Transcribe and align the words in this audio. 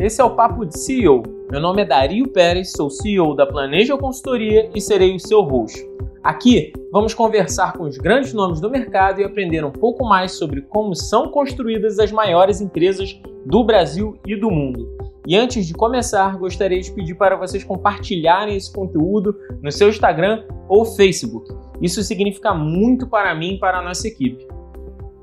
esse 0.00 0.20
é 0.20 0.24
o 0.24 0.30
Papo 0.30 0.64
de 0.64 0.78
CEO. 0.78 1.22
Meu 1.50 1.60
nome 1.60 1.82
é 1.82 1.84
Dario 1.84 2.28
Pérez, 2.28 2.72
sou 2.72 2.88
CEO 2.88 3.34
da 3.34 3.44
Planeja 3.44 3.96
Consultoria 3.96 4.70
e 4.74 4.80
serei 4.80 5.14
o 5.14 5.18
seu 5.18 5.42
host. 5.42 5.84
Aqui 6.22 6.72
vamos 6.92 7.14
conversar 7.14 7.72
com 7.72 7.84
os 7.84 7.98
grandes 7.98 8.32
nomes 8.32 8.60
do 8.60 8.70
mercado 8.70 9.20
e 9.20 9.24
aprender 9.24 9.64
um 9.64 9.72
pouco 9.72 10.04
mais 10.04 10.32
sobre 10.32 10.62
como 10.62 10.94
são 10.94 11.30
construídas 11.30 11.98
as 11.98 12.12
maiores 12.12 12.60
empresas 12.60 13.20
do 13.44 13.64
Brasil 13.64 14.16
e 14.24 14.36
do 14.36 14.50
mundo. 14.50 14.88
E 15.26 15.36
antes 15.36 15.66
de 15.66 15.74
começar, 15.74 16.38
gostaria 16.38 16.80
de 16.80 16.92
pedir 16.92 17.14
para 17.14 17.36
vocês 17.36 17.64
compartilharem 17.64 18.56
esse 18.56 18.72
conteúdo 18.72 19.36
no 19.60 19.72
seu 19.72 19.88
Instagram 19.88 20.44
ou 20.68 20.84
Facebook. 20.84 21.52
Isso 21.82 22.02
significa 22.04 22.54
muito 22.54 23.06
para 23.08 23.34
mim 23.34 23.54
e 23.54 23.58
para 23.58 23.78
a 23.78 23.82
nossa 23.82 24.06
equipe. 24.06 24.46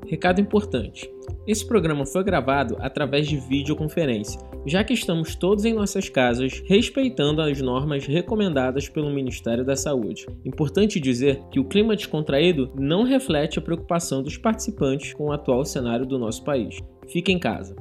Recado 0.06 0.40
importante: 0.40 1.10
esse 1.46 1.66
programa 1.66 2.06
foi 2.06 2.22
gravado 2.22 2.76
através 2.80 3.26
de 3.26 3.36
videoconferência, 3.36 4.40
já 4.64 4.84
que 4.84 4.94
estamos 4.94 5.34
todos 5.34 5.64
em 5.64 5.74
nossas 5.74 6.08
casas 6.08 6.62
respeitando 6.66 7.42
as 7.42 7.60
normas 7.60 8.06
recomendadas 8.06 8.88
pelo 8.88 9.10
Ministério 9.10 9.64
da 9.64 9.76
Saúde. 9.76 10.26
Importante 10.44 11.00
dizer 11.00 11.40
que 11.50 11.58
o 11.58 11.64
clima 11.64 11.96
descontraído 11.96 12.72
não 12.74 13.02
reflete 13.02 13.58
a 13.58 13.62
preocupação 13.62 14.22
dos 14.22 14.36
participantes 14.36 15.12
com 15.12 15.26
o 15.26 15.32
atual 15.32 15.64
cenário 15.64 16.06
do 16.06 16.18
nosso 16.18 16.44
país. 16.44 16.78
Fique 17.08 17.32
em 17.32 17.38
casa. 17.38 17.74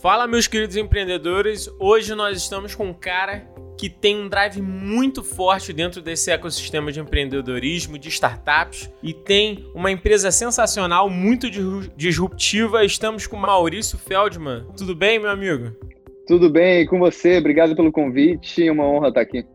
Fala, 0.00 0.26
meus 0.26 0.46
queridos 0.46 0.76
empreendedores! 0.76 1.68
Hoje 1.78 2.14
nós 2.14 2.38
estamos 2.38 2.74
com 2.74 2.86
um 2.86 2.94
cara 2.94 3.46
que 3.80 3.88
tem 3.88 4.14
um 4.14 4.28
drive 4.28 4.60
muito 4.60 5.24
forte 5.24 5.72
dentro 5.72 6.02
desse 6.02 6.30
ecossistema 6.30 6.92
de 6.92 7.00
empreendedorismo, 7.00 7.98
de 7.98 8.10
startups 8.10 8.90
e 9.02 9.14
tem 9.14 9.64
uma 9.74 9.90
empresa 9.90 10.30
sensacional, 10.30 11.08
muito 11.08 11.48
disruptiva. 11.96 12.84
Estamos 12.84 13.26
com 13.26 13.38
Maurício 13.38 13.96
Feldman. 13.96 14.66
Tudo 14.76 14.94
bem, 14.94 15.18
meu 15.18 15.30
amigo? 15.30 15.74
Tudo 16.26 16.50
bem, 16.50 16.82
e 16.82 16.86
com 16.86 16.98
você? 16.98 17.38
Obrigado 17.38 17.74
pelo 17.74 17.90
convite, 17.90 18.68
uma 18.68 18.84
honra 18.84 19.08
estar 19.08 19.22
aqui. 19.22 19.46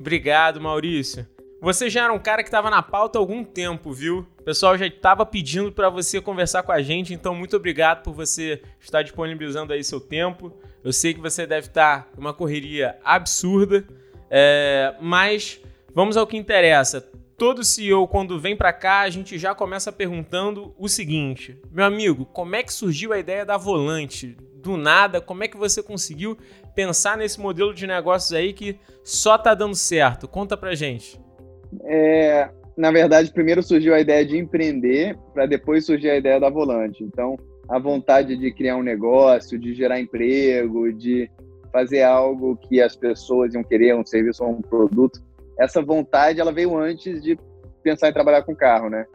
Obrigado, 0.00 0.60
Maurício. 0.60 1.24
Você 1.62 1.88
já 1.88 2.02
era 2.02 2.12
um 2.12 2.18
cara 2.18 2.42
que 2.42 2.48
estava 2.48 2.68
na 2.68 2.82
pauta 2.82 3.16
há 3.16 3.20
algum 3.20 3.44
tempo, 3.44 3.92
viu? 3.92 4.26
O 4.40 4.42
pessoal 4.42 4.76
já 4.76 4.84
estava 4.84 5.24
pedindo 5.24 5.70
para 5.70 5.88
você 5.88 6.20
conversar 6.20 6.64
com 6.64 6.72
a 6.72 6.82
gente, 6.82 7.14
então 7.14 7.36
muito 7.36 7.54
obrigado 7.54 8.02
por 8.02 8.12
você 8.12 8.60
estar 8.80 9.02
disponibilizando 9.02 9.72
aí 9.72 9.84
seu 9.84 10.00
tempo. 10.00 10.52
Eu 10.82 10.92
sei 10.92 11.14
que 11.14 11.20
você 11.20 11.46
deve 11.46 11.68
estar 11.68 12.10
uma 12.18 12.34
correria 12.34 12.98
absurda, 13.04 13.86
é, 14.28 14.96
mas 15.00 15.60
vamos 15.94 16.16
ao 16.16 16.26
que 16.26 16.36
interessa. 16.36 17.00
Todo 17.38 17.62
CEO, 17.62 18.08
quando 18.08 18.40
vem 18.40 18.56
para 18.56 18.72
cá, 18.72 19.02
a 19.02 19.10
gente 19.10 19.38
já 19.38 19.54
começa 19.54 19.92
perguntando 19.92 20.74
o 20.76 20.88
seguinte: 20.88 21.56
meu 21.70 21.84
amigo, 21.84 22.26
como 22.26 22.56
é 22.56 22.64
que 22.64 22.72
surgiu 22.72 23.12
a 23.12 23.20
ideia 23.20 23.46
da 23.46 23.56
Volante? 23.56 24.36
Do 24.56 24.76
nada, 24.76 25.20
como 25.20 25.44
é 25.44 25.48
que 25.48 25.56
você 25.56 25.80
conseguiu 25.80 26.36
pensar 26.74 27.16
nesse 27.16 27.38
modelo 27.38 27.72
de 27.72 27.86
negócios 27.86 28.32
aí 28.32 28.52
que 28.52 28.80
só 29.04 29.38
tá 29.38 29.54
dando 29.54 29.76
certo? 29.76 30.26
Conta 30.26 30.56
pra 30.56 30.74
gente. 30.74 31.22
É, 31.84 32.48
na 32.76 32.90
verdade, 32.90 33.32
primeiro 33.32 33.62
surgiu 33.62 33.94
a 33.94 34.00
ideia 34.00 34.24
de 34.24 34.38
empreender, 34.38 35.16
para 35.34 35.46
depois 35.46 35.86
surgir 35.86 36.10
a 36.10 36.16
ideia 36.16 36.40
da 36.40 36.50
Volante. 36.50 37.02
Então, 37.04 37.36
a 37.68 37.78
vontade 37.78 38.36
de 38.36 38.52
criar 38.52 38.76
um 38.76 38.82
negócio, 38.82 39.58
de 39.58 39.74
gerar 39.74 40.00
emprego, 40.00 40.92
de 40.92 41.30
fazer 41.72 42.02
algo 42.02 42.56
que 42.56 42.80
as 42.80 42.94
pessoas 42.94 43.54
iam 43.54 43.64
querer, 43.64 43.94
um 43.94 44.04
serviço 44.04 44.44
ou 44.44 44.50
um 44.50 44.60
produto. 44.60 45.20
Essa 45.58 45.80
vontade, 45.80 46.40
ela 46.40 46.52
veio 46.52 46.76
antes 46.76 47.22
de 47.22 47.38
pensar 47.82 48.08
em 48.08 48.12
trabalhar 48.12 48.42
com 48.42 48.54
carro, 48.54 48.90
né? 48.90 49.06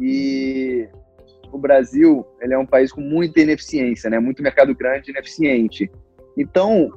E 0.00 0.88
o 1.52 1.58
Brasil, 1.58 2.26
ele 2.40 2.54
é 2.54 2.58
um 2.58 2.66
país 2.66 2.90
com 2.90 3.00
muita 3.00 3.40
ineficiência, 3.40 4.10
né? 4.10 4.18
Muito 4.18 4.42
mercado 4.42 4.74
grande 4.74 5.10
ineficiente. 5.10 5.90
Então, 6.36 6.90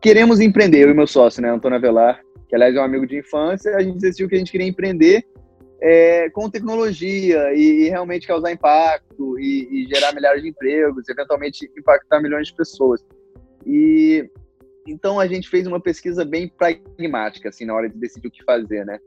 queremos 0.00 0.40
empreender, 0.40 0.84
eu 0.84 0.90
e 0.90 0.94
meu 0.94 1.06
sócio, 1.06 1.42
né, 1.42 1.50
Antônio 1.50 1.76
Avelar, 1.78 2.20
que 2.48 2.54
aliás 2.54 2.74
é 2.74 2.80
um 2.80 2.84
amigo 2.84 3.06
de 3.06 3.18
infância, 3.18 3.76
a 3.76 3.82
gente 3.82 3.98
decidiu 3.98 4.28
que 4.28 4.34
a 4.34 4.38
gente 4.38 4.52
queria 4.52 4.66
empreender 4.66 5.24
é, 5.80 6.30
com 6.30 6.48
tecnologia 6.48 7.52
e, 7.52 7.84
e, 7.84 7.88
realmente 7.90 8.26
causar 8.26 8.50
impacto 8.50 9.38
e, 9.38 9.68
e, 9.70 9.86
gerar 9.86 10.14
milhares 10.14 10.42
de 10.42 10.48
empregos, 10.48 11.08
eventualmente 11.08 11.70
impactar 11.76 12.22
milhões 12.22 12.48
de 12.48 12.54
pessoas. 12.54 13.04
E 13.66 14.28
então 14.86 15.20
a 15.20 15.26
gente 15.26 15.48
fez 15.48 15.66
uma 15.66 15.80
pesquisa 15.80 16.24
bem 16.24 16.48
pragmática 16.48 17.50
assim 17.50 17.66
na 17.66 17.74
hora 17.74 17.88
de 17.88 17.98
decidir 17.98 18.28
o 18.28 18.30
que 18.30 18.44
fazer, 18.44 18.84
né? 18.86 18.98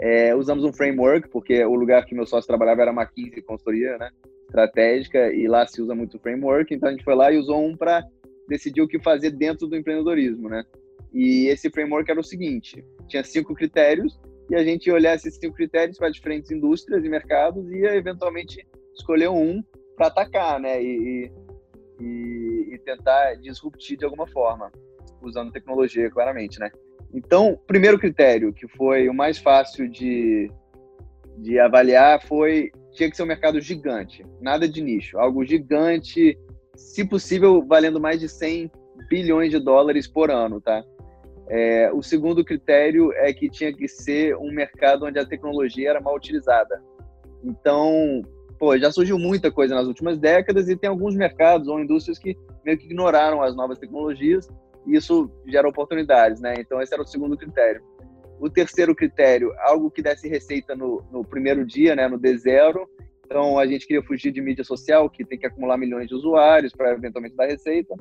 É, 0.00 0.34
usamos 0.34 0.64
um 0.64 0.72
framework 0.72 1.28
porque 1.28 1.64
o 1.64 1.74
lugar 1.74 2.04
que 2.04 2.14
meu 2.14 2.26
sócio 2.26 2.46
trabalhava 2.48 2.82
era 2.82 2.92
McKinsey 2.92 3.42
consultoria, 3.42 3.96
né? 3.98 4.10
Estratégica 4.46 5.32
e 5.32 5.46
lá 5.46 5.66
se 5.66 5.80
usa 5.80 5.94
muito 5.94 6.18
framework, 6.18 6.74
então 6.74 6.88
a 6.88 6.92
gente 6.92 7.04
foi 7.04 7.14
lá 7.14 7.30
e 7.30 7.38
usou 7.38 7.64
um 7.64 7.76
para 7.76 8.02
decidir 8.48 8.80
o 8.80 8.88
que 8.88 8.98
fazer 8.98 9.30
dentro 9.30 9.68
do 9.68 9.76
empreendedorismo, 9.76 10.48
né? 10.48 10.64
E 11.12 11.46
esse 11.46 11.70
framework 11.70 12.10
era 12.10 12.20
o 12.20 12.24
seguinte: 12.24 12.84
tinha 13.06 13.24
cinco 13.24 13.54
critérios 13.54 14.18
e 14.50 14.54
a 14.54 14.64
gente 14.64 14.90
olhar 14.90 15.14
esses 15.14 15.36
cinco 15.36 15.56
critérios 15.56 15.98
para 15.98 16.10
diferentes 16.10 16.50
indústrias 16.50 17.04
e 17.04 17.08
mercados 17.08 17.70
e 17.70 17.84
eventualmente 17.84 18.66
escolher 18.94 19.28
um 19.28 19.62
para 19.96 20.06
atacar, 20.06 20.60
né? 20.60 20.82
E, 20.82 21.30
e, 22.00 22.74
e, 22.74 22.78
tentar 22.84 23.34
disruptir 23.34 23.98
de 23.98 24.04
alguma 24.04 24.26
forma, 24.26 24.70
usando 25.20 25.52
tecnologia, 25.52 26.10
claramente, 26.10 26.58
né? 26.58 26.70
Então, 27.12 27.58
primeiro 27.66 27.98
critério, 27.98 28.52
que 28.52 28.68
foi 28.68 29.08
o 29.08 29.14
mais 29.14 29.38
fácil 29.38 29.88
de, 29.90 30.50
de 31.38 31.58
avaliar, 31.58 32.22
foi 32.22 32.70
tinha 32.92 33.10
que 33.10 33.16
ser 33.16 33.22
um 33.22 33.26
mercado 33.26 33.60
gigante, 33.60 34.24
nada 34.40 34.68
de 34.68 34.82
nicho, 34.82 35.18
algo 35.18 35.44
gigante, 35.44 36.38
se 36.76 37.04
possível, 37.04 37.64
valendo 37.66 38.00
mais 38.00 38.20
de 38.20 38.28
100 38.28 38.70
bilhões 39.08 39.50
de 39.50 39.58
dólares 39.58 40.06
por 40.06 40.30
ano, 40.30 40.60
tá? 40.60 40.82
É, 41.50 41.90
o 41.92 42.02
segundo 42.02 42.44
critério 42.44 43.10
é 43.14 43.32
que 43.32 43.48
tinha 43.48 43.72
que 43.72 43.88
ser 43.88 44.36
um 44.36 44.52
mercado 44.52 45.06
onde 45.06 45.18
a 45.18 45.26
tecnologia 45.26 45.90
era 45.90 46.00
mal 46.00 46.14
utilizada. 46.14 46.82
Então, 47.42 48.22
pô, 48.58 48.76
já 48.76 48.90
surgiu 48.92 49.18
muita 49.18 49.50
coisa 49.50 49.74
nas 49.74 49.86
últimas 49.86 50.18
décadas 50.18 50.68
e 50.68 50.76
tem 50.76 50.90
alguns 50.90 51.14
mercados 51.14 51.68
ou 51.68 51.80
indústrias 51.80 52.18
que 52.18 52.36
meio 52.64 52.76
que 52.76 52.84
ignoraram 52.84 53.42
as 53.42 53.56
novas 53.56 53.78
tecnologias 53.78 54.48
e 54.86 54.96
isso 54.96 55.30
gera 55.46 55.68
oportunidades, 55.68 56.40
né? 56.40 56.54
Então, 56.58 56.82
esse 56.82 56.92
era 56.92 57.02
o 57.02 57.06
segundo 57.06 57.36
critério. 57.36 57.82
O 58.38 58.50
terceiro 58.50 58.94
critério, 58.94 59.52
algo 59.60 59.90
que 59.90 60.02
desse 60.02 60.28
receita 60.28 60.76
no, 60.76 61.02
no 61.10 61.24
primeiro 61.24 61.64
dia, 61.64 61.96
né, 61.96 62.06
no 62.06 62.18
D0. 62.18 62.86
Então, 63.24 63.58
a 63.58 63.66
gente 63.66 63.86
queria 63.86 64.02
fugir 64.02 64.30
de 64.30 64.40
mídia 64.40 64.64
social, 64.64 65.08
que 65.08 65.24
tem 65.24 65.38
que 65.38 65.46
acumular 65.46 65.78
milhões 65.78 66.08
de 66.08 66.14
usuários 66.14 66.72
para 66.72 66.92
eventualmente 66.92 67.36
dar 67.36 67.46
receita. 67.46 67.94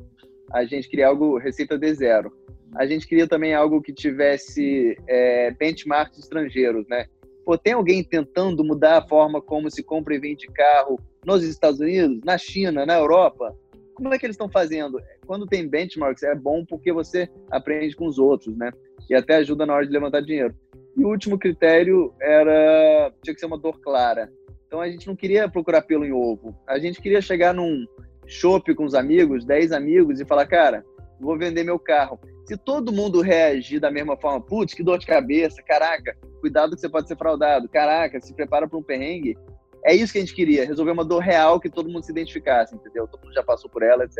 A 0.51 0.63
gente 0.65 0.87
queria 0.89 1.07
algo 1.07 1.37
receita 1.37 1.77
D0 1.77 2.29
a 2.75 2.85
gente 2.85 3.07
queria 3.07 3.27
também 3.27 3.53
algo 3.53 3.81
que 3.81 3.93
tivesse 3.93 4.97
é, 5.07 5.51
benchmarks 5.51 6.19
estrangeiros, 6.19 6.87
né? 6.87 7.05
Pô, 7.45 7.57
tem 7.57 7.73
alguém 7.73 8.03
tentando 8.03 8.63
mudar 8.63 8.97
a 8.97 9.07
forma 9.07 9.41
como 9.41 9.71
se 9.71 9.81
compra 9.81 10.15
e 10.15 10.19
vende 10.19 10.47
carro 10.47 10.99
nos 11.25 11.43
Estados 11.43 11.79
Unidos, 11.79 12.19
na 12.25 12.37
China, 12.37 12.85
na 12.85 12.97
Europa? 12.97 13.55
Como 13.93 14.13
é 14.13 14.19
que 14.19 14.25
eles 14.25 14.35
estão 14.35 14.49
fazendo? 14.49 15.01
Quando 15.25 15.47
tem 15.47 15.67
benchmarks, 15.67 16.23
é 16.23 16.35
bom 16.35 16.65
porque 16.65 16.91
você 16.91 17.29
aprende 17.49 17.95
com 17.95 18.05
os 18.05 18.19
outros, 18.19 18.55
né? 18.57 18.71
E 19.09 19.15
até 19.15 19.37
ajuda 19.37 19.65
na 19.65 19.73
hora 19.73 19.85
de 19.85 19.91
levantar 19.91 20.21
dinheiro. 20.21 20.53
E 20.95 21.03
o 21.03 21.09
último 21.09 21.37
critério 21.37 22.13
era 22.21 23.13
tinha 23.23 23.33
que 23.33 23.39
ser 23.39 23.45
uma 23.45 23.57
dor 23.57 23.79
clara. 23.79 24.31
Então 24.67 24.81
a 24.81 24.89
gente 24.89 25.07
não 25.07 25.15
queria 25.15 25.49
procurar 25.49 25.81
pelo 25.83 26.05
em 26.05 26.11
ovo. 26.11 26.53
A 26.67 26.77
gente 26.77 27.01
queria 27.01 27.21
chegar 27.21 27.53
num 27.53 27.85
shopping 28.27 28.75
com 28.75 28.83
os 28.83 28.93
amigos, 28.93 29.45
10 29.45 29.71
amigos 29.71 30.19
e 30.19 30.25
falar, 30.25 30.45
cara, 30.45 30.83
vou 31.19 31.37
vender 31.37 31.63
meu 31.63 31.79
carro. 31.79 32.19
Se 32.45 32.55
todo 32.55 32.91
mundo 32.91 33.21
reagir 33.21 33.79
da 33.79 33.91
mesma 33.91 34.15
forma, 34.15 34.39
putz, 34.39 34.73
que 34.73 34.83
dor 34.83 34.97
de 34.97 35.05
cabeça, 35.05 35.61
caraca, 35.61 36.15
cuidado 36.39 36.75
que 36.75 36.81
você 36.81 36.89
pode 36.89 37.07
ser 37.07 37.17
fraudado, 37.17 37.67
caraca, 37.67 38.19
se 38.21 38.33
prepara 38.33 38.67
para 38.67 38.77
um 38.77 38.83
perrengue. 38.83 39.37
É 39.85 39.93
isso 39.93 40.11
que 40.11 40.19
a 40.19 40.21
gente 40.21 40.33
queria, 40.33 40.65
resolver 40.65 40.91
uma 40.91 41.05
dor 41.05 41.19
real 41.19 41.59
que 41.59 41.69
todo 41.69 41.89
mundo 41.89 42.03
se 42.03 42.11
identificasse, 42.11 42.75
entendeu? 42.75 43.07
Todo 43.07 43.23
mundo 43.23 43.33
já 43.33 43.43
passou 43.43 43.69
por 43.69 43.83
ela, 43.83 44.05
etc. 44.05 44.17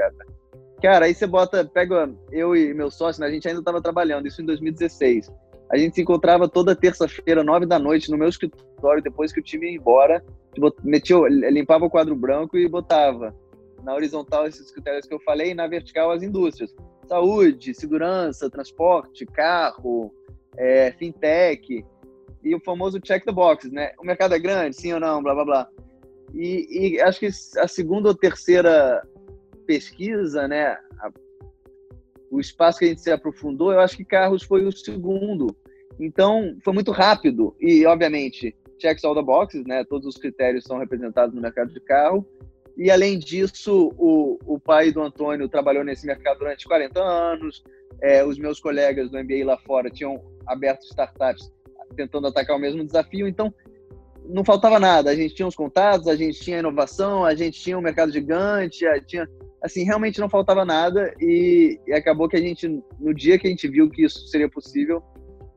Cara, 0.82 1.06
aí 1.06 1.14
você 1.14 1.26
bota, 1.26 1.66
pega 1.66 2.14
eu 2.32 2.56
e 2.56 2.74
meu 2.74 2.92
sócio, 2.92 3.20
né, 3.20 3.28
a 3.28 3.32
gente 3.32 3.48
ainda 3.48 3.62
estava 3.62 3.82
trabalhando, 3.82 4.28
isso 4.28 4.42
em 4.42 4.46
2016. 4.46 5.32
A 5.72 5.78
gente 5.78 5.96
se 5.96 6.02
encontrava 6.02 6.48
toda 6.48 6.76
terça-feira, 6.76 7.44
nove 7.44 7.66
da 7.66 7.78
noite, 7.78 8.10
no 8.10 8.18
meu 8.18 8.30
escritório, 8.30 9.04
depois 9.04 9.34
que 9.34 9.40
o 9.40 9.44
time 9.44 9.68
ia 9.68 9.76
embora, 9.76 10.24
metia, 10.84 11.18
limpava 11.28 11.86
o 11.86 11.90
quadro 11.90 12.16
branco 12.16 12.58
e 12.58 12.68
botava 12.70 13.36
na 13.84 13.94
horizontal 13.94 14.48
esses 14.48 14.72
critérios 14.72 15.06
que 15.06 15.14
eu 15.14 15.20
falei, 15.20 15.52
e 15.52 15.56
na 15.56 15.68
vertical 15.68 16.12
as 16.12 16.24
indústrias. 16.24 16.74
Saúde, 17.08 17.74
segurança, 17.74 18.50
transporte, 18.50 19.26
carro, 19.26 20.14
é, 20.58 20.92
fintech 20.92 21.86
e 22.44 22.56
o 22.56 22.60
famoso 22.60 23.00
check 23.00 23.24
the 23.24 23.32
boxes, 23.32 23.72
né? 23.72 23.92
O 24.00 24.06
mercado 24.06 24.34
é 24.34 24.40
grande, 24.40 24.76
sim 24.76 24.94
ou 24.94 25.00
não, 25.00 25.22
blá 25.22 25.34
blá 25.34 25.46
blá. 25.46 25.70
E, 26.34 26.96
e 26.96 27.02
acho 27.02 27.20
que 27.20 27.30
a 27.58 27.68
segunda 27.68 28.10
ou 28.10 28.16
terceira 28.16 29.02
pesquisa, 29.66 30.48
né? 30.48 30.78
A, 31.00 31.12
o 32.30 32.40
espaço 32.40 32.80
que 32.80 32.86
a 32.86 32.88
gente 32.90 33.02
se 33.02 33.12
aprofundou, 33.12 33.72
eu 33.72 33.80
acho 33.80 33.96
que 33.96 34.04
carros 34.04 34.44
foi 34.44 34.66
o 34.66 34.72
segundo. 34.72 35.56
Então, 36.00 36.58
foi 36.64 36.74
muito 36.74 36.92
rápido 36.92 37.56
e, 37.60 37.86
obviamente, 37.86 38.56
checks 38.80 39.04
all 39.04 39.16
the 39.16 39.22
boxes, 39.22 39.66
né? 39.66 39.84
Todos 39.86 40.08
os 40.08 40.18
critérios 40.18 40.66
são 40.66 40.78
representados 40.78 41.34
no 41.34 41.42
mercado 41.42 41.74
de 41.74 41.80
carro 41.80 42.26
E, 42.78 42.92
além 42.92 43.18
disso, 43.18 43.92
o, 43.98 44.38
o 44.46 44.60
pai 44.60 44.92
do 44.92 45.02
Antônio 45.02 45.50
trabalhou 45.50 45.84
nesse 45.84 46.06
mercado 46.06 46.40
durante 46.40 46.68
40 46.68 47.00
anos. 47.02 47.64
É, 48.02 48.24
os 48.24 48.38
meus 48.38 48.60
colegas 48.60 49.10
do 49.10 49.18
MBA 49.18 49.44
lá 49.44 49.58
fora 49.58 49.90
tinham 49.90 50.22
aberto 50.46 50.84
startups 50.84 51.52
tentando 51.96 52.28
atacar 52.28 52.56
o 52.56 52.60
mesmo 52.60 52.86
desafio. 52.86 53.28
Então, 53.28 53.52
não 54.30 54.46
faltava 54.46 54.80
nada. 54.80 55.10
A 55.10 55.16
gente 55.16 55.34
tinha 55.34 55.48
os 55.48 55.56
contatos, 55.56 56.08
a 56.08 56.16
gente 56.16 56.40
tinha 56.40 56.60
inovação, 56.60 57.26
a 57.26 57.34
gente 57.34 57.60
tinha 57.60 57.78
um 57.78 57.82
mercado 57.82 58.12
gigante, 58.12 58.86
tinha 59.08 59.28
assim 59.62 59.84
realmente 59.84 60.20
não 60.20 60.30
faltava 60.30 60.64
nada 60.64 61.14
e, 61.20 61.80
e, 61.88 61.94
acabou 61.94 62.30
que 62.30 62.38
a 62.38 62.42
gente 62.42 62.68
no 63.00 63.14
dia 63.14 63.40
que 63.40 63.48
a 63.48 63.50
gente 63.50 63.68
viu 63.68 63.90
que 63.90 64.06
isso 64.06 64.28
seria 64.28 64.48
possível, 64.48 65.02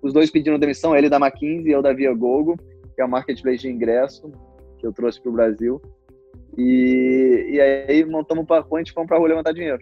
os 0.01 0.13
dois 0.13 0.31
pediram 0.31 0.59
demissão, 0.59 0.97
ele 0.97 1.09
da 1.09 1.19
McKinsey 1.19 1.69
e 1.69 1.73
eu 1.73 1.83
da 1.83 1.93
Viagogo, 1.93 2.57
que 2.95 3.03
é 3.03 3.05
o 3.05 3.09
marketplace 3.09 3.59
de 3.59 3.69
ingresso 3.69 4.33
que 4.79 4.87
eu 4.87 4.93
trouxe 4.93 5.21
para 5.21 5.31
o 5.31 5.35
Brasil. 5.35 5.81
E, 6.61 7.55
e 7.55 7.61
aí 7.61 8.05
montamos 8.05 8.45
o 8.45 8.47
PowerPoint 8.47 8.91
e 8.91 8.93
fomos 8.93 9.09
para 9.09 9.17
a 9.17 9.19
rua 9.19 9.31
levantar 9.31 9.53
dinheiro. 9.53 9.81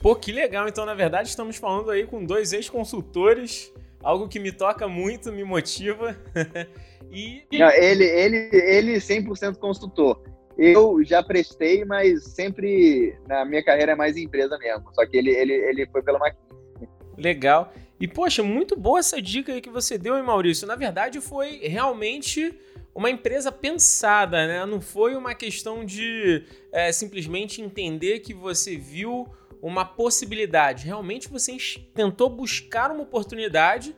Pô, 0.00 0.16
que 0.16 0.32
legal. 0.32 0.66
Então, 0.66 0.84
na 0.84 0.94
verdade, 0.94 1.28
estamos 1.28 1.56
falando 1.56 1.92
aí 1.92 2.04
com 2.04 2.24
dois 2.24 2.52
ex-consultores, 2.52 3.72
algo 4.02 4.28
que 4.28 4.40
me 4.40 4.50
toca 4.50 4.88
muito, 4.88 5.30
me 5.30 5.44
motiva. 5.44 6.16
e... 7.12 7.44
Não, 7.52 7.70
ele, 7.70 8.04
ele, 8.04 8.50
ele 8.52 8.94
100% 8.96 9.56
consultor. 9.58 10.20
Eu 10.58 11.02
já 11.04 11.22
prestei, 11.22 11.84
mas 11.84 12.24
sempre 12.24 13.16
na 13.28 13.44
minha 13.44 13.62
carreira 13.62 13.92
é 13.92 13.94
mais 13.94 14.16
empresa 14.16 14.58
mesmo. 14.58 14.92
Só 14.92 15.06
que 15.06 15.16
ele, 15.16 15.30
ele, 15.30 15.52
ele 15.52 15.86
foi 15.86 16.02
pela 16.02 16.18
McKinsey. 16.18 16.88
Legal. 17.16 17.72
E, 18.00 18.08
poxa, 18.08 18.42
muito 18.42 18.76
boa 18.76 18.98
essa 18.98 19.22
dica 19.22 19.52
aí 19.52 19.60
que 19.60 19.70
você 19.70 19.96
deu, 19.96 20.16
hein, 20.16 20.24
Maurício? 20.24 20.66
Na 20.66 20.74
verdade, 20.74 21.20
foi 21.20 21.60
realmente 21.62 22.52
uma 22.94 23.10
empresa 23.10 23.50
pensada, 23.50 24.46
né? 24.46 24.66
Não 24.66 24.80
foi 24.80 25.16
uma 25.16 25.34
questão 25.34 25.84
de 25.84 26.44
é, 26.70 26.92
simplesmente 26.92 27.60
entender 27.62 28.20
que 28.20 28.34
você 28.34 28.76
viu 28.76 29.26
uma 29.62 29.84
possibilidade. 29.84 30.86
Realmente 30.86 31.28
você 31.28 31.56
tentou 31.94 32.28
buscar 32.28 32.90
uma 32.90 33.02
oportunidade, 33.02 33.94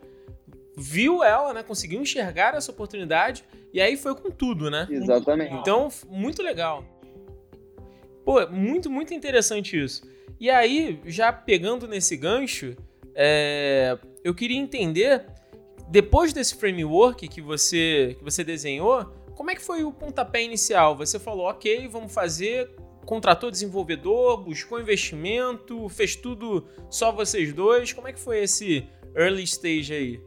viu 0.77 1.25
ela, 1.25 1.53
né? 1.53 1.63
Conseguiu 1.63 2.01
enxergar 2.01 2.55
essa 2.55 2.71
oportunidade 2.71 3.45
e 3.73 3.81
aí 3.81 3.97
foi 3.97 4.15
com 4.15 4.31
tudo, 4.31 4.71
né? 4.71 4.87
Exatamente. 4.91 5.55
Então, 5.55 5.89
muito 6.09 6.43
legal. 6.43 6.85
Pô, 8.25 8.47
muito, 8.49 8.91
muito 8.91 9.13
interessante 9.13 9.83
isso. 9.83 10.09
E 10.39 10.49
aí, 10.49 11.01
já 11.05 11.33
pegando 11.33 11.89
nesse 11.89 12.17
gancho, 12.17 12.77
é, 13.15 13.99
eu 14.23 14.35
queria 14.35 14.59
entender 14.59 15.25
depois 15.89 16.33
desse 16.33 16.55
framework 16.55 17.29
que 17.29 17.41
você, 17.41 18.17
que 18.19 18.25
você 18.25 18.43
desenhou, 18.43 19.05
como 19.35 19.51
é 19.51 19.55
que 19.55 19.63
foi 19.63 19.85
o 19.85 19.93
pontapé 19.93 20.43
inicial? 20.43 20.97
Você 20.97 21.19
falou, 21.19 21.47
ok, 21.47 21.89
vamos 21.89 22.13
fazer, 22.13 22.71
contratou 23.05 23.51
desenvolvedor, 23.51 24.43
buscou 24.43 24.81
investimento, 24.81 25.89
fez 25.89 26.17
tudo 26.17 26.67
só 26.89 27.13
vocês 27.13 27.53
dois. 27.53 27.93
Como 27.93 28.09
é 28.09 28.13
que 28.13 28.21
foi 28.21 28.43
esse 28.43 28.89
early 29.15 29.45
stage 29.45 29.93
aí? 29.93 30.21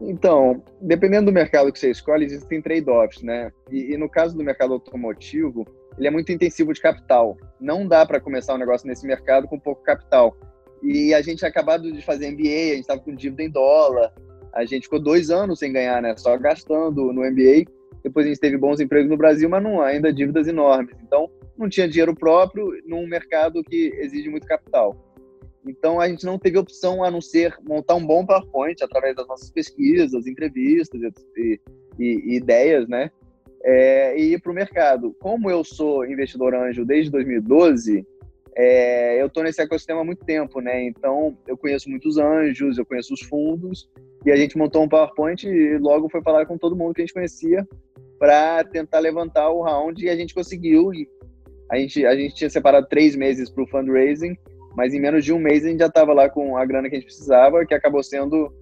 Então, 0.00 0.62
dependendo 0.80 1.26
do 1.26 1.32
mercado 1.32 1.72
que 1.72 1.78
você 1.78 1.90
escolhe, 1.90 2.24
existem 2.24 2.62
trade-offs, 2.62 3.22
né? 3.22 3.52
E, 3.70 3.94
e, 3.94 3.96
no 3.96 4.08
caso 4.08 4.36
do 4.36 4.44
mercado 4.44 4.72
automotivo, 4.72 5.66
ele 5.98 6.06
é 6.06 6.10
muito 6.10 6.30
intensivo 6.30 6.72
de 6.72 6.80
capital. 6.80 7.36
Não 7.60 7.86
dá 7.86 8.06
para 8.06 8.20
começar 8.20 8.54
um 8.54 8.58
negócio 8.58 8.86
nesse 8.86 9.06
mercado 9.06 9.48
com 9.48 9.58
pouco 9.58 9.82
capital. 9.82 10.36
E 10.82 11.12
a 11.12 11.20
gente 11.20 11.44
acabado 11.44 11.90
de 11.92 12.00
fazer 12.02 12.30
MBA, 12.30 12.42
a 12.42 12.74
gente 12.74 12.80
estava 12.80 13.00
com 13.00 13.12
dívida 13.12 13.42
em 13.42 13.50
dólar, 13.50 14.12
a 14.52 14.64
gente 14.64 14.84
ficou 14.84 14.98
dois 14.98 15.30
anos 15.30 15.58
sem 15.58 15.72
ganhar, 15.72 16.02
né? 16.02 16.16
Só 16.16 16.36
gastando 16.36 17.12
no 17.12 17.22
MBA. 17.24 17.70
Depois 18.02 18.26
a 18.26 18.28
gente 18.28 18.40
teve 18.40 18.56
bons 18.56 18.80
empregos 18.80 19.10
no 19.10 19.16
Brasil, 19.16 19.48
mas 19.48 19.62
não 19.62 19.80
ainda 19.80 20.12
dívidas 20.12 20.46
enormes. 20.46 20.96
Então, 21.02 21.30
não 21.56 21.68
tinha 21.68 21.88
dinheiro 21.88 22.14
próprio 22.14 22.72
num 22.86 23.06
mercado 23.06 23.62
que 23.64 23.92
exige 23.96 24.28
muito 24.28 24.46
capital. 24.46 24.96
Então, 25.66 26.00
a 26.00 26.08
gente 26.08 26.24
não 26.24 26.38
teve 26.38 26.58
opção 26.58 27.02
a 27.02 27.10
não 27.10 27.20
ser 27.20 27.54
montar 27.62 27.96
um 27.96 28.06
bom 28.06 28.24
PowerPoint 28.24 28.82
através 28.82 29.16
das 29.16 29.26
nossas 29.26 29.50
pesquisas, 29.50 30.26
entrevistas 30.26 31.12
e, 31.36 31.60
e, 31.98 32.04
e 32.04 32.36
ideias, 32.36 32.88
né? 32.88 33.10
É, 33.64 34.18
e 34.18 34.34
ir 34.34 34.40
para 34.40 34.52
o 34.52 34.54
mercado. 34.54 35.14
Como 35.18 35.50
eu 35.50 35.64
sou 35.64 36.06
investidor 36.06 36.54
anjo 36.54 36.84
desde 36.84 37.10
2012, 37.10 38.06
é, 38.56 39.20
eu 39.20 39.26
estou 39.26 39.42
nesse 39.42 39.60
ecossistema 39.62 40.00
há 40.00 40.04
muito 40.04 40.24
tempo, 40.24 40.60
né? 40.60 40.82
Então, 40.84 41.36
eu 41.46 41.56
conheço 41.56 41.88
muitos 41.88 42.18
anjos, 42.18 42.78
eu 42.78 42.86
conheço 42.86 43.14
os 43.14 43.20
fundos, 43.20 43.88
e 44.24 44.30
a 44.30 44.36
gente 44.36 44.58
montou 44.58 44.82
um 44.82 44.88
PowerPoint 44.88 45.46
e 45.46 45.78
logo 45.78 46.08
foi 46.08 46.22
falar 46.22 46.46
com 46.46 46.58
todo 46.58 46.76
mundo 46.76 46.94
que 46.94 47.02
a 47.02 47.04
gente 47.04 47.14
conhecia 47.14 47.66
para 48.18 48.64
tentar 48.64 48.98
levantar 48.98 49.48
o 49.50 49.62
round 49.62 50.04
e 50.04 50.10
a 50.10 50.16
gente 50.16 50.34
conseguiu. 50.34 50.90
A 51.70 51.76
gente, 51.76 52.04
a 52.04 52.16
gente 52.16 52.34
tinha 52.34 52.50
separado 52.50 52.88
três 52.88 53.14
meses 53.14 53.48
para 53.50 53.62
o 53.62 53.66
fundraising, 53.68 54.36
mas 54.74 54.92
em 54.92 55.00
menos 55.00 55.24
de 55.24 55.32
um 55.32 55.38
mês 55.38 55.64
a 55.64 55.68
gente 55.68 55.78
já 55.78 55.86
estava 55.86 56.12
lá 56.12 56.28
com 56.28 56.56
a 56.56 56.64
grana 56.64 56.88
que 56.88 56.96
a 56.96 56.98
gente 56.98 57.06
precisava, 57.06 57.64
que 57.64 57.74
acabou 57.74 58.02
sendo, 58.02 58.52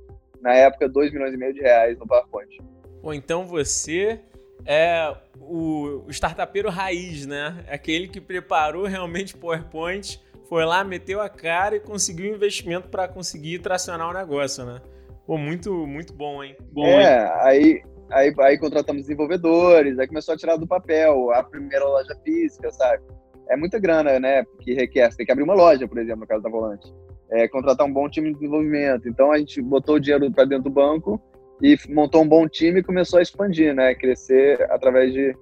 na 0.41 0.55
época, 0.55 0.89
2 0.89 1.13
milhões 1.13 1.33
e 1.33 1.37
meio 1.37 1.55
de 1.55 1.61
reais 1.61 1.99
no 1.99 2.07
PowerPoint. 2.07 2.59
Ou 3.03 3.15
então 3.15 3.47
você 3.47 4.21
é 4.67 5.15
o, 5.41 6.03
o 6.07 6.11
startupeiro 6.11 6.69
raiz, 6.69 7.25
né? 7.25 7.65
Aquele 7.71 8.09
que 8.09 8.21
preparou 8.21 8.85
realmente 8.85 9.35
o 9.35 9.39
PowerPoint, 9.39 10.21
foi 10.49 10.65
lá, 10.65 10.85
meteu 10.85 11.21
a 11.21 11.29
cara 11.29 11.77
e 11.77 11.81
conseguiu 11.81 12.35
investimento 12.35 12.89
para 12.89 13.09
conseguir 13.09 13.61
tracionar 13.61 14.11
o 14.11 14.13
negócio, 14.13 14.65
né? 14.65 14.81
Pô, 15.27 15.37
muito, 15.37 15.87
muito 15.87 16.13
bom, 16.13 16.43
hein? 16.43 16.57
Bom, 16.73 16.87
é, 16.87 17.25
hein? 17.25 17.31
Aí, 17.41 17.83
aí, 18.11 18.35
aí 18.39 18.59
contratamos 18.59 19.03
desenvolvedores, 19.03 19.99
aí 19.99 20.07
começou 20.07 20.35
a 20.35 20.37
tirar 20.37 20.57
do 20.57 20.67
papel 20.67 21.33
a 21.33 21.43
primeira 21.43 21.85
loja 21.85 22.15
física, 22.25 22.71
sabe? 22.71 23.03
É 23.49 23.57
muita 23.57 23.79
grana, 23.79 24.19
né? 24.19 24.45
Que 24.61 24.75
requer. 24.75 25.11
Você 25.11 25.19
tem 25.19 25.27
que 25.27 25.33
abrir 25.33 25.45
uma 25.45 25.55
loja, 25.55 25.87
por 25.87 25.99
exemplo, 25.99 26.21
no 26.21 26.27
caso 26.27 26.43
da 26.43 26.51
Volante. 26.51 26.93
É, 27.31 27.49
contratar 27.49 27.87
um 27.87 27.93
bom 27.93 28.09
time 28.09 28.29
de 28.29 28.35
desenvolvimento. 28.35 29.09
Então 29.09 29.33
a 29.33 29.39
gente 29.39 29.61
botou 29.61 29.97
o 29.97 30.01
dinheiro 30.01 30.31
para 30.33 30.45
dentro 30.45 30.65
do 30.65 30.71
banco 30.71 31.21
e 31.63 31.77
montou 31.89 32.23
um 32.23 32.29
bom 32.29 32.49
time 32.49 32.81
e 32.81 32.83
começou 32.83 33.19
a 33.19 33.23
expandir, 33.23 33.75
né? 33.75 33.95
Crescer 33.95 34.63
através 34.71 35.13
de 35.13 35.35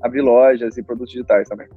abrir 0.00 0.22
lojas 0.22 0.76
e 0.76 0.82
produtos 0.82 1.12
digitais 1.12 1.48
também. 1.48 1.68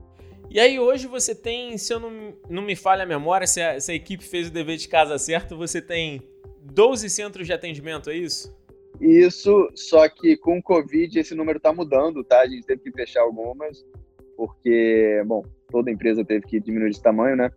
E 0.49 0.59
aí 0.59 0.79
hoje 0.79 1.07
você 1.07 1.33
tem, 1.33 1.77
se 1.77 1.93
eu 1.93 1.99
não, 1.99 2.33
não 2.49 2.61
me 2.61 2.75
falha 2.75 3.03
a 3.03 3.05
memória, 3.05 3.47
se 3.47 3.61
a, 3.61 3.79
se 3.79 3.91
a 3.91 3.95
equipe 3.95 4.23
fez 4.23 4.49
o 4.49 4.51
dever 4.51 4.77
de 4.77 4.87
casa 4.87 5.17
certo, 5.17 5.57
você 5.57 5.81
tem 5.81 6.21
12 6.61 7.09
centros 7.09 7.47
de 7.47 7.53
atendimento, 7.53 8.09
é 8.09 8.15
isso? 8.15 8.53
Isso, 8.99 9.69
só 9.73 10.07
que 10.09 10.35
com 10.37 10.59
o 10.59 10.63
Covid 10.63 11.17
esse 11.17 11.33
número 11.33 11.57
está 11.57 11.71
mudando, 11.73 12.23
tá? 12.23 12.41
A 12.41 12.47
gente 12.47 12.65
teve 12.65 12.81
que 12.81 12.91
fechar 12.91 13.21
algumas, 13.21 13.85
porque, 14.35 15.23
bom, 15.25 15.43
toda 15.71 15.89
empresa 15.89 16.23
teve 16.25 16.45
que 16.45 16.59
diminuir 16.59 16.91
de 16.91 17.01
tamanho, 17.01 17.35
né? 17.35 17.51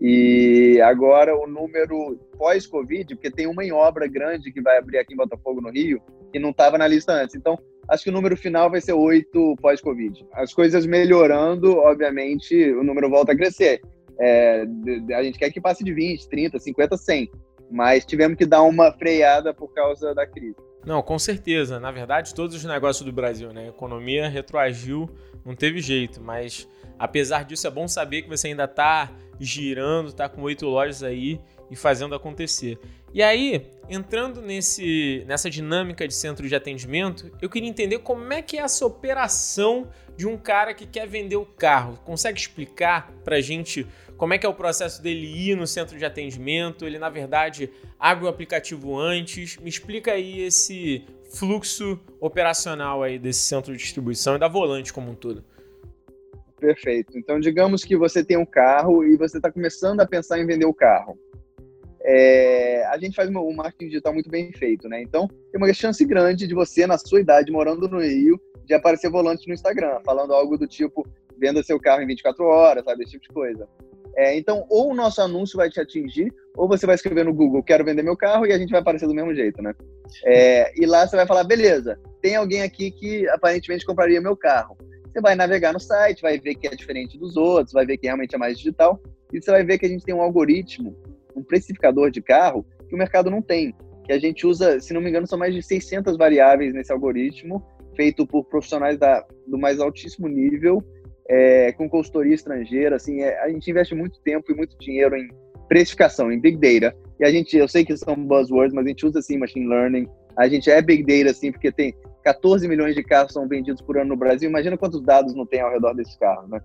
E 0.00 0.80
agora 0.80 1.36
o 1.36 1.46
número 1.46 2.18
pós-Covid, 2.38 3.14
porque 3.14 3.30
tem 3.30 3.46
uma 3.46 3.64
em 3.64 3.72
obra 3.72 4.06
grande 4.06 4.50
que 4.50 4.62
vai 4.62 4.78
abrir 4.78 4.98
aqui 4.98 5.12
em 5.12 5.16
Botafogo, 5.16 5.60
no 5.60 5.70
Rio, 5.70 6.00
que 6.32 6.38
não 6.38 6.50
estava 6.50 6.78
na 6.78 6.86
lista 6.86 7.12
antes. 7.12 7.34
Então, 7.34 7.58
acho 7.88 8.04
que 8.04 8.10
o 8.10 8.12
número 8.12 8.36
final 8.36 8.70
vai 8.70 8.80
ser 8.80 8.94
oito 8.94 9.54
pós-Covid. 9.60 10.26
As 10.32 10.54
coisas 10.54 10.86
melhorando, 10.86 11.76
obviamente, 11.76 12.72
o 12.72 12.82
número 12.82 13.10
volta 13.10 13.32
a 13.32 13.36
crescer. 13.36 13.82
É, 14.18 14.66
a 15.14 15.22
gente 15.22 15.38
quer 15.38 15.50
que 15.50 15.60
passe 15.60 15.84
de 15.84 15.92
20, 15.92 16.28
30, 16.28 16.58
50, 16.58 16.96
100 16.96 17.30
mas 17.70 18.04
tivemos 18.04 18.36
que 18.36 18.44
dar 18.44 18.62
uma 18.62 18.92
freada 18.92 19.54
por 19.54 19.72
causa 19.72 20.12
da 20.14 20.26
crise. 20.26 20.56
Não, 20.84 21.02
com 21.02 21.18
certeza. 21.18 21.78
Na 21.78 21.90
verdade, 21.90 22.34
todos 22.34 22.56
os 22.56 22.64
negócios 22.64 23.04
do 23.04 23.12
Brasil, 23.12 23.52
né? 23.52 23.66
A 23.66 23.68
economia 23.68 24.28
retroagiu, 24.28 25.08
não 25.44 25.54
teve 25.54 25.80
jeito, 25.80 26.20
mas 26.20 26.68
apesar 27.00 27.46
disso, 27.46 27.66
é 27.66 27.70
bom 27.70 27.88
saber 27.88 28.20
que 28.20 28.28
você 28.28 28.48
ainda 28.48 28.64
está 28.64 29.10
girando, 29.40 30.10
está 30.10 30.28
com 30.28 30.42
oito 30.42 30.66
lojas 30.66 31.02
aí 31.02 31.40
e 31.70 31.74
fazendo 31.74 32.14
acontecer. 32.14 32.78
E 33.12 33.22
aí, 33.22 33.66
entrando 33.88 34.42
nesse, 34.42 35.24
nessa 35.26 35.48
dinâmica 35.48 36.06
de 36.06 36.12
centro 36.12 36.46
de 36.46 36.54
atendimento, 36.54 37.32
eu 37.40 37.48
queria 37.48 37.70
entender 37.70 38.00
como 38.00 38.30
é 38.34 38.42
que 38.42 38.58
é 38.58 38.60
essa 38.60 38.84
operação 38.84 39.88
de 40.14 40.26
um 40.26 40.36
cara 40.36 40.74
que 40.74 40.86
quer 40.86 41.08
vender 41.08 41.36
o 41.36 41.46
carro. 41.46 41.98
Consegue 42.04 42.38
explicar 42.38 43.10
para 43.24 43.40
gente 43.40 43.86
como 44.18 44.34
é 44.34 44.38
que 44.38 44.44
é 44.44 44.48
o 44.48 44.54
processo 44.54 45.02
dele 45.02 45.26
ir 45.26 45.56
no 45.56 45.66
centro 45.66 45.96
de 45.96 46.04
atendimento? 46.04 46.84
Ele, 46.84 46.98
na 46.98 47.08
verdade, 47.08 47.70
abre 47.98 48.26
o 48.26 48.28
aplicativo 48.28 48.98
antes. 48.98 49.56
Me 49.56 49.70
explica 49.70 50.12
aí 50.12 50.42
esse 50.42 51.06
fluxo 51.32 51.98
operacional 52.20 53.02
aí 53.02 53.18
desse 53.18 53.40
centro 53.40 53.72
de 53.72 53.78
distribuição 53.78 54.36
e 54.36 54.38
da 54.38 54.46
volante 54.46 54.92
como 54.92 55.10
um 55.10 55.14
todo. 55.14 55.42
Perfeito. 56.60 57.18
Então, 57.18 57.40
digamos 57.40 57.82
que 57.82 57.96
você 57.96 58.22
tem 58.22 58.36
um 58.36 58.44
carro 58.44 59.02
e 59.02 59.16
você 59.16 59.38
está 59.38 59.50
começando 59.50 60.00
a 60.00 60.06
pensar 60.06 60.38
em 60.38 60.46
vender 60.46 60.66
o 60.66 60.74
carro. 60.74 61.18
É, 62.02 62.84
a 62.86 62.98
gente 62.98 63.16
faz 63.16 63.28
um 63.30 63.52
marketing 63.52 63.86
digital 63.86 64.12
muito 64.12 64.30
bem 64.30 64.52
feito, 64.52 64.88
né? 64.88 65.02
Então, 65.02 65.26
tem 65.26 65.60
uma 65.60 65.72
chance 65.72 66.04
grande 66.04 66.46
de 66.46 66.54
você, 66.54 66.86
na 66.86 66.98
sua 66.98 67.20
idade, 67.20 67.50
morando 67.50 67.88
no 67.88 68.00
Rio, 68.00 68.40
de 68.64 68.74
aparecer 68.74 69.10
volante 69.10 69.48
no 69.48 69.54
Instagram, 69.54 70.00
falando 70.04 70.34
algo 70.34 70.58
do 70.58 70.66
tipo, 70.66 71.06
venda 71.38 71.62
seu 71.62 71.80
carro 71.80 72.02
em 72.02 72.06
24 72.06 72.44
horas, 72.44 72.84
sabe? 72.84 73.02
Esse 73.02 73.12
tipo 73.12 73.24
de 73.24 73.34
coisa. 73.34 73.68
É, 74.16 74.36
então, 74.36 74.66
ou 74.68 74.90
o 74.90 74.94
nosso 74.94 75.22
anúncio 75.22 75.56
vai 75.56 75.70
te 75.70 75.80
atingir, 75.80 76.32
ou 76.54 76.68
você 76.68 76.84
vai 76.84 76.94
escrever 76.94 77.24
no 77.24 77.32
Google, 77.32 77.62
quero 77.62 77.84
vender 77.84 78.02
meu 78.02 78.16
carro, 78.16 78.46
e 78.46 78.52
a 78.52 78.58
gente 78.58 78.70
vai 78.70 78.80
aparecer 78.80 79.06
do 79.06 79.14
mesmo 79.14 79.34
jeito, 79.34 79.62
né? 79.62 79.72
É, 80.24 80.72
e 80.78 80.84
lá 80.84 81.06
você 81.06 81.16
vai 81.16 81.26
falar, 81.26 81.44
beleza, 81.44 81.98
tem 82.20 82.36
alguém 82.36 82.62
aqui 82.62 82.90
que 82.90 83.28
aparentemente 83.28 83.86
compraria 83.86 84.20
meu 84.20 84.36
carro. 84.36 84.76
Você 85.12 85.20
vai 85.20 85.34
navegar 85.34 85.72
no 85.72 85.80
site, 85.80 86.22
vai 86.22 86.38
ver 86.38 86.54
que 86.54 86.68
é 86.68 86.70
diferente 86.70 87.18
dos 87.18 87.36
outros, 87.36 87.72
vai 87.72 87.84
ver 87.84 87.96
que 87.96 88.06
realmente 88.06 88.34
é 88.34 88.38
mais 88.38 88.56
digital, 88.56 89.00
e 89.32 89.40
você 89.40 89.50
vai 89.50 89.64
ver 89.64 89.78
que 89.78 89.86
a 89.86 89.88
gente 89.88 90.04
tem 90.04 90.14
um 90.14 90.22
algoritmo, 90.22 90.96
um 91.34 91.42
precificador 91.42 92.10
de 92.10 92.22
carro 92.22 92.64
que 92.88 92.94
o 92.94 92.98
mercado 92.98 93.30
não 93.30 93.42
tem, 93.42 93.74
que 94.04 94.12
a 94.12 94.18
gente 94.18 94.46
usa, 94.46 94.80
se 94.80 94.92
não 94.92 95.00
me 95.00 95.08
engano, 95.08 95.26
são 95.26 95.38
mais 95.38 95.54
de 95.54 95.62
600 95.62 96.16
variáveis 96.16 96.74
nesse 96.74 96.92
algoritmo, 96.92 97.64
feito 97.96 98.26
por 98.26 98.44
profissionais 98.44 98.98
da, 98.98 99.24
do 99.46 99.58
mais 99.58 99.80
altíssimo 99.80 100.28
nível, 100.28 100.82
é, 101.28 101.72
com 101.72 101.88
consultoria 101.88 102.34
estrangeira, 102.34 102.96
assim, 102.96 103.20
é, 103.20 103.38
a 103.40 103.48
gente 103.48 103.70
investe 103.70 103.94
muito 103.94 104.20
tempo 104.20 104.50
e 104.50 104.54
muito 104.54 104.76
dinheiro 104.78 105.16
em 105.16 105.28
precificação, 105.68 106.32
em 106.32 106.40
Big 106.40 106.56
Data, 106.56 106.96
e 107.18 107.24
a 107.24 107.30
gente, 107.30 107.56
eu 107.56 107.68
sei 107.68 107.84
que 107.84 107.96
são 107.96 108.16
buzzwords, 108.16 108.74
mas 108.74 108.84
a 108.84 108.88
gente 108.88 109.06
usa, 109.06 109.18
assim, 109.18 109.38
Machine 109.38 109.68
Learning, 109.68 110.08
a 110.36 110.48
gente 110.48 110.70
é 110.70 110.80
Big 110.80 111.04
Data, 111.04 111.30
assim, 111.30 111.52
porque 111.52 111.70
tem 111.70 111.94
14 112.22 112.66
milhões 112.68 112.94
de 112.94 113.02
carros 113.02 113.32
são 113.32 113.48
vendidos 113.48 113.82
por 113.82 113.98
ano 113.98 114.10
no 114.10 114.16
Brasil. 114.16 114.48
Imagina 114.48 114.76
quantos 114.76 115.02
dados 115.02 115.34
não 115.34 115.46
tem 115.46 115.60
ao 115.60 115.70
redor 115.70 115.94
desses 115.94 116.16
carros, 116.16 116.48
né? 116.48 116.60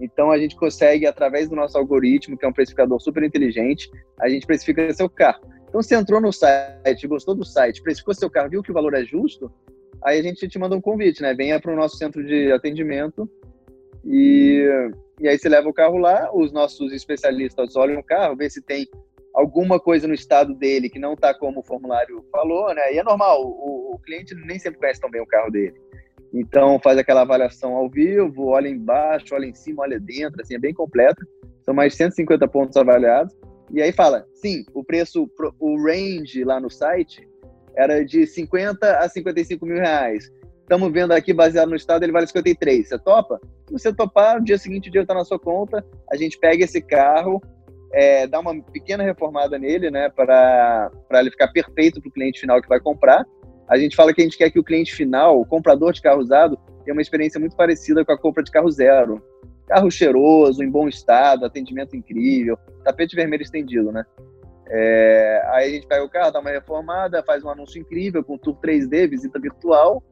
Então 0.00 0.30
a 0.30 0.38
gente 0.38 0.54
consegue, 0.56 1.06
através 1.06 1.48
do 1.48 1.56
nosso 1.56 1.76
algoritmo, 1.76 2.36
que 2.36 2.44
é 2.44 2.48
um 2.48 2.52
precificador 2.52 3.00
super 3.00 3.22
inteligente, 3.22 3.90
a 4.20 4.28
gente 4.28 4.46
precifica 4.46 4.92
seu 4.92 5.08
carro. 5.08 5.40
Então 5.68 5.82
você 5.82 5.94
entrou 5.94 6.20
no 6.20 6.32
site, 6.32 7.06
gostou 7.06 7.34
do 7.34 7.44
site, 7.44 7.82
precificou 7.82 8.14
seu 8.14 8.30
carro, 8.30 8.48
viu 8.48 8.62
que 8.62 8.70
o 8.70 8.74
valor 8.74 8.94
é 8.94 9.04
justo, 9.04 9.50
aí 10.02 10.18
a 10.18 10.22
gente 10.22 10.48
te 10.48 10.58
manda 10.58 10.76
um 10.76 10.80
convite, 10.80 11.20
né? 11.20 11.34
Venha 11.34 11.60
para 11.60 11.72
o 11.72 11.76
nosso 11.76 11.96
centro 11.96 12.24
de 12.24 12.52
atendimento 12.52 13.28
e, 14.04 14.64
e 15.20 15.28
aí 15.28 15.36
você 15.36 15.48
leva 15.48 15.68
o 15.68 15.74
carro 15.74 15.98
lá, 15.98 16.30
os 16.32 16.52
nossos 16.52 16.92
especialistas 16.92 17.76
olham 17.76 17.98
o 17.98 18.04
carro, 18.04 18.36
vê 18.36 18.48
se 18.48 18.62
tem 18.62 18.88
alguma 19.38 19.78
coisa 19.78 20.08
no 20.08 20.14
estado 20.14 20.52
dele 20.52 20.90
que 20.90 20.98
não 20.98 21.14
está 21.14 21.32
como 21.32 21.60
o 21.60 21.62
formulário 21.62 22.24
falou, 22.32 22.74
né? 22.74 22.92
E 22.92 22.98
é 22.98 23.04
normal, 23.04 23.40
o, 23.40 23.94
o, 23.94 23.98
cliente 24.00 24.34
nem 24.34 24.58
sempre 24.58 24.80
conhece 24.80 25.00
tão 25.00 25.08
bem 25.08 25.20
o 25.20 25.26
carro 25.26 25.48
dele. 25.48 25.74
Então 26.34 26.80
faz 26.82 26.98
aquela 26.98 27.20
avaliação 27.20 27.74
ao 27.74 27.88
vivo, 27.88 28.48
olha 28.48 28.68
embaixo, 28.68 29.36
olha 29.36 29.46
em 29.46 29.54
cima, 29.54 29.82
olha 29.82 30.00
dentro, 30.00 30.42
assim, 30.42 30.56
é 30.56 30.58
bem 30.58 30.74
completa. 30.74 31.24
São 31.62 31.72
mais 31.72 31.94
150 31.94 32.48
pontos 32.48 32.76
avaliados. 32.76 33.32
E 33.70 33.80
aí 33.80 33.92
fala, 33.92 34.26
sim, 34.34 34.64
o 34.74 34.82
preço, 34.82 35.30
o 35.60 35.76
range 35.84 36.42
lá 36.42 36.58
no 36.58 36.68
site 36.68 37.28
era 37.76 38.04
de 38.04 38.26
50 38.26 38.98
a 38.98 39.08
55 39.08 39.64
mil 39.64 39.76
reais. 39.76 40.32
Estamos 40.62 40.92
vendo 40.92 41.12
aqui, 41.12 41.32
baseado 41.32 41.68
no 41.68 41.76
estado, 41.76 42.02
ele 42.02 42.12
vale 42.12 42.26
53. 42.26 42.88
Você 42.88 42.98
topa? 42.98 43.40
Se 43.68 43.72
você 43.72 43.92
topar, 43.92 44.38
no 44.38 44.44
dia 44.44 44.58
seguinte 44.58 44.88
o 44.88 44.90
dinheiro 44.90 45.04
está 45.04 45.14
na 45.14 45.24
sua 45.24 45.38
conta, 45.38 45.84
a 46.10 46.16
gente 46.16 46.38
pega 46.38 46.64
esse 46.64 46.82
carro, 46.82 47.40
é, 47.92 48.26
dar 48.26 48.40
uma 48.40 48.60
pequena 48.62 49.02
reformada 49.02 49.58
nele, 49.58 49.90
né, 49.90 50.08
para 50.10 50.90
ele 51.14 51.30
ficar 51.30 51.48
perfeito 51.48 52.00
para 52.00 52.08
o 52.08 52.12
cliente 52.12 52.40
final 52.40 52.60
que 52.60 52.68
vai 52.68 52.80
comprar. 52.80 53.26
A 53.68 53.76
gente 53.76 53.96
fala 53.96 54.14
que 54.14 54.20
a 54.20 54.24
gente 54.24 54.38
quer 54.38 54.50
que 54.50 54.58
o 54.58 54.64
cliente 54.64 54.94
final, 54.94 55.40
o 55.40 55.46
comprador 55.46 55.92
de 55.92 56.00
carro 56.00 56.20
usado, 56.20 56.58
tenha 56.84 56.94
uma 56.94 57.02
experiência 57.02 57.38
muito 57.38 57.54
parecida 57.54 58.04
com 58.04 58.12
a 58.12 58.18
compra 58.18 58.42
de 58.42 58.50
carro 58.50 58.70
zero. 58.70 59.22
Carro 59.66 59.90
cheiroso, 59.90 60.62
em 60.62 60.70
bom 60.70 60.88
estado, 60.88 61.44
atendimento 61.44 61.94
incrível, 61.94 62.58
tapete 62.82 63.14
vermelho 63.14 63.42
estendido, 63.42 63.92
né? 63.92 64.04
É, 64.70 65.42
aí 65.48 65.70
a 65.70 65.74
gente 65.74 65.86
pega 65.86 66.04
o 66.04 66.08
carro, 66.08 66.30
dá 66.30 66.40
uma 66.40 66.50
reformada, 66.50 67.22
faz 67.22 67.44
um 67.44 67.50
anúncio 67.50 67.80
incrível 67.80 68.24
com 68.24 68.38
tour 68.38 68.56
3D, 68.60 69.08
visita 69.08 69.38
virtual. 69.38 70.02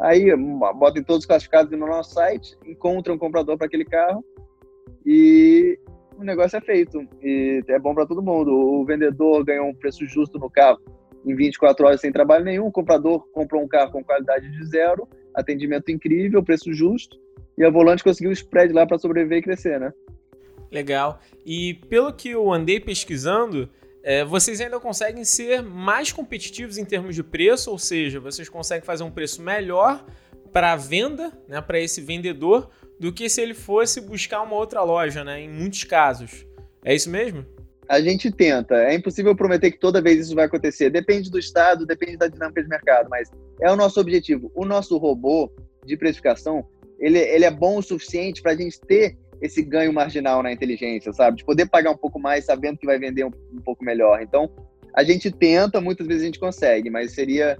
Aí 0.00 0.34
bota 0.78 0.98
em 0.98 1.02
todos 1.02 1.20
os 1.20 1.26
classificados 1.26 1.70
no 1.78 1.86
nosso 1.86 2.14
site, 2.14 2.56
encontra 2.64 3.12
um 3.12 3.18
comprador 3.18 3.56
para 3.56 3.66
aquele 3.66 3.84
carro 3.84 4.24
e 5.04 5.78
o 6.16 6.24
negócio 6.24 6.56
é 6.56 6.60
feito. 6.60 7.06
E 7.22 7.62
é 7.68 7.78
bom 7.78 7.94
para 7.94 8.06
todo 8.06 8.22
mundo. 8.22 8.50
O 8.52 8.84
vendedor 8.84 9.44
ganhou 9.44 9.68
um 9.68 9.74
preço 9.74 10.04
justo 10.06 10.38
no 10.38 10.50
carro 10.50 10.80
em 11.24 11.34
24 11.34 11.86
horas 11.86 12.00
sem 12.00 12.12
trabalho 12.12 12.44
nenhum. 12.44 12.66
O 12.66 12.72
comprador 12.72 13.26
comprou 13.32 13.62
um 13.62 13.68
carro 13.68 13.92
com 13.92 14.04
qualidade 14.04 14.50
de 14.50 14.66
zero, 14.66 15.08
atendimento 15.34 15.90
incrível, 15.90 16.42
preço 16.42 16.72
justo. 16.72 17.16
E 17.56 17.64
a 17.64 17.70
Volante 17.70 18.02
conseguiu 18.02 18.30
o 18.30 18.32
spread 18.32 18.72
lá 18.72 18.86
para 18.86 18.98
sobreviver 18.98 19.38
e 19.38 19.42
crescer, 19.42 19.78
né? 19.78 19.92
Legal. 20.70 21.20
E 21.44 21.74
pelo 21.88 22.12
que 22.12 22.30
eu 22.30 22.50
andei 22.50 22.80
pesquisando, 22.80 23.68
é, 24.02 24.24
vocês 24.24 24.60
ainda 24.60 24.80
conseguem 24.80 25.24
ser 25.24 25.62
mais 25.62 26.10
competitivos 26.10 26.78
em 26.78 26.84
termos 26.84 27.14
de 27.14 27.22
preço, 27.22 27.70
ou 27.70 27.78
seja, 27.78 28.18
vocês 28.18 28.48
conseguem 28.48 28.84
fazer 28.84 29.04
um 29.04 29.10
preço 29.10 29.42
melhor 29.42 30.04
para 30.52 30.72
a 30.72 30.76
venda, 30.76 31.32
né, 31.46 31.60
para 31.60 31.78
esse 31.78 32.00
vendedor, 32.00 32.70
do 33.02 33.12
que 33.12 33.28
se 33.28 33.40
ele 33.40 33.52
fosse 33.52 34.00
buscar 34.00 34.42
uma 34.42 34.54
outra 34.54 34.80
loja, 34.84 35.24
né? 35.24 35.40
Em 35.40 35.48
muitos 35.48 35.82
casos. 35.82 36.46
É 36.84 36.94
isso 36.94 37.10
mesmo? 37.10 37.44
A 37.88 38.00
gente 38.00 38.30
tenta. 38.30 38.76
É 38.76 38.94
impossível 38.94 39.34
prometer 39.34 39.72
que 39.72 39.78
toda 39.80 40.00
vez 40.00 40.20
isso 40.20 40.36
vai 40.36 40.44
acontecer. 40.44 40.88
Depende 40.88 41.28
do 41.28 41.36
estado, 41.36 41.84
depende 41.84 42.16
da 42.16 42.28
dinâmica 42.28 42.62
de 42.62 42.68
mercado, 42.68 43.10
mas 43.10 43.28
é 43.60 43.68
o 43.68 43.74
nosso 43.74 43.98
objetivo. 43.98 44.52
O 44.54 44.64
nosso 44.64 44.96
robô 44.98 45.50
de 45.84 45.96
precificação, 45.96 46.64
ele, 46.96 47.18
ele 47.18 47.44
é 47.44 47.50
bom 47.50 47.78
o 47.78 47.82
suficiente 47.82 48.40
para 48.40 48.52
a 48.52 48.56
gente 48.56 48.80
ter 48.80 49.18
esse 49.40 49.62
ganho 49.62 49.92
marginal 49.92 50.40
na 50.40 50.52
inteligência, 50.52 51.12
sabe? 51.12 51.38
De 51.38 51.44
poder 51.44 51.66
pagar 51.66 51.90
um 51.90 51.96
pouco 51.96 52.20
mais 52.20 52.44
sabendo 52.44 52.78
que 52.78 52.86
vai 52.86 53.00
vender 53.00 53.24
um, 53.24 53.32
um 53.52 53.60
pouco 53.60 53.84
melhor. 53.84 54.22
Então, 54.22 54.48
a 54.94 55.02
gente 55.02 55.28
tenta, 55.28 55.80
muitas 55.80 56.06
vezes 56.06 56.22
a 56.22 56.26
gente 56.26 56.38
consegue, 56.38 56.88
mas 56.88 57.10
seria 57.10 57.58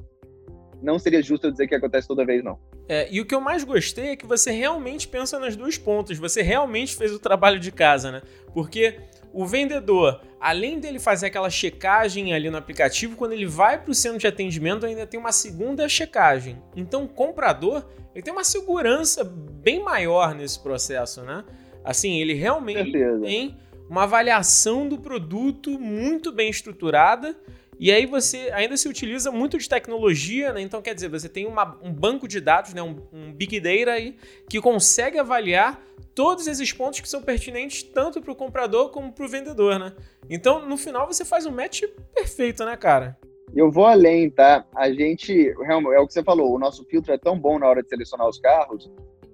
não 0.81 1.01
seria 1.01 1.21
justo 1.21 1.49
eu 1.49 1.51
dizer 1.51 1.67
que 1.67 1.75
acontece 1.75 2.07
toda 2.07 2.25
vez, 2.25 2.45
não. 2.45 2.59
É, 2.89 3.09
e 3.11 3.21
o 3.21 3.27
que 3.27 3.35
eu 3.35 3.41
mais 3.41 3.65
gostei 3.65 4.09
é 4.09 4.17
que 4.17 4.27
você 4.27 4.51
realmente 4.51 5.07
pensa 5.07 5.39
nas 5.39 5.57
duas 5.57 5.79
pontas, 5.79 6.19
você 6.19 6.43
realmente 6.43 6.97
fez 6.97 7.13
o 7.13 7.19
trabalho 7.19 7.59
de 7.59 7.71
casa, 7.71 8.11
né? 8.11 8.23
Porque 8.53 8.99
o 9.33 9.47
vendedor, 9.47 10.21
além 10.39 10.79
dele 10.79 10.99
fazer 10.99 11.27
aquela 11.27 11.49
checagem 11.49 12.35
ali 12.35 12.51
no 12.51 12.59
aplicativo, 12.59 13.17
quando 13.17 13.33
ele 13.33 13.47
vai 13.47 13.81
para 13.81 13.91
o 13.91 13.95
centro 13.95 14.19
de 14.19 14.27
atendimento, 14.27 14.85
ainda 14.85 15.07
tem 15.07 15.19
uma 15.19 15.33
segunda 15.33 15.89
checagem. 15.89 16.61
Então, 16.77 17.05
o 17.05 17.09
comprador 17.09 17.85
ele 18.15 18.23
tem 18.23 18.33
uma 18.33 18.45
segurança 18.45 19.25
bem 19.25 19.83
maior 19.83 20.35
nesse 20.35 20.61
processo, 20.61 21.23
né? 21.23 21.45
Assim, 21.83 22.21
ele 22.21 22.35
realmente 22.35 22.93
tem 23.23 23.57
uma 23.89 24.05
avaliação 24.05 24.89
do 24.89 24.99
produto 24.99 25.79
muito 25.79 26.31
bem 26.31 26.51
estruturada 26.51 27.35
e 27.83 27.91
aí 27.91 28.07
você 28.07 28.49
ainda 28.55 28.77
se 28.77 28.89
utiliza 28.89 29.33
muito 29.33 29.59
de 29.59 29.69
tecnologia, 29.69 30.53
né? 30.53 30.61
Então, 30.61 30.81
quer 30.81 30.95
dizer, 30.95 31.09
você 31.09 31.29
tem 31.29 31.49
uma, 31.49 31.77
um 31.83 31.93
banco 31.93 32.29
de 32.29 32.41
dados, 32.41 32.73
né? 32.73 32.81
um, 32.81 32.97
um 33.13 33.33
Big 33.33 33.59
Data 33.59 33.91
aí, 33.91 34.17
que 34.49 34.61
consegue 34.61 35.19
avaliar 35.19 35.83
todos 36.15 36.47
esses 36.47 36.73
pontos 36.73 37.01
que 37.01 37.09
são 37.09 37.21
pertinentes 37.21 37.83
tanto 37.83 38.23
para 38.23 38.31
o 38.31 38.37
comprador 38.37 38.91
como 38.91 39.11
para 39.11 39.25
o 39.25 39.29
vendedor, 39.29 39.81
né? 39.81 39.93
Então, 40.31 40.65
no 40.65 40.77
final, 40.77 41.09
você 41.09 41.25
faz 41.25 41.45
um 41.45 41.51
match 41.51 41.83
perfeito, 42.15 42.65
né, 42.65 42.77
cara? 42.77 43.19
Eu 43.53 43.69
vou 43.69 43.87
além, 43.87 44.31
tá? 44.31 44.65
A 44.77 44.89
gente, 44.93 45.49
é 45.49 45.99
o 45.99 46.07
que 46.07 46.13
você 46.13 46.23
falou, 46.23 46.55
o 46.55 46.61
nosso 46.61 46.85
filtro 46.85 47.13
é 47.13 47.19
tão 47.19 47.37
bom 47.37 47.59
na 47.59 47.67
hora 47.67 47.83
de 47.83 47.89
selecionar 47.89 48.29
os 48.29 48.39
carros 48.39 48.89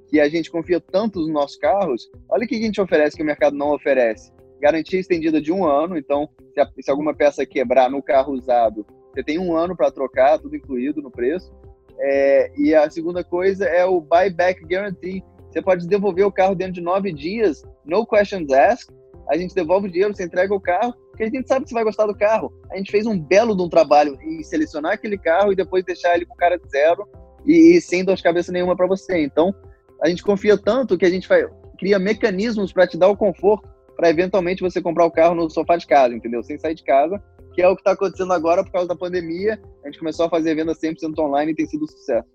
que 0.09 0.19
a 0.19 0.28
gente 0.31 0.50
confia 0.50 0.81
tanto 0.81 1.21
nos 1.21 1.28
nossos 1.28 1.59
carros. 1.59 2.11
Olha 2.26 2.47
o 2.47 2.49
que 2.49 2.55
a 2.55 2.62
gente 2.62 2.81
oferece 2.81 3.14
que 3.14 3.23
o 3.23 3.26
mercado 3.26 3.55
não 3.55 3.75
oferece 3.75 4.33
garantia 4.61 5.00
estendida 5.00 5.41
de 5.41 5.53
um 5.53 5.65
ano, 5.65 5.97
então 5.97 6.29
se, 6.53 6.61
a, 6.61 6.69
se 6.81 6.91
alguma 6.91 7.15
peça 7.15 7.47
quebrar 7.47 7.91
no 7.91 8.03
carro 8.03 8.33
usado, 8.33 8.87
você 9.12 9.23
tem 9.23 9.38
um 9.38 9.57
ano 9.57 9.77
para 9.77 9.91
trocar, 9.91 10.38
tudo 10.38 10.57
incluído 10.57 11.03
no 11.03 11.11
preço. 11.11 11.53
É, 12.00 12.53
e 12.57 12.75
a 12.75 12.88
segunda 12.88 13.25
coisa 13.25 13.65
é 13.65 13.85
o 13.85 14.00
buyback 14.00 14.65
guarantee. 14.65 15.25
Você 15.50 15.61
pode 15.61 15.88
devolver 15.88 16.25
o 16.25 16.33
carro 16.33 16.55
dentro 16.55 16.75
de 16.75 16.81
nove 16.81 17.12
dias, 17.12 17.62
no 17.85 18.07
questions 18.07 18.53
asked. 18.53 18.95
A 19.29 19.37
gente 19.37 19.55
devolve 19.55 19.88
o 19.88 19.91
dinheiro, 19.91 20.15
você 20.15 20.25
entrega 20.25 20.55
o 20.55 20.61
carro, 20.61 20.95
porque 21.11 21.25
a 21.25 21.27
gente 21.27 21.49
sabe 21.49 21.65
que 21.65 21.71
você 21.71 21.75
vai 21.75 21.85
gostar 21.85 22.07
do 22.07 22.15
carro. 22.15 22.53
A 22.71 22.77
gente 22.77 22.91
fez 22.91 23.07
um 23.07 23.19
belo 23.19 23.57
de 23.57 23.62
um 23.62 23.69
trabalho 23.69 24.17
em 24.23 24.43
selecionar 24.43 24.93
aquele 24.93 25.19
carro 25.19 25.53
e 25.53 25.57
depois 25.57 25.85
deixar 25.85 26.15
ele 26.15 26.25
com 26.25 26.35
cara 26.37 26.57
de 26.57 26.69
zero 26.71 27.07
e, 27.45 27.77
e 27.77 27.81
sem 27.81 28.05
dor 28.05 28.17
de 28.17 28.23
cabeça 28.23 28.53
nenhuma 28.53 28.77
para 28.77 28.87
você. 28.87 29.21
Então, 29.21 29.55
a 30.03 30.09
gente 30.09 30.23
confia 30.23 30.57
tanto 30.57 30.97
que 30.97 31.05
a 31.05 31.11
gente 31.11 31.29
vai, 31.29 31.45
cria 31.79 31.99
mecanismos 31.99 32.73
para 32.73 32.87
te 32.87 32.97
dar 32.97 33.09
o 33.09 33.17
conforto 33.17 33.69
para 33.99 34.11
eventualmente 34.11 34.62
você 34.62 34.81
comprar 34.81 35.05
o 35.05 35.11
carro 35.11 35.35
no 35.35 35.50
sofá 35.50 35.76
de 35.76 35.85
casa, 35.85 36.14
entendeu? 36.14 36.40
Sem 36.45 36.57
sair 36.57 36.76
de 36.76 36.85
casa, 36.85 37.21
que 37.52 37.61
é 37.61 37.69
o 37.69 37.75
que 37.75 37.81
está 37.81 37.90
acontecendo 37.90 38.33
agora 38.33 38.62
por 38.62 38.71
causa 38.71 38.87
da 38.87 38.95
pandemia. 38.95 39.61
A 39.83 39.88
gente 39.88 39.99
começou 39.99 40.26
a 40.26 40.31
fazer 40.31 40.55
venda 40.55 40.73
100% 40.73 41.19
online 41.19 41.50
e 41.50 41.55
tem 41.57 41.67
sido 41.67 41.83
um 41.83 41.88
sucesso. 41.88 42.28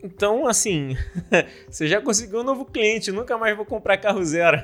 Então, 0.00 0.46
assim, 0.46 0.96
você 1.68 1.88
já 1.88 2.00
conseguiu 2.00 2.40
um 2.40 2.44
novo 2.44 2.64
cliente, 2.64 3.10
nunca 3.10 3.36
mais 3.36 3.56
vou 3.56 3.66
comprar 3.66 3.96
carro 3.96 4.24
zero. 4.24 4.62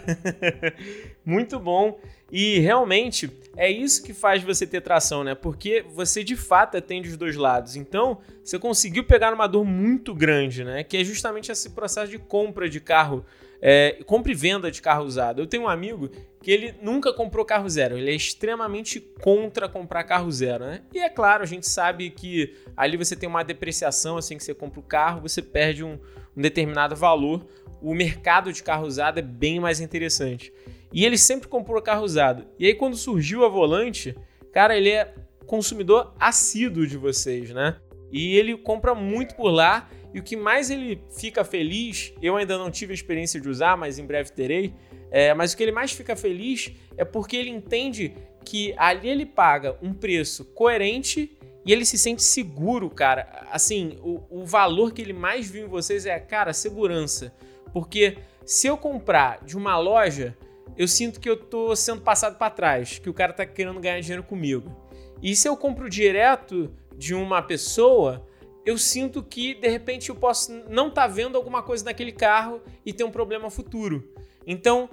Muito 1.26 1.58
bom. 1.58 1.98
E 2.30 2.60
realmente 2.60 3.28
é 3.56 3.68
isso 3.68 4.04
que 4.04 4.14
faz 4.14 4.40
você 4.40 4.64
ter 4.64 4.80
tração, 4.80 5.24
né? 5.24 5.34
Porque 5.34 5.84
você 5.92 6.22
de 6.22 6.36
fato 6.36 6.76
atende 6.76 7.08
os 7.08 7.16
dois 7.16 7.34
lados. 7.34 7.74
Então, 7.74 8.18
você 8.44 8.60
conseguiu 8.60 9.02
pegar 9.02 9.34
uma 9.34 9.48
dor 9.48 9.64
muito 9.64 10.14
grande, 10.14 10.62
né? 10.62 10.84
Que 10.84 10.98
é 10.98 11.04
justamente 11.04 11.50
esse 11.50 11.70
processo 11.70 12.12
de 12.12 12.18
compra 12.18 12.68
de 12.68 12.78
carro 12.78 13.24
é, 13.60 13.98
compra 14.06 14.32
e 14.32 14.34
venda 14.34 14.70
de 14.70 14.80
carro 14.80 15.04
usado. 15.04 15.40
Eu 15.40 15.46
tenho 15.46 15.64
um 15.64 15.68
amigo 15.68 16.10
que 16.42 16.50
ele 16.50 16.74
nunca 16.80 17.12
comprou 17.12 17.44
carro 17.44 17.68
zero. 17.68 17.96
Ele 17.96 18.10
é 18.10 18.14
extremamente 18.14 19.00
contra 19.00 19.68
comprar 19.68 20.04
carro 20.04 20.30
zero, 20.30 20.64
né? 20.64 20.82
E 20.92 20.98
é 20.98 21.08
claro, 21.08 21.42
a 21.42 21.46
gente 21.46 21.68
sabe 21.68 22.10
que 22.10 22.54
ali 22.76 22.96
você 22.96 23.16
tem 23.16 23.28
uma 23.28 23.42
depreciação, 23.42 24.16
assim 24.16 24.36
que 24.36 24.44
você 24.44 24.54
compra 24.54 24.80
o 24.80 24.82
carro, 24.82 25.20
você 25.20 25.42
perde 25.42 25.82
um, 25.82 25.98
um 26.36 26.40
determinado 26.40 26.94
valor. 26.94 27.44
O 27.82 27.94
mercado 27.94 28.52
de 28.52 28.62
carro 28.62 28.86
usado 28.86 29.18
é 29.18 29.22
bem 29.22 29.60
mais 29.60 29.80
interessante. 29.80 30.52
E 30.92 31.04
ele 31.04 31.18
sempre 31.18 31.48
comprou 31.48 31.80
carro 31.82 32.04
usado. 32.04 32.46
E 32.58 32.66
aí, 32.66 32.74
quando 32.74 32.96
surgiu 32.96 33.44
a 33.44 33.48
volante, 33.48 34.16
cara, 34.52 34.76
ele 34.76 34.90
é 34.90 35.12
consumidor 35.46 36.14
assíduo 36.18 36.86
de 36.86 36.96
vocês, 36.96 37.50
né? 37.50 37.76
E 38.10 38.36
ele 38.36 38.56
compra 38.56 38.94
muito 38.94 39.34
por 39.34 39.50
lá. 39.50 39.88
E 40.18 40.20
o 40.20 40.22
que 40.24 40.34
mais 40.34 40.68
ele 40.68 41.00
fica 41.16 41.44
feliz, 41.44 42.12
eu 42.20 42.36
ainda 42.36 42.58
não 42.58 42.72
tive 42.72 42.92
a 42.92 42.94
experiência 42.94 43.40
de 43.40 43.48
usar, 43.48 43.76
mas 43.76 44.00
em 44.00 44.04
breve 44.04 44.32
terei. 44.32 44.74
É, 45.12 45.32
mas 45.32 45.52
o 45.52 45.56
que 45.56 45.62
ele 45.62 45.70
mais 45.70 45.92
fica 45.92 46.16
feliz 46.16 46.72
é 46.96 47.04
porque 47.04 47.36
ele 47.36 47.50
entende 47.50 48.12
que 48.44 48.74
ali 48.76 49.08
ele 49.08 49.24
paga 49.24 49.78
um 49.80 49.94
preço 49.94 50.44
coerente 50.46 51.38
e 51.64 51.72
ele 51.72 51.84
se 51.84 51.96
sente 51.96 52.24
seguro, 52.24 52.90
cara. 52.90 53.46
Assim, 53.52 53.96
o, 54.02 54.20
o 54.28 54.44
valor 54.44 54.92
que 54.92 55.00
ele 55.00 55.12
mais 55.12 55.48
viu 55.48 55.66
em 55.66 55.68
vocês 55.68 56.04
é, 56.04 56.18
cara, 56.18 56.52
segurança. 56.52 57.32
Porque 57.72 58.18
se 58.44 58.66
eu 58.66 58.76
comprar 58.76 59.44
de 59.44 59.56
uma 59.56 59.78
loja, 59.78 60.36
eu 60.76 60.88
sinto 60.88 61.20
que 61.20 61.30
eu 61.30 61.36
tô 61.36 61.76
sendo 61.76 62.00
passado 62.00 62.36
para 62.36 62.50
trás, 62.50 62.98
que 62.98 63.08
o 63.08 63.14
cara 63.14 63.32
tá 63.32 63.46
querendo 63.46 63.78
ganhar 63.78 64.00
dinheiro 64.00 64.24
comigo. 64.24 64.76
E 65.22 65.36
se 65.36 65.48
eu 65.48 65.56
compro 65.56 65.88
direto 65.88 66.74
de 66.96 67.14
uma 67.14 67.40
pessoa, 67.40 68.26
eu 68.68 68.76
sinto 68.76 69.22
que 69.22 69.54
de 69.54 69.66
repente 69.66 70.10
eu 70.10 70.14
posso 70.14 70.52
não 70.68 70.88
estar 70.88 71.02
tá 71.02 71.08
vendo 71.08 71.36
alguma 71.38 71.62
coisa 71.62 71.86
naquele 71.86 72.12
carro 72.12 72.60
e 72.84 72.92
ter 72.92 73.02
um 73.02 73.10
problema 73.10 73.48
futuro. 73.48 74.06
Então, 74.46 74.90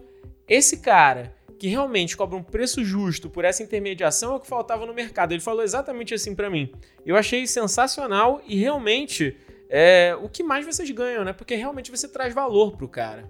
esse 0.47 0.77
cara 0.77 1.35
que 1.59 1.67
realmente 1.67 2.15
cobra 2.15 2.37
um 2.37 2.41
preço 2.41 2.85
justo 2.85 3.29
por 3.29 3.43
essa 3.43 3.61
intermediação 3.61 4.31
é 4.31 4.35
o 4.37 4.39
que 4.39 4.47
faltava 4.47 4.85
no 4.85 4.93
mercado. 4.93 5.33
Ele 5.33 5.41
falou 5.41 5.61
exatamente 5.61 6.13
assim 6.13 6.33
para 6.33 6.49
mim. 6.49 6.71
Eu 7.05 7.17
achei 7.17 7.45
sensacional 7.45 8.41
e 8.47 8.55
realmente 8.55 9.35
é 9.69 10.17
o 10.23 10.29
que 10.29 10.41
mais 10.41 10.65
vocês 10.65 10.89
ganham, 10.91 11.25
né? 11.25 11.33
Porque 11.33 11.53
realmente 11.55 11.91
você 11.91 12.07
traz 12.07 12.33
valor 12.33 12.77
pro 12.77 12.87
cara. 12.87 13.29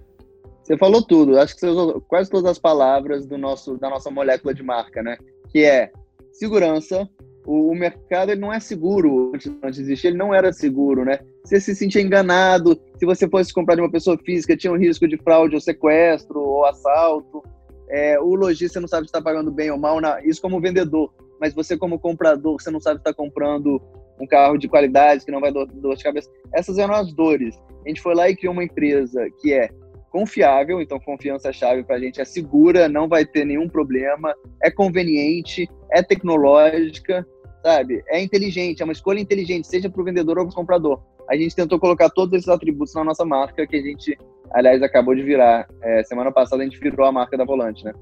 Você 0.62 0.78
falou 0.78 1.02
tudo. 1.02 1.40
Acho 1.40 1.54
que 1.54 1.60
você 1.60 1.66
usou 1.66 2.00
quase 2.02 2.30
todas 2.30 2.48
as 2.48 2.58
palavras 2.60 3.26
do 3.26 3.36
nosso, 3.36 3.76
da 3.78 3.90
nossa 3.90 4.12
molécula 4.12 4.54
de 4.54 4.62
marca, 4.62 5.02
né? 5.02 5.18
Que 5.48 5.64
é 5.64 5.90
segurança. 6.30 7.10
O, 7.46 7.74
mercado 7.74 8.32
ele 8.32 8.40
não 8.40 8.52
é 8.52 8.58
seguro 8.58 9.30
antes, 9.32 9.52
antes 9.62 9.76
de 9.76 9.84
existir, 9.84 10.08
ele 10.08 10.16
não 10.16 10.34
era 10.34 10.52
seguro, 10.52 11.04
né? 11.04 11.20
Você 11.44 11.60
se 11.60 11.76
sentia 11.76 12.02
enganado. 12.02 12.76
Se 12.98 13.06
você 13.06 13.28
fosse 13.28 13.54
comprar 13.54 13.76
de 13.76 13.80
uma 13.80 13.90
pessoa 13.90 14.18
física, 14.18 14.56
tinha 14.56 14.72
um 14.72 14.78
risco 14.78 15.06
de 15.06 15.16
fraude 15.16 15.54
ou 15.54 15.60
sequestro 15.60 16.40
ou 16.40 16.66
assalto. 16.66 17.42
É, 17.88 18.18
o 18.18 18.34
lojista 18.34 18.80
não 18.80 18.88
sabe 18.88 19.06
se 19.06 19.10
está 19.10 19.22
pagando 19.22 19.52
bem 19.52 19.70
ou 19.70 19.78
mal, 19.78 20.00
na, 20.00 20.20
isso 20.24 20.42
como 20.42 20.60
vendedor. 20.60 21.12
Mas 21.40 21.54
você, 21.54 21.76
como 21.76 22.00
comprador, 22.00 22.60
você 22.60 22.70
não 22.70 22.80
sabe 22.80 22.96
se 22.96 23.02
está 23.02 23.14
comprando 23.14 23.80
um 24.20 24.26
carro 24.26 24.56
de 24.56 24.68
qualidade, 24.68 25.24
que 25.24 25.30
não 25.30 25.40
vai 25.40 25.52
dar 25.52 25.66
dor 25.66 25.94
de 25.94 26.02
cabeça. 26.02 26.28
Essas 26.52 26.78
eram 26.78 26.94
as 26.94 27.12
dores. 27.12 27.56
A 27.84 27.88
gente 27.88 28.00
foi 28.00 28.14
lá 28.14 28.28
e 28.28 28.34
criou 28.34 28.52
uma 28.52 28.64
empresa 28.64 29.28
que 29.40 29.52
é 29.52 29.70
confiável, 30.10 30.80
então 30.80 30.98
confiança 30.98 31.50
é 31.50 31.52
chave 31.52 31.84
para 31.84 31.96
a 31.96 31.98
gente, 31.98 32.20
é 32.22 32.24
segura, 32.24 32.88
não 32.88 33.06
vai 33.06 33.26
ter 33.26 33.44
nenhum 33.44 33.68
problema, 33.68 34.34
é 34.62 34.70
conveniente, 34.70 35.68
é 35.92 36.02
tecnológica, 36.02 37.26
sabe? 37.62 38.02
É 38.08 38.20
inteligente, 38.20 38.80
é 38.80 38.84
uma 38.84 38.92
escolha 38.92 39.20
inteligente, 39.20 39.66
seja 39.66 39.90
para 39.90 40.00
o 40.00 40.04
vendedor 40.04 40.38
ou 40.38 40.44
para 40.44 40.52
o 40.52 40.54
comprador. 40.54 41.02
A 41.28 41.36
gente 41.36 41.56
tentou 41.56 41.78
colocar 41.78 42.08
todos 42.10 42.34
esses 42.34 42.48
atributos 42.48 42.94
na 42.94 43.04
nossa 43.04 43.24
marca, 43.24 43.66
que 43.66 43.76
a 43.76 43.82
gente, 43.82 44.16
aliás, 44.52 44.82
acabou 44.82 45.14
de 45.14 45.22
virar. 45.22 45.68
É, 45.82 46.04
semana 46.04 46.30
passada 46.30 46.62
a 46.62 46.64
gente 46.64 46.78
virou 46.78 47.06
a 47.06 47.12
marca 47.12 47.36
da 47.36 47.44
Volante, 47.44 47.84
né? 47.84 47.92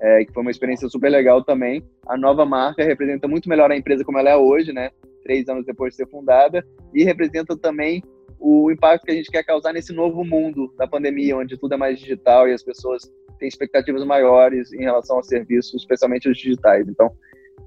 É, 0.00 0.24
que 0.24 0.32
foi 0.32 0.42
uma 0.42 0.50
experiência 0.50 0.88
super 0.88 1.10
legal 1.10 1.42
também. 1.42 1.82
A 2.06 2.16
nova 2.16 2.44
marca 2.44 2.84
representa 2.84 3.26
muito 3.26 3.48
melhor 3.48 3.70
a 3.70 3.76
empresa 3.76 4.04
como 4.04 4.18
ela 4.18 4.30
é 4.30 4.36
hoje, 4.36 4.72
né? 4.72 4.90
Três 5.22 5.48
anos 5.48 5.64
depois 5.64 5.92
de 5.92 5.96
ser 5.96 6.08
fundada, 6.08 6.66
e 6.94 7.04
representa 7.04 7.56
também 7.56 8.02
o 8.38 8.70
impacto 8.70 9.04
que 9.04 9.12
a 9.12 9.14
gente 9.14 9.30
quer 9.30 9.44
causar 9.44 9.72
nesse 9.72 9.92
novo 9.92 10.24
mundo 10.24 10.72
da 10.78 10.86
pandemia, 10.86 11.36
onde 11.36 11.58
tudo 11.58 11.74
é 11.74 11.76
mais 11.76 11.98
digital 11.98 12.48
e 12.48 12.54
as 12.54 12.62
pessoas 12.62 13.02
têm 13.38 13.48
expectativas 13.48 14.04
maiores 14.04 14.72
em 14.72 14.80
relação 14.80 15.16
aos 15.16 15.26
serviços, 15.26 15.82
especialmente 15.82 16.28
os 16.28 16.38
digitais. 16.38 16.88
Então, 16.88 17.10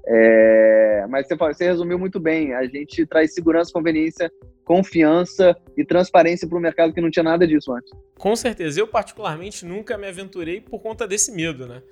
é... 0.06 1.06
mas 1.08 1.26
você, 1.26 1.36
você 1.36 1.64
resumiu 1.64 1.98
muito 1.98 2.20
bem. 2.20 2.54
A 2.54 2.66
gente 2.66 3.06
traz 3.06 3.34
segurança, 3.34 3.72
conveniência, 3.72 4.30
confiança 4.64 5.56
e 5.76 5.84
transparência 5.84 6.48
para 6.48 6.58
o 6.58 6.60
mercado 6.60 6.92
que 6.92 7.00
não 7.00 7.10
tinha 7.10 7.22
nada 7.22 7.46
disso 7.46 7.72
antes. 7.72 7.92
Com 8.18 8.34
certeza. 8.34 8.80
Eu, 8.80 8.88
particularmente, 8.88 9.64
nunca 9.64 9.98
me 9.98 10.08
aventurei 10.08 10.60
por 10.60 10.80
conta 10.80 11.06
desse 11.06 11.32
medo, 11.32 11.66
né? 11.66 11.82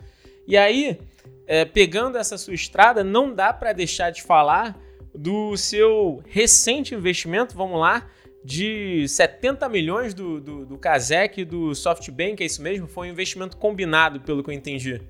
E 0.46 0.56
aí, 0.56 0.98
é, 1.46 1.64
pegando 1.64 2.18
essa 2.18 2.36
sua 2.36 2.54
estrada, 2.54 3.04
não 3.04 3.32
dá 3.32 3.52
para 3.52 3.72
deixar 3.72 4.10
de 4.10 4.22
falar 4.22 4.78
do 5.14 5.56
seu 5.56 6.22
recente 6.26 6.94
investimento, 6.94 7.54
vamos 7.54 7.78
lá, 7.78 8.10
de 8.44 9.06
70 9.06 9.68
milhões 9.68 10.14
do, 10.14 10.40
do, 10.40 10.66
do 10.66 10.78
Kazek 10.78 11.42
e 11.42 11.44
do 11.44 11.74
SoftBank, 11.74 12.42
é 12.42 12.46
isso 12.46 12.62
mesmo? 12.62 12.88
Foi 12.88 13.08
um 13.08 13.12
investimento 13.12 13.56
combinado, 13.56 14.20
pelo 14.20 14.42
que 14.42 14.50
eu 14.50 14.54
entendi. 14.54 15.00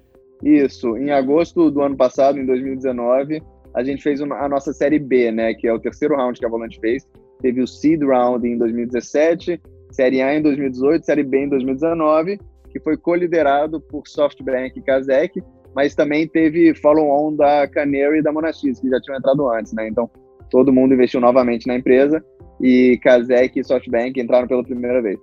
Isso, 0.43 0.97
em 0.97 1.11
agosto 1.11 1.71
do 1.71 1.83
ano 1.83 1.97
passado, 1.97 2.39
em 2.39 2.47
2019, 2.47 3.43
a 3.75 3.83
gente 3.83 4.03
fez 4.03 4.21
a 4.21 4.49
nossa 4.49 4.73
série 4.73 4.99
B, 4.99 5.31
né, 5.31 5.55
que 5.55 5.67
é 5.67 5.73
o 5.73 5.79
terceiro 5.79 6.17
round 6.17 6.39
que 6.39 6.45
a 6.45 6.49
Volante 6.49 6.79
fez. 6.81 7.07
Teve 7.41 7.63
o 7.63 7.67
Seed 7.67 8.03
Round 8.03 8.47
em 8.47 8.59
2017, 8.59 9.61
série 9.91 10.21
A 10.21 10.35
em 10.35 10.43
2018, 10.43 11.05
série 11.05 11.23
B 11.23 11.45
em 11.45 11.49
2019, 11.49 12.39
que 12.71 12.81
foi 12.81 12.97
coliderado 12.97 13.81
por 13.81 14.07
SoftBank 14.07 14.79
e 14.79 14.83
Kazek, 14.83 15.43
mas 15.75 15.95
também 15.95 16.29
teve 16.29 16.75
follow-on 16.75 17.35
da 17.35 17.67
Canary 17.69 18.19
e 18.19 18.23
da 18.23 18.33
Monax, 18.33 18.61
que 18.61 18.91
já 18.91 19.01
tinham 19.01 19.19
entrado 19.19 19.49
antes, 19.51 19.73
né? 19.73 19.89
Então, 19.89 20.11
todo 20.51 20.73
mundo 20.73 20.95
investiu 20.95 21.21
novamente 21.21 21.67
na 21.67 21.77
empresa 21.77 22.23
e 22.61 22.99
Kazek 23.03 23.59
e 23.59 23.65
SoftBank 23.65 24.21
entraram 24.21 24.47
pela 24.47 24.63
primeira 24.63 25.01
vez. 25.01 25.19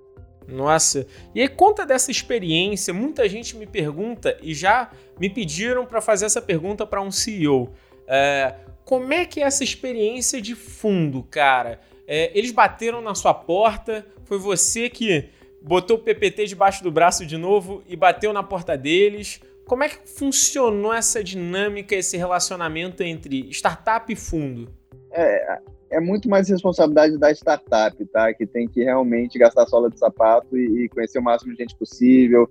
Nossa, 0.51 1.05
e 1.33 1.41
aí 1.41 1.47
conta 1.47 1.85
dessa 1.85 2.11
experiência. 2.11 2.93
Muita 2.93 3.27
gente 3.29 3.55
me 3.55 3.65
pergunta 3.65 4.37
e 4.41 4.53
já 4.53 4.91
me 5.19 5.29
pediram 5.29 5.85
para 5.85 6.01
fazer 6.01 6.25
essa 6.25 6.41
pergunta 6.41 6.85
para 6.85 7.01
um 7.01 7.11
CEO. 7.11 7.71
É, 8.07 8.55
como 8.83 9.13
é 9.13 9.25
que 9.25 9.41
é 9.41 9.43
essa 9.43 9.63
experiência 9.63 10.41
de 10.41 10.55
fundo, 10.55 11.23
cara? 11.23 11.79
É, 12.07 12.31
eles 12.33 12.51
bateram 12.51 13.01
na 13.01 13.13
sua 13.13 13.33
porta, 13.33 14.05
foi 14.25 14.39
você 14.39 14.89
que 14.89 15.29
botou 15.61 15.97
o 15.97 15.99
PPT 15.99 16.45
debaixo 16.45 16.83
do 16.83 16.91
braço 16.91 17.25
de 17.25 17.37
novo 17.37 17.83
e 17.87 17.95
bateu 17.95 18.33
na 18.33 18.41
porta 18.41 18.77
deles. 18.77 19.39
Como 19.67 19.83
é 19.83 19.89
que 19.89 20.09
funcionou 20.09 20.91
essa 20.91 21.23
dinâmica, 21.23 21.95
esse 21.95 22.17
relacionamento 22.17 23.03
entre 23.03 23.47
startup 23.51 24.11
e 24.11 24.15
fundo? 24.15 24.78
É, 25.11 25.59
é 25.91 25.99
muito 25.99 26.29
mais 26.29 26.49
responsabilidade 26.49 27.17
da 27.17 27.31
startup, 27.31 28.05
tá? 28.05 28.33
Que 28.33 28.45
tem 28.45 28.67
que 28.67 28.83
realmente 28.83 29.39
gastar 29.39 29.65
sola 29.67 29.89
de 29.89 29.97
sapato 29.97 30.57
e, 30.57 30.85
e, 30.85 30.89
conhecer 30.89 31.19
o 31.19 31.23
máximo 31.23 31.51
de 31.53 31.63
gente 31.63 31.75
possível 31.75 32.49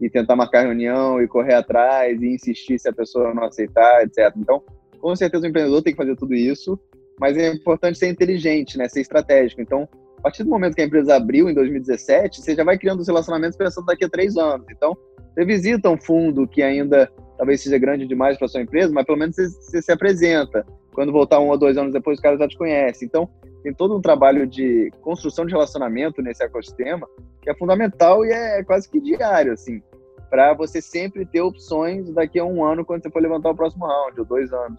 e 0.00 0.08
tentar 0.08 0.34
marcar 0.34 0.62
reunião 0.62 1.22
e 1.22 1.28
correr 1.28 1.54
atrás 1.54 2.20
e 2.20 2.26
insistir 2.26 2.78
se 2.78 2.88
a 2.88 2.92
pessoa 2.92 3.34
não 3.34 3.44
aceitar, 3.44 4.02
etc. 4.02 4.34
Então, 4.36 4.62
com 4.98 5.14
certeza 5.14 5.44
o 5.44 5.48
empreendedor 5.48 5.82
tem 5.82 5.92
que 5.92 5.96
fazer 5.96 6.16
tudo 6.16 6.34
isso, 6.34 6.78
mas 7.18 7.36
é 7.36 7.52
importante 7.52 7.98
ser 7.98 8.08
inteligente, 8.08 8.76
né? 8.76 8.88
Ser 8.88 9.02
estratégico. 9.02 9.60
Então, 9.60 9.88
a 10.18 10.22
partir 10.22 10.42
do 10.42 10.50
momento 10.50 10.74
que 10.74 10.82
a 10.82 10.86
empresa 10.86 11.16
abriu 11.16 11.48
em 11.48 11.54
2017, 11.54 12.42
você 12.42 12.54
já 12.54 12.64
vai 12.64 12.76
criando 12.76 13.00
os 13.00 13.06
relacionamentos 13.06 13.56
pensando 13.56 13.86
daqui 13.86 14.04
a 14.04 14.08
três 14.08 14.36
anos. 14.36 14.66
Então, 14.70 14.96
você 15.32 15.44
visita 15.44 15.88
um 15.88 15.98
fundo 15.98 16.46
que 16.46 16.62
ainda 16.62 17.10
talvez 17.38 17.62
seja 17.62 17.78
grande 17.78 18.06
demais 18.06 18.36
para 18.36 18.48
sua 18.48 18.60
empresa, 18.60 18.92
mas 18.92 19.06
pelo 19.06 19.16
menos 19.16 19.36
você, 19.36 19.48
você 19.48 19.82
se 19.82 19.92
apresenta 19.92 20.66
quando 20.92 21.12
voltar 21.12 21.40
um 21.40 21.48
ou 21.48 21.58
dois 21.58 21.76
anos 21.76 21.92
depois, 21.92 22.18
os 22.18 22.22
caras 22.22 22.38
já 22.38 22.48
te 22.48 22.56
conhecem. 22.56 23.06
Então, 23.06 23.28
tem 23.62 23.72
todo 23.72 23.96
um 23.96 24.00
trabalho 24.00 24.46
de 24.46 24.90
construção 25.02 25.44
de 25.44 25.52
relacionamento 25.52 26.22
nesse 26.22 26.42
ecossistema 26.42 27.06
que 27.42 27.50
é 27.50 27.54
fundamental 27.54 28.24
e 28.24 28.30
é 28.30 28.62
quase 28.62 28.88
que 28.88 29.00
diário, 29.00 29.52
assim, 29.52 29.82
para 30.28 30.52
você 30.54 30.80
sempre 30.80 31.24
ter 31.24 31.40
opções 31.40 32.10
daqui 32.10 32.38
a 32.38 32.44
um 32.44 32.64
ano 32.64 32.84
quando 32.84 33.02
você 33.02 33.10
for 33.10 33.22
levantar 33.22 33.50
o 33.50 33.56
próximo 33.56 33.86
round, 33.86 34.20
ou 34.20 34.26
dois 34.26 34.52
anos. 34.52 34.78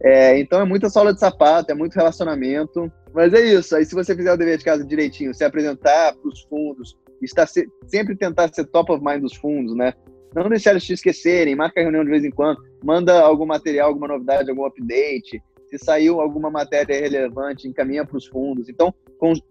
É, 0.00 0.38
então, 0.38 0.60
é 0.60 0.64
muita 0.64 0.90
sola 0.90 1.12
de 1.12 1.20
sapato, 1.20 1.72
é 1.72 1.74
muito 1.74 1.94
relacionamento. 1.94 2.90
Mas 3.12 3.32
é 3.32 3.40
isso. 3.40 3.74
Aí, 3.74 3.84
se 3.84 3.94
você 3.94 4.14
fizer 4.14 4.32
o 4.32 4.36
dever 4.36 4.58
de 4.58 4.64
casa 4.64 4.84
direitinho, 4.84 5.34
se 5.34 5.44
apresentar 5.44 6.14
para 6.14 6.28
os 6.28 6.42
fundos, 6.42 6.96
estar 7.22 7.46
se, 7.46 7.68
sempre 7.86 8.16
tentar 8.16 8.52
ser 8.52 8.66
top 8.66 8.92
of 8.92 9.04
mind 9.04 9.22
dos 9.22 9.34
fundos, 9.34 9.74
né? 9.76 9.94
Não 10.34 10.48
deixar 10.48 10.72
eles 10.72 10.84
te 10.84 10.92
esquecerem, 10.92 11.54
marca 11.54 11.80
a 11.80 11.82
reunião 11.82 12.04
de 12.04 12.10
vez 12.10 12.24
em 12.24 12.30
quando, 12.30 12.60
manda 12.82 13.20
algum 13.20 13.46
material, 13.46 13.88
alguma 13.88 14.08
novidade, 14.08 14.50
algum 14.50 14.64
update. 14.64 15.40
Se 15.70 15.78
saiu 15.78 16.20
alguma 16.20 16.50
matéria 16.50 17.00
relevante, 17.00 17.68
encaminha 17.68 18.04
para 18.04 18.16
os 18.16 18.26
fundos. 18.26 18.68
Então, 18.68 18.92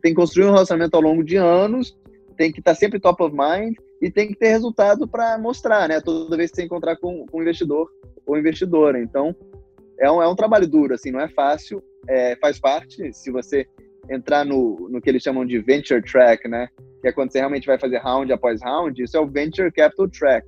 tem 0.02 0.14
que 0.14 0.16
construir 0.16 0.46
um 0.46 0.52
relacionamento 0.52 0.96
ao 0.96 1.02
longo 1.02 1.24
de 1.24 1.38
anos, 1.38 1.98
tem 2.38 2.52
que 2.52 2.60
estar 2.60 2.76
sempre 2.76 3.00
top 3.00 3.24
of 3.24 3.36
mind 3.36 3.76
e 4.02 4.12
tem 4.12 4.28
que 4.28 4.36
ter 4.36 4.50
resultado 4.50 5.08
para 5.08 5.38
mostrar, 5.38 5.88
né? 5.88 6.02
Toda 6.02 6.36
vez 6.36 6.52
que 6.52 6.58
você 6.58 6.64
encontrar 6.64 6.98
com, 6.98 7.26
com 7.28 7.38
um 7.38 7.42
investidor 7.42 7.90
ou 8.26 8.38
investidora. 8.38 9.00
Então, 9.00 9.34
é 10.00 10.12
um, 10.12 10.22
é 10.22 10.28
um 10.28 10.36
trabalho 10.36 10.68
duro, 10.68 10.94
assim, 10.94 11.12
não 11.12 11.22
é 11.22 11.30
fácil, 11.30 11.82
é, 12.10 12.36
faz 12.36 12.60
parte. 12.60 13.14
Se 13.14 13.32
você 13.32 13.66
entrar 14.10 14.44
no, 14.44 14.90
no 14.90 15.02
que 15.02 15.10
eles 15.10 15.24
chamam 15.24 15.46
de 15.46 15.60
venture 15.60 16.02
track, 16.02 16.46
né? 16.48 16.68
Que 17.02 17.08
é 17.08 17.12
quando 17.14 17.32
você 17.32 17.40
realmente 17.40 17.68
vai 17.68 17.80
fazer 17.80 18.00
round 18.00 18.32
após 18.34 18.62
round, 18.62 19.02
isso 19.02 19.16
é 19.16 19.20
o 19.20 19.28
venture 19.28 19.72
capital 19.72 20.10
track 20.10 20.46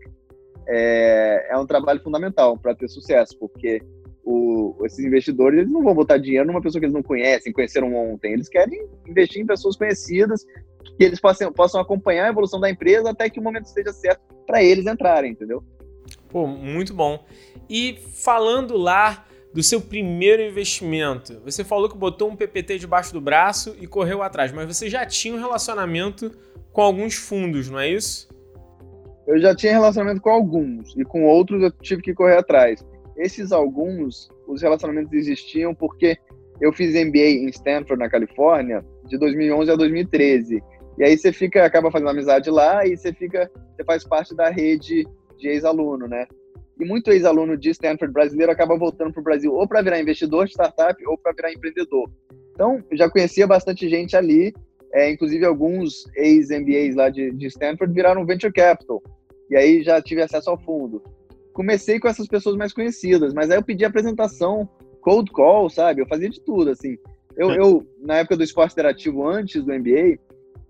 é, 0.68 1.48
é 1.50 1.58
um 1.58 1.66
trabalho 1.66 2.02
fundamental 2.02 2.58
para 2.58 2.76
ter 2.76 2.88
sucesso, 2.88 3.38
porque 3.40 3.82
o, 4.24 4.76
esses 4.86 5.06
investidores 5.06 5.60
eles 5.60 5.72
não 5.72 5.84
vão 5.84 5.94
botar 5.94 6.18
dinheiro 6.18 6.48
numa 6.48 6.62
pessoa 6.62 6.80
que 6.80 6.86
eles 6.86 6.96
não 6.96 7.04
conhecem, 7.04 7.54
conheceram 7.54 7.94
ontem. 7.96 8.34
Eles 8.34 8.50
querem 8.50 8.88
investir 9.08 9.42
em 9.42 9.46
pessoas 9.46 9.76
conhecidas, 9.76 10.46
que 10.98 11.04
eles 11.04 11.20
possam, 11.20 11.52
possam 11.52 11.80
acompanhar 11.80 12.26
a 12.26 12.30
evolução 12.30 12.60
da 12.60 12.70
empresa 12.70 13.12
até 13.12 13.30
que 13.30 13.40
o 13.40 13.44
momento 13.44 13.66
esteja 13.66 13.94
certo 13.94 14.22
para 14.46 14.64
eles 14.64 14.86
entrarem, 14.86 15.32
entendeu? 15.32 15.64
Pô, 16.30 16.48
muito 16.48 16.94
bom. 16.94 17.24
E 17.70 17.98
falando 18.14 18.78
lá 18.78 19.26
do 19.54 19.64
seu 19.64 19.80
primeiro 19.80 20.42
investimento. 20.42 21.40
Você 21.46 21.64
falou 21.64 21.88
que 21.88 21.98
botou 21.98 22.30
um 22.30 22.36
PPT 22.36 22.78
debaixo 22.78 23.14
do 23.14 23.22
braço 23.22 23.74
e 23.80 23.88
correu 23.88 24.22
atrás, 24.22 24.52
mas 24.52 24.68
você 24.68 24.90
já 24.90 25.06
tinha 25.06 25.34
um 25.34 25.40
relacionamento 25.40 26.30
com 26.74 26.82
alguns 26.82 27.16
fundos, 27.16 27.70
não 27.70 27.80
é 27.80 27.90
isso? 27.90 28.28
Eu 29.28 29.40
já 29.40 29.56
tinha 29.56 29.74
relacionamento 29.74 30.22
com 30.22 30.30
alguns 30.30 30.96
e 30.96 31.04
com 31.04 31.26
outros 31.26 31.62
eu 31.62 31.72
tive 31.72 32.02
que 32.02 32.14
correr 32.14 32.38
atrás. 32.38 32.86
Esses 33.18 33.52
alguns, 33.52 34.30
os 34.48 34.62
relacionamentos 34.62 35.14
existiam 35.14 35.74
porque 35.74 36.18
eu 36.62 36.72
fiz 36.72 36.94
MBA 36.94 37.20
em 37.20 37.48
Stanford, 37.48 38.00
na 38.00 38.10
Califórnia, 38.10 38.86
de 39.08 39.18
2011 39.18 39.72
a 39.72 39.76
2013. 39.76 40.62
E 40.98 41.04
aí 41.04 41.18
você 41.18 41.32
fica, 41.32 41.66
acaba 41.66 41.92
fazendo 41.92 42.10
amizade 42.10 42.50
lá 42.50 42.86
e 42.86 42.96
você 42.96 43.12
fica, 43.14 43.50
você 43.76 43.84
faz 43.84 44.04
parte 44.04 44.36
da 44.36 44.50
rede 44.50 45.06
de 45.38 45.48
ex-aluno, 45.48 46.08
né? 46.08 46.26
E 46.80 46.86
muito 46.86 47.12
ex-aluno 47.12 47.58
de 47.58 47.70
Stanford 47.70 48.14
brasileiro 48.14 48.52
acaba 48.52 48.78
voltando 48.78 49.12
para 49.12 49.22
o 49.22 49.24
Brasil 49.24 49.54
ou 49.54 49.68
para 49.68 49.82
virar 49.82 50.00
investidor 50.00 50.46
de 50.46 50.52
startup 50.52 51.06
ou 51.08 51.18
para 51.18 51.34
virar 51.34 51.52
empreendedor. 51.52 52.10
Então, 52.52 52.82
já 52.94 53.10
conhecia 53.10 53.46
bastante 53.46 53.90
gente 53.90 54.16
ali, 54.16 54.54
é, 54.96 55.12
inclusive 55.12 55.46
alguns 55.46 56.06
ex-MBAs 56.16 56.96
lá 56.96 57.10
de, 57.10 57.30
de 57.32 57.48
Stanford 57.48 57.94
viraram 57.94 58.26
venture 58.26 58.52
capital. 58.52 59.04
E 59.50 59.56
aí 59.58 59.84
já 59.84 60.02
tive 60.02 60.22
acesso 60.22 60.50
ao 60.50 60.58
fundo. 60.58 61.04
Comecei 61.52 62.00
com 62.00 62.08
essas 62.08 62.28
pessoas 62.28 62.56
mais 62.56 62.72
conhecidas, 62.72 63.34
mas 63.34 63.52
aí 63.52 63.58
eu 63.58 63.64
pedi 63.64 63.84
apresentação, 63.84 64.70
cold 65.02 65.30
call, 65.32 65.70
sabe? 65.70 66.02
Eu 66.02 66.08
fazia 66.08 66.30
de 66.30 66.40
tudo, 66.40 66.70
assim. 66.72 66.98
Eu, 67.36 67.52
eu 67.52 67.86
na 68.00 68.20
época 68.20 68.38
do 68.38 68.44
esporte 68.44 68.72
interativo, 68.72 69.28
antes 69.28 69.62
do 69.66 69.74
MBA, 69.74 70.18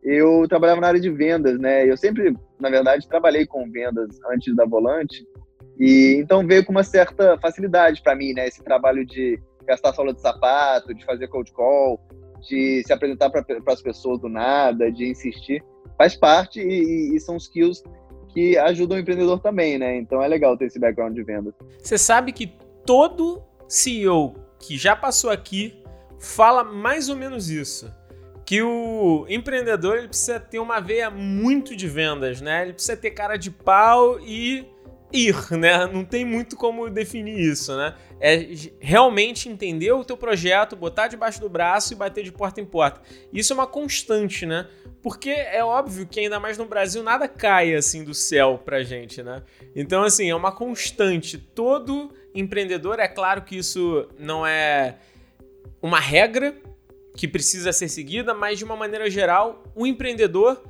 eu 0.04 0.48
trabalhava 0.48 0.82
na 0.82 0.88
área 0.88 1.00
de 1.00 1.12
vendas, 1.12 1.60
né? 1.60 1.88
Eu 1.88 1.96
sempre, 1.96 2.36
na 2.60 2.72
verdade, 2.72 3.08
trabalhei 3.08 3.46
com 3.46 3.70
vendas 3.70 4.20
antes 4.32 4.56
da 4.56 4.66
Volante. 4.66 5.24
E 5.80 6.18
então 6.20 6.46
veio 6.48 6.66
com 6.66 6.72
uma 6.72 6.84
certa 6.84 7.38
facilidade 7.38 8.02
para 8.02 8.16
mim, 8.16 8.34
né? 8.34 8.48
Esse 8.48 8.64
trabalho 8.64 9.06
de 9.06 9.40
gastar 9.68 9.94
sola 9.94 10.14
de 10.14 10.22
sapato, 10.22 10.96
de 10.96 11.06
fazer 11.06 11.28
cold 11.28 11.52
call, 11.52 12.00
de 12.48 12.84
se 12.86 12.94
apresentar 12.94 13.30
para 13.30 13.44
as 13.68 13.82
pessoas 13.82 14.20
do 14.20 14.30
nada, 14.30 14.92
de 14.92 15.10
insistir, 15.10 15.64
faz 15.98 16.16
parte 16.16 16.60
e, 16.60 17.16
e, 17.16 17.20
são 17.20 17.38
skills 17.38 17.84
que 18.34 18.58
ajudam 18.58 18.98
o 18.98 19.00
empreendedor 19.00 19.40
também, 19.40 19.78
né? 19.78 19.98
Então 19.98 20.22
é 20.22 20.28
legal 20.28 20.58
ter 20.58 20.66
esse 20.66 20.80
background 20.80 21.16
de 21.16 21.24
venda. 21.24 21.54
Você 21.80 21.98
sabe 21.98 22.32
que 22.32 22.52
todo 22.86 23.42
CEO 23.68 24.36
que 24.60 24.78
já 24.78 24.96
passou 24.96 25.30
aqui 25.30 25.82
fala 26.20 26.64
mais 26.64 27.10
ou 27.10 27.16
menos 27.16 27.50
isso. 27.50 27.92
Que 28.46 28.62
o 28.62 29.26
empreendedor 29.28 29.98
ele 29.98 30.08
precisa 30.08 30.40
ter 30.40 30.60
uma 30.60 30.80
veia 30.80 31.10
muito 31.10 31.76
de 31.76 31.88
vendas, 31.88 32.42
né? 32.42 32.64
Ele 32.64 32.74
precisa 32.74 32.96
ter 32.96 33.12
cara 33.12 33.38
de 33.38 33.50
pau 33.50 34.20
e 34.20 34.66
ir, 35.16 35.52
né? 35.52 35.88
Não 35.88 36.04
tem 36.04 36.26
muito 36.26 36.56
como 36.56 36.90
definir 36.90 37.40
isso, 37.40 37.76
né? 37.76 37.96
É 38.20 38.48
realmente 38.80 39.50
entender 39.50 39.92
o 39.92 40.04
teu 40.04 40.18
projeto, 40.18 40.76
botar 40.76 41.08
debaixo 41.08 41.40
do 41.40 41.50
braço 41.50 41.94
e 41.94 41.96
bater 41.96 42.24
de 42.24 42.32
porta 42.32 42.60
em 42.60 42.66
porta. 42.66 43.02
Isso 43.32 43.54
é 43.54 43.56
uma 43.56 43.68
constante, 43.68 44.46
né? 44.46 44.68
Porque 45.02 45.30
é 45.30 45.64
óbvio 45.64 46.08
que 46.08 46.20
ainda 46.20 46.40
mais 46.40 46.58
no 46.58 46.66
Brasil 46.66 47.04
nada 47.04 47.28
cai 47.28 47.76
assim 47.76 48.04
do 48.04 48.14
céu 48.14 48.62
pra 48.64 48.84
gente, 48.84 49.22
né? 49.24 49.44
Então 49.76 50.04
assim, 50.04 50.30
é 50.30 50.36
uma 50.36 50.52
constante. 50.52 51.38
Todo 51.38 52.12
empreendedor, 52.34 53.00
é 53.00 53.08
claro 53.08 53.44
que 53.44 53.58
isso 53.58 54.08
não 54.20 54.46
é 54.46 54.98
uma 55.82 56.00
regra 56.00 56.56
que 57.16 57.28
precisa 57.28 57.72
ser 57.72 57.88
seguida, 57.88 58.34
mas 58.34 58.58
de 58.58 58.66
uma 58.66 58.76
maneira 58.76 59.10
geral, 59.10 59.64
o 59.74 59.88
empreendedor, 59.88 60.62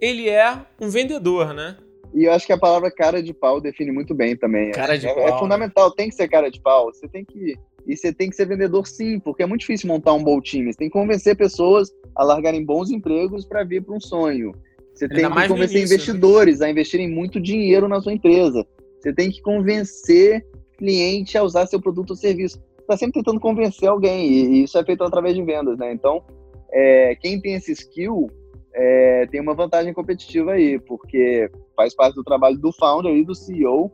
ele 0.00 0.28
é 0.28 0.60
um 0.78 0.90
vendedor, 0.90 1.54
né? 1.54 1.76
E 2.14 2.24
eu 2.24 2.32
acho 2.32 2.46
que 2.46 2.52
a 2.52 2.58
palavra 2.58 2.90
cara 2.92 3.20
de 3.20 3.34
pau 3.34 3.60
define 3.60 3.90
muito 3.90 4.14
bem 4.14 4.36
também. 4.36 4.70
Cara 4.70 4.96
de 4.96 5.06
é, 5.06 5.12
pau. 5.12 5.28
É 5.28 5.38
fundamental, 5.38 5.90
tem 5.90 6.08
que 6.08 6.14
ser 6.14 6.28
cara 6.28 6.48
de 6.48 6.60
pau. 6.60 6.92
Você 6.92 7.08
tem 7.08 7.24
que. 7.24 7.56
E 7.86 7.96
você 7.96 8.14
tem 8.14 8.30
que 8.30 8.36
ser 8.36 8.46
vendedor 8.46 8.86
sim, 8.86 9.18
porque 9.18 9.42
é 9.42 9.46
muito 9.46 9.60
difícil 9.60 9.88
montar 9.88 10.14
um 10.14 10.22
bom 10.22 10.40
time. 10.40 10.72
Você 10.72 10.78
tem 10.78 10.88
que 10.88 10.92
convencer 10.92 11.36
pessoas 11.36 11.90
a 12.14 12.22
largarem 12.24 12.64
bons 12.64 12.90
empregos 12.90 13.44
para 13.44 13.64
vir 13.64 13.82
para 13.82 13.94
um 13.94 14.00
sonho. 14.00 14.52
Você 14.94 15.08
tem 15.08 15.28
que 15.28 15.48
convencer 15.48 15.58
início, 15.58 15.76
né? 15.76 15.82
investidores 15.82 16.60
né? 16.60 16.66
a 16.66 16.70
investirem 16.70 17.10
muito 17.10 17.40
dinheiro 17.40 17.88
na 17.88 18.00
sua 18.00 18.12
empresa. 18.12 18.64
Você 19.00 19.12
tem 19.12 19.30
que 19.30 19.42
convencer 19.42 20.46
cliente 20.78 21.36
a 21.36 21.42
usar 21.42 21.66
seu 21.66 21.80
produto 21.80 22.10
ou 22.10 22.16
serviço. 22.16 22.62
Está 22.80 22.96
sempre 22.96 23.14
tentando 23.14 23.40
convencer 23.40 23.88
alguém, 23.88 24.30
e 24.30 24.62
isso 24.62 24.78
é 24.78 24.84
feito 24.84 25.02
através 25.02 25.34
de 25.34 25.42
vendas, 25.42 25.78
né? 25.78 25.92
Então, 25.92 26.22
é, 26.70 27.16
quem 27.16 27.40
tem 27.40 27.54
esse 27.54 27.72
skill 27.72 28.30
é, 28.74 29.26
tem 29.30 29.40
uma 29.40 29.54
vantagem 29.54 29.92
competitiva 29.94 30.52
aí, 30.52 30.78
porque 30.80 31.48
faz 31.76 31.94
parte 31.94 32.14
do 32.16 32.24
trabalho 32.24 32.58
do 32.58 32.72
founder 32.72 33.14
e 33.14 33.24
do 33.24 33.34
CEO 33.34 33.90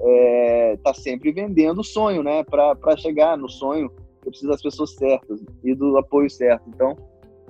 é, 0.00 0.78
tá 0.82 0.94
sempre 0.94 1.32
vendendo 1.32 1.80
o 1.80 1.84
sonho, 1.84 2.22
né? 2.22 2.44
Para 2.44 2.96
chegar 2.96 3.36
no 3.36 3.48
sonho, 3.48 3.90
você 4.20 4.30
precisa 4.30 4.52
das 4.52 4.62
pessoas 4.62 4.94
certas 4.94 5.40
e 5.64 5.74
do 5.74 5.96
apoio 5.98 6.28
certo. 6.30 6.64
Então, 6.68 6.96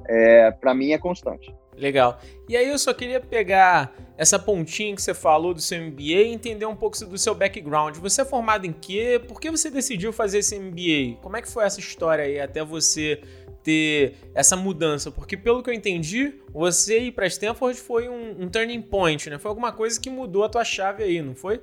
é, 0.06 0.50
para 0.50 0.74
mim 0.74 0.92
é 0.92 0.98
constante. 0.98 1.54
Legal. 1.76 2.18
E 2.48 2.56
aí 2.56 2.68
eu 2.68 2.78
só 2.78 2.92
queria 2.92 3.20
pegar 3.20 3.94
essa 4.16 4.36
pontinha 4.38 4.94
que 4.96 5.00
você 5.00 5.14
falou 5.14 5.54
do 5.54 5.60
seu 5.60 5.80
MBA 5.80 6.02
e 6.02 6.32
entender 6.32 6.66
um 6.66 6.74
pouco 6.74 6.98
do 7.04 7.16
seu 7.16 7.34
background. 7.34 7.96
Você 7.98 8.22
é 8.22 8.24
formado 8.24 8.66
em 8.66 8.72
quê? 8.72 9.20
Por 9.26 9.40
que 9.40 9.50
você 9.50 9.70
decidiu 9.70 10.12
fazer 10.12 10.38
esse 10.38 10.58
MBA? 10.58 11.20
Como 11.22 11.36
é 11.36 11.42
que 11.42 11.48
foi 11.48 11.64
essa 11.64 11.78
história 11.78 12.24
aí 12.24 12.40
até 12.40 12.64
você 12.64 13.20
ter 13.62 14.14
essa 14.34 14.56
mudança? 14.56 15.10
Porque 15.10 15.36
pelo 15.36 15.62
que 15.62 15.70
eu 15.70 15.74
entendi, 15.74 16.34
você 16.52 17.00
ir 17.00 17.12
para 17.12 17.26
Stanford 17.26 17.78
foi 17.78 18.08
um, 18.08 18.42
um, 18.42 18.48
turning 18.48 18.82
point, 18.82 19.28
né? 19.28 19.38
Foi 19.38 19.48
alguma 19.48 19.72
coisa 19.72 20.00
que 20.00 20.10
mudou 20.10 20.44
a 20.44 20.48
tua 20.48 20.64
chave 20.64 21.02
aí, 21.02 21.20
não 21.22 21.34
foi? 21.34 21.60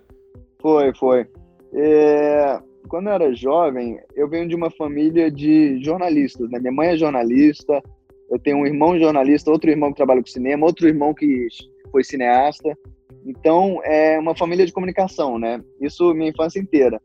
Foi, 0.60 0.94
foi. 0.96 1.28
É... 1.74 2.60
Quando 2.88 3.08
eu 3.08 3.14
era 3.14 3.34
jovem, 3.34 4.00
eu 4.16 4.30
venho 4.30 4.48
de 4.48 4.56
uma 4.56 4.70
família 4.70 5.32
de 5.32 5.84
jornalistas, 5.84 6.50
né? 6.52 6.60
Minha 6.60 6.72
mãe 6.72 6.90
é 6.90 6.98
jornalista, 6.98 7.82
eu 8.30 8.40
tenho 8.40 8.58
um 8.58 8.66
irmão 8.66 8.98
jornalista, 9.00 9.52
outro 9.52 9.70
irmão 9.70 9.92
que 9.92 9.98
trabalha 9.98 10.22
com 10.22 10.28
cinema, 10.28 10.66
outro 10.66 10.88
irmão 10.88 11.14
que 11.14 11.48
foi 11.92 12.04
cineasta. 12.04 12.78
Então, 13.26 13.82
é 13.84 14.20
uma 14.20 14.36
família 14.36 14.66
de 14.66 14.72
comunicação, 14.72 15.40
né? 15.40 15.64
Isso 15.82 16.14
minha 16.14 16.30
infância 16.30 16.60
inteira. 16.60 17.02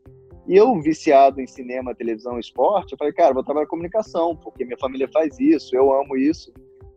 E 0.51 0.57
eu, 0.57 0.77
viciado 0.81 1.39
em 1.39 1.47
cinema, 1.47 1.95
televisão 1.95 2.37
esporte, 2.37 2.91
eu 2.91 2.97
falei, 2.97 3.13
cara, 3.13 3.33
vou 3.33 3.41
trabalhar 3.41 3.67
comunicação, 3.67 4.35
porque 4.35 4.65
minha 4.65 4.77
família 4.77 5.07
faz 5.07 5.39
isso, 5.39 5.73
eu 5.73 5.93
amo 5.93 6.17
isso. 6.17 6.51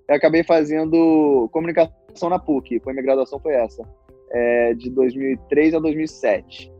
Eu 0.08 0.16
acabei 0.16 0.42
fazendo 0.42 1.48
comunicação 1.52 2.28
na 2.28 2.36
PUC, 2.36 2.80
foi 2.80 2.92
minha 2.92 3.04
graduação 3.04 3.38
foi 3.38 3.52
essa, 3.52 3.88
é, 4.32 4.74
de 4.74 4.90
2003 4.90 5.72
a 5.72 5.78
2007. 5.78 6.72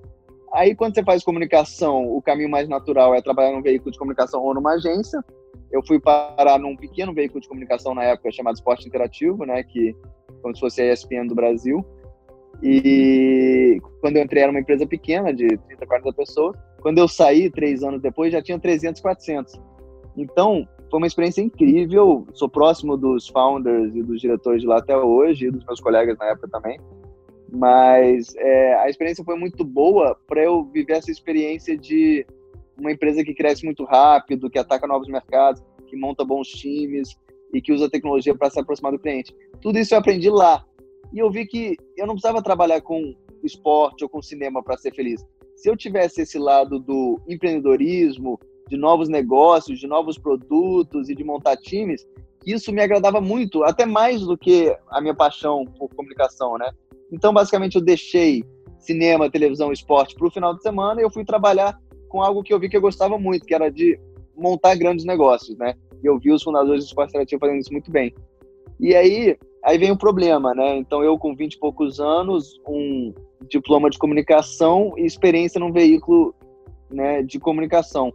Aí, 0.53 0.75
quando 0.75 0.97
você 0.97 1.05
faz 1.05 1.23
comunicação, 1.23 2.13
o 2.13 2.21
caminho 2.21 2.51
mais 2.51 2.69
natural 2.69 3.15
é 3.15 3.23
trabalhar 3.23 3.53
num 3.53 3.63
veículo 3.63 3.93
de 3.93 3.99
comunicação 3.99 4.43
ou 4.43 4.53
numa 4.53 4.73
agência. 4.73 5.25
Eu 5.71 5.81
fui 5.87 6.01
parar 6.01 6.59
num 6.59 6.75
pequeno 6.77 7.15
veículo 7.15 7.41
de 7.41 7.47
comunicação 7.47 7.95
na 7.95 8.03
época 8.03 8.33
chamado 8.33 8.57
Esporte 8.57 8.89
Interativo, 8.89 9.45
né, 9.45 9.63
que 9.63 9.95
como 10.43 10.53
se 10.53 10.61
fosse 10.61 10.83
a 10.83 10.93
ESPN 10.93 11.29
do 11.29 11.37
Brasil. 11.37 11.87
E 12.63 13.81
quando 14.01 14.17
eu 14.17 14.23
entrei 14.23 14.43
era 14.43 14.51
uma 14.51 14.61
empresa 14.61 14.87
pequena, 14.87 15.33
de 15.33 15.47
30, 15.47 15.87
40 15.87 16.13
pessoas. 16.13 16.57
Quando 16.81 16.99
eu 16.99 17.09
saí, 17.09 17.51
três 17.51 17.83
anos 17.83 18.01
depois, 18.01 18.33
já 18.33 18.43
tinha 18.43 18.59
300, 18.59 19.01
400. 19.01 19.61
Então, 20.17 20.69
foi 20.91 20.99
uma 20.99 21.07
experiência 21.07 21.43
incrível. 21.43 22.27
Sou 22.35 22.49
próximo 22.49 22.97
dos 22.97 23.29
founders 23.29 23.95
e 23.97 24.03
dos 24.03 24.21
diretores 24.21 24.63
de 24.63 24.69
lá 24.69 24.79
até 24.79 24.97
hoje, 24.97 25.47
e 25.47 25.51
dos 25.51 25.65
meus 25.65 25.81
colegas 25.81 26.17
na 26.19 26.27
época 26.27 26.49
também. 26.49 26.79
Mas 27.51 28.35
é, 28.37 28.75
a 28.75 28.89
experiência 28.89 29.25
foi 29.25 29.37
muito 29.37 29.65
boa 29.65 30.17
para 30.27 30.43
eu 30.43 30.65
viver 30.65 30.95
essa 30.95 31.11
experiência 31.11 31.77
de 31.77 32.27
uma 32.77 32.93
empresa 32.93 33.25
que 33.25 33.35
cresce 33.35 33.65
muito 33.65 33.85
rápido, 33.85 34.51
que 34.51 34.59
ataca 34.59 34.87
novos 34.87 35.09
mercados, 35.09 35.63
que 35.87 35.97
monta 35.97 36.25
bons 36.25 36.49
times 36.49 37.17
e 37.53 37.63
que 37.63 37.73
usa 37.73 37.89
tecnologia 37.89 38.35
para 38.35 38.51
se 38.51 38.59
aproximar 38.59 38.93
do 38.93 38.99
cliente. 38.99 39.35
Tudo 39.61 39.79
isso 39.79 39.95
eu 39.95 39.99
aprendi 39.99 40.29
lá. 40.29 40.65
E 41.15 41.21
eu 41.21 41.31
vi 41.31 41.47
que 41.47 41.77
eu 41.97 42.07
não 42.07 42.15
precisava 42.15 42.43
trabalhar 42.43 42.81
com 42.81 43.15
esporte 43.45 44.03
ou 44.03 44.11
com 44.11 44.21
cinema 44.21 44.63
para 44.63 44.77
ser 44.77 44.93
feliz. 44.93 45.25
Se 45.55 45.71
eu 45.71 45.77
tivesse 45.77 46.23
esse 46.23 46.39
lado 46.39 46.81
do 46.81 47.21
empreendedorismo, 47.29 48.39
de 48.69 48.77
novos 48.77 49.09
negócios, 49.09 49.79
de 49.79 49.87
novos 49.87 50.19
produtos 50.19 51.09
e 51.09 51.15
de 51.15 51.23
montar 51.23 51.57
times, 51.57 52.05
isso 52.45 52.73
me 52.73 52.83
agradava 52.83 53.21
muito, 53.21 53.63
até 53.63 53.87
mais 53.87 54.23
do 54.23 54.37
que 54.37 54.77
a 54.91 55.01
minha 55.01 55.15
paixão 55.15 55.65
por 55.79 55.89
comunicação, 55.95 56.59
né? 56.59 56.71
Então, 57.13 57.33
basicamente, 57.33 57.77
eu 57.77 57.83
deixei 57.83 58.45
cinema, 58.79 59.31
televisão, 59.31 59.73
esporte 59.73 60.15
para 60.15 60.27
o 60.27 60.31
final 60.31 60.55
de 60.55 60.63
semana 60.63 61.01
e 61.01 61.05
eu 61.05 61.11
fui 61.11 61.25
trabalhar 61.25 61.79
com 62.09 62.23
algo 62.23 62.43
que 62.43 62.53
eu 62.53 62.59
vi 62.59 62.69
que 62.69 62.77
eu 62.77 62.81
gostava 62.81 63.19
muito, 63.19 63.47
que 63.47 63.55
era 63.55 63.71
de 63.71 63.99
montar 64.37 64.75
grandes 64.75 65.05
negócios, 65.05 65.57
né? 65.57 65.75
E 66.03 66.07
eu 66.07 66.19
vi 66.19 66.33
os 66.33 66.43
fundadores 66.43 66.85
do 66.85 66.89
esporte 66.89 67.11
interativo 67.11 67.41
fazendo 67.41 67.61
isso 67.61 67.73
muito 67.73 67.91
bem. 67.91 68.13
E 68.81 68.95
aí, 68.95 69.39
aí 69.65 69.79
vem 69.79 69.91
o 69.91 69.97
problema, 69.97 70.55
né? 70.55 70.77
Então, 70.77 71.03
eu 71.03 71.19
com 71.19 71.35
20 71.35 71.55
e 71.55 71.59
poucos 71.59 71.99
anos, 71.99 72.61
um 72.69 73.13
diploma 73.49 73.91
de 73.91 73.99
comunicação 73.99 74.93
e 74.97 75.05
experiência 75.05 75.59
num 75.59 75.73
veículo 75.73 76.35
né, 76.91 77.23
de 77.23 77.39
comunicação. 77.39 78.13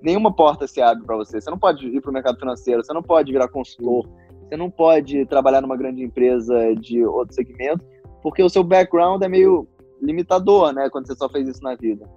Nenhuma 0.00 0.32
porta 0.32 0.66
se 0.66 0.80
abre 0.80 1.04
para 1.04 1.16
você. 1.16 1.40
Você 1.40 1.50
não 1.50 1.58
pode 1.58 1.86
ir 1.86 2.00
para 2.00 2.10
o 2.10 2.14
mercado 2.14 2.38
financeiro, 2.38 2.82
você 2.82 2.92
não 2.92 3.02
pode 3.02 3.30
virar 3.32 3.48
consultor, 3.48 4.08
você 4.48 4.56
não 4.56 4.70
pode 4.70 5.26
trabalhar 5.26 5.60
numa 5.60 5.76
grande 5.76 6.02
empresa 6.02 6.74
de 6.76 7.04
outro 7.04 7.34
segmento, 7.34 7.84
porque 8.22 8.42
o 8.42 8.48
seu 8.48 8.62
background 8.62 9.22
é 9.22 9.28
meio 9.28 9.66
limitador, 10.00 10.72
né? 10.72 10.88
Quando 10.90 11.06
você 11.06 11.14
só 11.14 11.28
fez 11.28 11.48
isso 11.48 11.62
na 11.62 11.74
vida. 11.74 12.08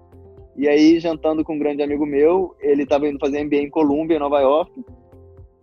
E 0.58 0.68
aí, 0.68 1.00
jantando 1.00 1.44
com 1.44 1.56
um 1.56 1.60
grande 1.60 1.84
amigo 1.84 2.06
meu, 2.06 2.56
ele 2.62 2.84
estava 2.84 3.08
indo 3.08 3.20
fazer 3.20 3.44
MBA 3.44 3.58
em 3.58 3.70
Colômbia, 3.70 4.16
em 4.16 4.20
Nova 4.20 4.40
York, 4.40 4.72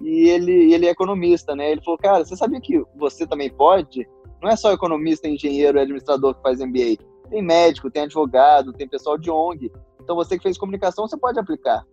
e 0.02 0.28
ele, 0.28 0.74
ele 0.74 0.86
é 0.86 0.90
economista, 0.90 1.54
né? 1.54 1.70
Ele 1.70 1.82
falou, 1.82 1.98
cara, 1.98 2.24
você 2.24 2.36
sabia 2.36 2.60
que 2.60 2.82
você 2.96 3.26
também 3.26 3.50
pode? 3.50 4.06
Não 4.42 4.50
é 4.50 4.56
só 4.56 4.72
economista, 4.72 5.28
engenheiro 5.28 5.78
e 5.78 5.80
administrador 5.80 6.34
que 6.34 6.42
faz 6.42 6.58
MBA. 6.60 6.98
Tem 7.30 7.42
médico, 7.42 7.90
tem 7.90 8.02
advogado, 8.02 8.72
tem 8.72 8.88
pessoal 8.88 9.16
de 9.16 9.30
ONG. 9.30 9.70
Então, 10.02 10.16
você 10.16 10.36
que 10.36 10.42
fez 10.42 10.58
comunicação, 10.58 11.06
você 11.06 11.16
pode 11.16 11.38
aplicar. 11.38 11.86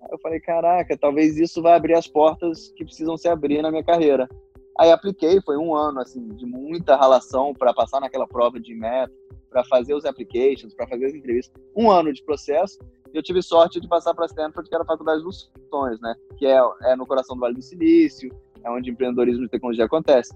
Aí 0.00 0.08
eu 0.12 0.18
falei, 0.20 0.38
caraca, 0.38 0.96
talvez 0.96 1.36
isso 1.36 1.60
vai 1.60 1.74
abrir 1.74 1.94
as 1.94 2.06
portas 2.06 2.72
que 2.76 2.84
precisam 2.84 3.16
se 3.16 3.28
abrir 3.28 3.60
na 3.60 3.70
minha 3.70 3.82
carreira. 3.82 4.28
Aí 4.78 4.92
apliquei, 4.92 5.40
foi 5.42 5.56
um 5.56 5.74
ano 5.74 6.00
assim 6.00 6.28
de 6.28 6.46
muita 6.46 6.96
relação 6.96 7.52
para 7.52 7.74
passar 7.74 8.00
naquela 8.00 8.28
prova 8.28 8.60
de 8.60 8.72
meta, 8.74 9.12
para 9.50 9.64
fazer 9.64 9.94
os 9.94 10.04
applications, 10.04 10.72
para 10.72 10.86
fazer 10.86 11.06
as 11.06 11.14
entrevistas. 11.14 11.60
Um 11.76 11.90
ano 11.90 12.12
de 12.12 12.22
processo. 12.22 12.78
Eu 13.18 13.22
tive 13.22 13.42
sorte 13.42 13.80
de 13.80 13.88
passar 13.88 14.14
para 14.14 14.26
Stanford, 14.26 14.68
que 14.68 14.74
era 14.76 14.84
a 14.84 14.86
faculdade 14.86 15.24
dos 15.24 15.50
sonhos, 15.68 16.00
né? 16.00 16.14
Que 16.36 16.46
é, 16.46 16.60
é 16.82 16.94
no 16.94 17.04
coração 17.04 17.34
do 17.34 17.40
Vale 17.40 17.56
do 17.56 17.60
Silício, 17.60 18.30
é 18.62 18.70
onde 18.70 18.90
empreendedorismo 18.92 19.44
e 19.44 19.48
tecnologia 19.48 19.86
acontece. 19.86 20.32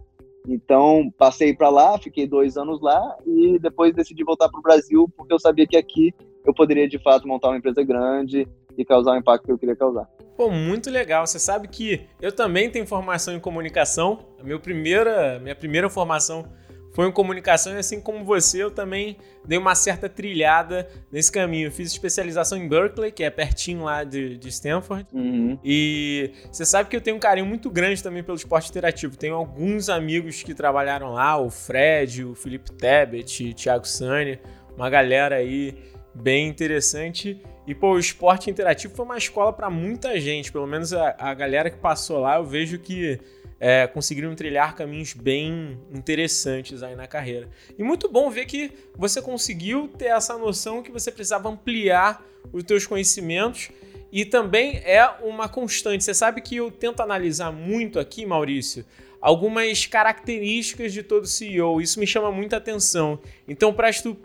Então, 0.49 1.09
passei 1.17 1.55
para 1.55 1.69
lá, 1.69 1.97
fiquei 1.97 2.27
dois 2.27 2.57
anos 2.57 2.83
lá 2.83 3.17
e 3.25 3.57
depois 3.61 3.95
decidi 3.95 4.25
voltar 4.25 4.49
para 4.49 4.59
o 4.59 4.63
Brasil, 4.63 5.09
porque 5.17 5.33
eu 5.33 5.39
sabia 5.39 5.65
que 5.65 5.77
aqui 5.77 6.13
eu 6.45 6.53
poderia, 6.53 6.89
de 6.89 6.99
fato, 6.99 7.29
montar 7.29 7.51
uma 7.51 7.59
empresa 7.59 7.85
grande 7.85 8.49
e 8.77 8.85
causar 8.85 9.13
o 9.13 9.17
impacto 9.17 9.45
que 9.45 9.53
eu 9.53 9.59
queria 9.59 9.77
causar. 9.77 10.09
Pô, 10.37 10.51
muito 10.51 10.91
legal. 10.91 11.25
Você 11.25 11.39
sabe 11.39 11.69
que 11.69 12.05
eu 12.21 12.33
também 12.33 12.69
tenho 12.69 12.85
formação 12.85 13.33
em 13.33 13.39
comunicação. 13.39 14.19
A 14.41 14.43
minha 14.43 14.59
primeira, 14.59 15.39
minha 15.39 15.55
primeira 15.55 15.89
formação 15.89 16.45
foi 16.93 17.09
em 17.09 17.13
comunicação 17.13 17.75
e 17.75 17.79
assim 17.79 18.01
como 18.01 18.25
você, 18.25 18.63
eu 18.63 18.71
também 18.71 19.17
dei 19.45 19.59
uma 19.59 19.75
certa 19.75 20.09
trilhada 20.09 20.89
nesse 21.11 21.33
caminho. 21.33 21.69
Eu 21.69 21.73
fiz 21.73 21.91
especialização 21.91 22.59
em 22.59 22.69
Berkeley, 22.69 23.11
que 23.11 23.25
é 23.25 23.31
pertinho 23.31 23.85
lá 23.85 24.05
de, 24.05 24.37
de 24.37 24.49
Stanford. 24.49 25.07
Uhum. 25.13 25.59
E 25.65 26.33
você 26.51 26.65
sabe 26.65 26.89
que 26.89 26.97
eu 26.97 27.01
tenho 27.01 27.17
um 27.17 27.21
carinho 27.21 27.47
muito 27.47 27.71
grande 27.71 28.03
também 28.03 28.23
pelo 28.23 28.37
esporte 28.37 28.71
interativo. 28.71 29.17
Tenho 29.17 29.35
alguns 29.35 29.89
amigos 29.89 30.43
que 30.43 30.55
trabalharam 30.55 31.13
lá, 31.13 31.39
o 31.39 31.51
Fred, 31.51 32.25
o 32.25 32.35
Felipe 32.35 32.71
Tebet, 32.73 33.51
o 33.51 33.55
Thiago 33.55 33.87
Sani, 33.87 34.39
uma 34.77 34.91
galera 34.91 35.37
aí 35.37 35.75
bem 36.15 36.49
interessante. 36.49 37.43
E, 37.67 37.75
pô, 37.75 37.93
o 37.93 37.99
esporte 37.99 38.51
interativo 38.51 38.95
foi 38.95 39.05
uma 39.05 39.17
escola 39.17 39.53
para 39.53 39.71
muita 39.71 40.19
gente, 40.21 40.51
pelo 40.51 40.67
menos 40.67 40.93
a, 40.93 41.15
a, 41.19 41.33
galera 41.33 41.71
que 41.71 41.79
passou 41.79 42.19
lá, 42.19 42.37
eu 42.37 42.45
vejo 42.45 42.79
que 42.79 43.21
é, 43.65 43.87
conseguiram 43.87 44.35
trilhar 44.35 44.75
caminhos 44.75 45.13
bem 45.13 45.79
interessantes 45.95 46.83
aí 46.83 46.97
na 46.97 47.07
carreira. 47.07 47.49
E 47.79 47.85
muito 47.85 48.09
bom 48.09 48.29
ver 48.29 48.45
que 48.45 48.73
você 48.97 49.23
conseguiu 49.23 49.87
ter 49.87 50.07
essa 50.07 50.37
noção 50.37 50.83
que 50.83 50.91
você 50.91 51.13
precisava 51.13 51.49
ampliar 51.49 52.27
os 52.53 52.65
teus 52.65 52.89
conhecimentos 52.89 53.71
e 54.11 54.25
também 54.25 54.79
é 54.79 55.09
uma 55.23 55.49
constante. 55.49 56.03
Você 56.03 56.13
sabe 56.13 56.41
que 56.41 56.57
eu 56.57 56.73
tento 56.73 57.03
analisar 57.03 57.53
muito 57.53 58.01
aqui, 58.01 58.27
Maurício, 58.27 58.85
algumas 59.21 59.87
características 59.87 60.93
de 60.93 61.05
todo 61.05 61.25
CEO. 61.25 61.81
Isso 61.81 62.01
me 62.01 62.07
chama 62.07 62.33
muita 62.33 62.57
atenção. 62.57 63.21
Então 63.47 63.73
presto 63.73 64.17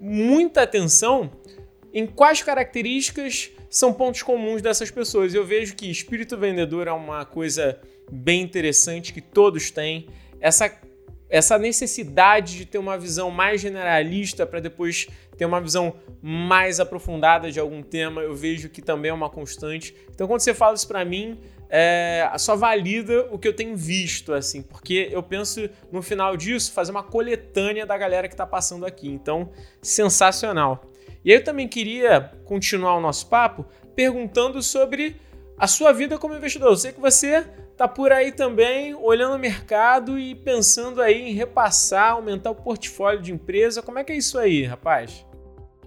muita 0.00 0.62
atenção 0.62 1.30
em 1.92 2.06
quais 2.06 2.42
características 2.42 3.50
são 3.68 3.92
pontos 3.92 4.22
comuns 4.22 4.62
dessas 4.62 4.90
pessoas. 4.90 5.34
Eu 5.34 5.44
vejo 5.44 5.76
que 5.76 5.90
espírito 5.90 6.38
vendedor 6.38 6.88
é 6.88 6.92
uma 6.92 7.26
coisa 7.26 7.78
bem 8.10 8.42
interessante 8.42 9.12
que 9.12 9.20
todos 9.20 9.70
têm. 9.70 10.08
Essa, 10.40 10.70
essa 11.28 11.58
necessidade 11.58 12.56
de 12.56 12.66
ter 12.66 12.78
uma 12.78 12.96
visão 12.98 13.30
mais 13.30 13.60
generalista 13.60 14.46
para 14.46 14.60
depois 14.60 15.08
ter 15.36 15.44
uma 15.44 15.60
visão 15.60 15.96
mais 16.22 16.80
aprofundada 16.80 17.50
de 17.50 17.60
algum 17.60 17.82
tema, 17.82 18.22
eu 18.22 18.34
vejo 18.34 18.68
que 18.68 18.80
também 18.80 19.10
é 19.10 19.14
uma 19.14 19.28
constante. 19.28 19.94
Então, 20.10 20.26
quando 20.26 20.40
você 20.40 20.54
fala 20.54 20.74
isso 20.74 20.88
para 20.88 21.04
mim, 21.04 21.38
é, 21.68 22.30
só 22.38 22.56
valida 22.56 23.28
o 23.30 23.38
que 23.38 23.48
eu 23.48 23.52
tenho 23.52 23.76
visto, 23.76 24.32
assim, 24.32 24.62
porque 24.62 25.08
eu 25.10 25.22
penso 25.22 25.68
no 25.90 26.00
final 26.00 26.36
disso 26.36 26.72
fazer 26.72 26.90
uma 26.90 27.02
coletânea 27.02 27.84
da 27.84 27.98
galera 27.98 28.28
que 28.28 28.34
está 28.34 28.46
passando 28.46 28.86
aqui. 28.86 29.08
Então, 29.08 29.50
sensacional. 29.82 30.90
E 31.24 31.32
aí 31.32 31.38
eu 31.38 31.44
também 31.44 31.66
queria 31.66 32.32
continuar 32.44 32.96
o 32.96 33.00
nosso 33.00 33.28
papo 33.28 33.66
perguntando 33.94 34.62
sobre 34.62 35.16
a 35.58 35.66
sua 35.66 35.92
vida 35.92 36.18
como 36.18 36.34
investidor. 36.34 36.70
Eu 36.70 36.76
sei 36.76 36.92
que 36.92 37.00
você 37.00 37.44
está 37.76 37.86
por 37.86 38.10
aí 38.10 38.32
também 38.32 38.94
olhando 38.94 39.36
o 39.36 39.38
mercado 39.38 40.18
e 40.18 40.34
pensando 40.34 41.02
aí 41.02 41.28
em 41.28 41.34
repassar, 41.34 42.12
aumentar 42.12 42.50
o 42.50 42.54
portfólio 42.54 43.20
de 43.20 43.34
empresa. 43.34 43.82
Como 43.82 43.98
é 43.98 44.04
que 44.04 44.12
é 44.12 44.16
isso 44.16 44.38
aí, 44.38 44.64
rapaz? 44.64 45.26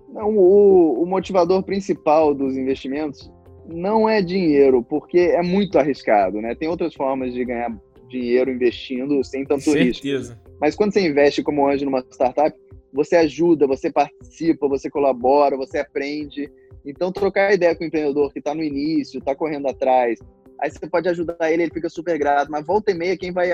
Não, 0.08 0.30
o, 0.30 1.02
o 1.02 1.06
motivador 1.08 1.64
principal 1.64 2.36
dos 2.36 2.56
investimentos 2.56 3.32
não 3.66 4.08
é 4.08 4.22
dinheiro, 4.22 4.84
porque 4.84 5.18
é 5.18 5.42
muito 5.42 5.80
arriscado, 5.80 6.40
né? 6.40 6.54
Tem 6.54 6.70
outras 6.70 6.94
formas 6.94 7.34
de 7.34 7.44
ganhar 7.44 7.76
dinheiro 8.08 8.52
investindo 8.52 9.24
sem 9.24 9.44
tanto 9.44 9.64
Certeza. 9.64 10.34
risco. 10.34 10.50
Mas 10.62 10.76
quando 10.76 10.94
você 10.94 11.02
investe 11.02 11.42
como 11.42 11.68
anjo 11.68 11.86
numa 11.86 12.06
startup, 12.12 12.56
você 12.94 13.16
ajuda, 13.16 13.66
você 13.66 13.92
participa, 13.92 14.68
você 14.68 14.92
colabora, 14.92 15.58
você 15.58 15.80
aprende. 15.80 16.52
Então, 16.86 17.12
trocar 17.12 17.54
ideia 17.54 17.76
com 17.76 17.84
o 17.84 17.88
empreendedor 17.88 18.32
que 18.32 18.40
está 18.40 18.54
no 18.54 18.64
início, 18.64 19.18
está 19.18 19.36
correndo 19.36 19.68
atrás, 19.68 20.20
aí 20.62 20.70
você 20.70 20.88
pode 20.88 21.10
ajudar 21.10 21.52
ele, 21.52 21.64
ele 21.64 21.74
fica 21.74 21.90
super 21.90 22.18
grato. 22.18 22.52
Mas 22.52 22.66
volta 22.66 22.92
e 22.92 22.94
meia, 22.94 23.18
quem 23.18 23.32
vai 23.32 23.52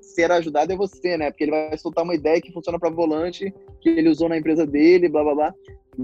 ser 0.00 0.30
ajudado 0.30 0.72
é 0.72 0.76
você, 0.76 1.16
né? 1.16 1.30
Porque 1.30 1.44
ele 1.44 1.50
vai 1.50 1.76
soltar 1.78 2.04
uma 2.04 2.14
ideia 2.14 2.40
que 2.40 2.52
funciona 2.52 2.78
para 2.78 2.90
volante, 2.90 3.52
que 3.80 3.88
ele 3.88 4.08
usou 4.08 4.28
na 4.28 4.38
empresa 4.38 4.66
dele, 4.66 5.08
blá 5.08 5.22
blá 5.22 5.34
blá. 5.34 5.54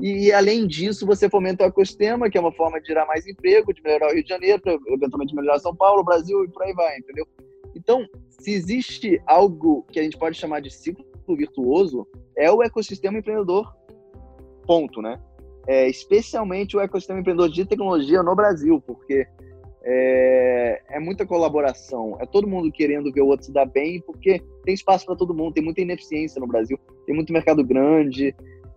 E, 0.01 0.33
além 0.33 0.67
disso, 0.67 1.05
você 1.05 1.29
fomenta 1.29 1.65
o 1.65 1.67
ecossistema, 1.67 2.31
que 2.31 2.39
é 2.39 2.41
uma 2.41 2.53
forma 2.53 2.81
de 2.81 2.87
gerar 2.87 3.05
mais 3.07 3.27
emprego, 3.27 3.75
de 3.75 3.83
melhorar 3.83 4.09
o 4.09 4.15
Rio 4.15 4.23
de 4.23 4.29
Janeiro, 4.29 4.63
eventualmente 4.89 5.35
melhorar 5.35 5.59
São 5.59 5.77
Paulo, 5.77 6.03
Brasil 6.03 6.45
e 6.45 6.49
por 6.49 6.63
aí 6.63 6.73
vai, 6.73 6.97
entendeu? 6.97 7.27
Então, 7.75 8.07
se 8.29 8.53
existe 8.53 9.21
algo 9.27 9.85
que 9.91 10.01
a 10.01 10.03
gente 10.03 10.17
pode 10.17 10.39
chamar 10.39 10.61
de 10.61 10.71
ciclo 10.71 11.05
virtuoso, 11.29 12.07
é 12.37 12.51
o 12.51 12.63
ecossistema 12.63 13.19
empreendedor. 13.19 13.71
Ponto, 14.67 15.03
né? 15.03 15.21
É, 15.67 15.89
especialmente 15.89 16.77
o 16.77 16.81
ecossistema 16.81 17.21
empreendedor 17.21 17.51
de 17.51 17.65
tecnologia 17.65 18.23
no 18.23 18.35
Brasil, 18.35 18.81
porque 18.81 19.27
é, 19.85 20.83
é, 20.91 21.01
muita 21.01 21.27
colaboração, 21.27 22.17
é 22.21 22.27
todo 22.27 22.47
mundo 22.47 22.71
querendo 22.71 23.13
ver 23.13 23.23
o 23.23 23.27
outro 23.27 23.47
se 23.47 23.53
dar 23.53 23.67
bem, 23.67 24.01
porque 24.01 24.41
tem 24.65 24.75
espaço 24.75 25.07
para 25.07 25.17
todo 25.17 25.35
mundo, 25.35 25.55
tem 25.55 25.65
muita 25.65 25.81
ineficiência 25.81 26.41
no 26.41 26.47
Brasil, 26.47 26.79
tem 27.07 27.15
muito 27.15 27.33
mercado 27.33 27.65
grande, 27.65 28.35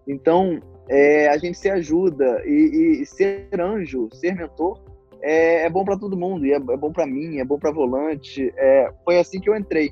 então 0.08 0.60
é, 0.90 1.28
a 1.28 1.38
gente 1.38 1.58
se 1.58 1.70
ajuda 1.70 2.44
e, 2.46 3.02
e, 3.02 3.06
ser 3.06 3.48
anjo, 3.60 4.10
ser 4.14 4.36
mentor 4.36 4.80
é, 5.22 5.66
é 5.66 5.70
bom 5.70 5.84
para 5.84 5.98
todo 5.98 6.18
mundo, 6.18 6.46
e 6.46 6.52
é, 6.52 6.56
é 6.56 6.78
bom 6.78 6.92
para 6.92 7.08
mim, 7.08 7.40
é 7.40 7.46
bom 7.46 7.58
para 7.58 7.72
volante. 7.72 8.54
É, 8.58 8.92
foi 9.04 9.18
assim 9.18 9.40
que 9.40 9.50
eu 9.50 9.56
entrei 9.56 9.92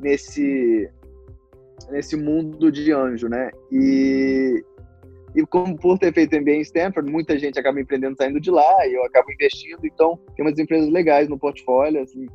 nesse 0.00 0.90
nesse 1.90 2.16
mundo 2.16 2.72
de 2.72 2.90
anjo, 2.90 3.28
né? 3.28 3.50
E, 3.70 4.64
e 5.36 5.44
como 5.46 5.76
por 5.76 5.98
ter 5.98 6.14
feito 6.14 6.34
MBA 6.34 6.52
em 6.52 6.60
Stanford, 6.62 7.12
muita 7.12 7.38
gente 7.38 7.60
acaba 7.60 7.78
empreendendo 7.78 8.16
saindo 8.16 8.40
de 8.40 8.50
lá 8.50 8.86
e 8.86 8.94
eu 8.94 9.04
acabo 9.04 9.30
investindo. 9.30 9.84
Então, 9.84 10.18
tem 10.34 10.42
umas 10.42 10.58
empresas 10.58 10.88
legais 10.88 11.28
no 11.28 11.38
portfólio. 11.38 12.02
Assim, 12.02 12.26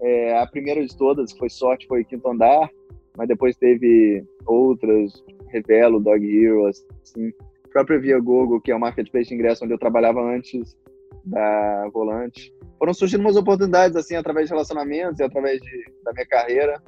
é, 0.00 0.38
a 0.38 0.46
primeira 0.46 0.84
de 0.84 0.96
todas, 0.96 1.30
que 1.30 1.38
foi 1.38 1.50
sorte, 1.50 1.86
foi 1.86 2.04
Quinto 2.04 2.26
Andar, 2.26 2.70
mas 3.18 3.28
depois 3.28 3.54
teve 3.54 4.24
outras, 4.46 5.22
Revelo, 5.48 6.00
Dog 6.00 6.24
Hero, 6.26 6.64
assim. 6.66 7.32
A 7.66 7.68
própria 7.68 8.00
Via 8.00 8.18
Google, 8.18 8.62
que 8.62 8.72
é 8.72 8.74
o 8.74 8.80
marketplace 8.80 9.28
de 9.28 9.34
ingresso 9.34 9.64
onde 9.64 9.74
eu 9.74 9.78
trabalhava 9.78 10.22
antes 10.22 10.74
da 11.22 11.86
Volante. 11.92 12.50
Foram 12.78 12.94
surgindo 12.94 13.20
umas 13.20 13.36
oportunidades, 13.36 13.94
assim, 13.94 14.16
através 14.16 14.46
de 14.46 14.54
relacionamentos 14.54 15.20
e 15.20 15.22
através 15.22 15.60
de, 15.60 15.84
da 16.02 16.14
minha 16.14 16.26
carreira 16.26 16.82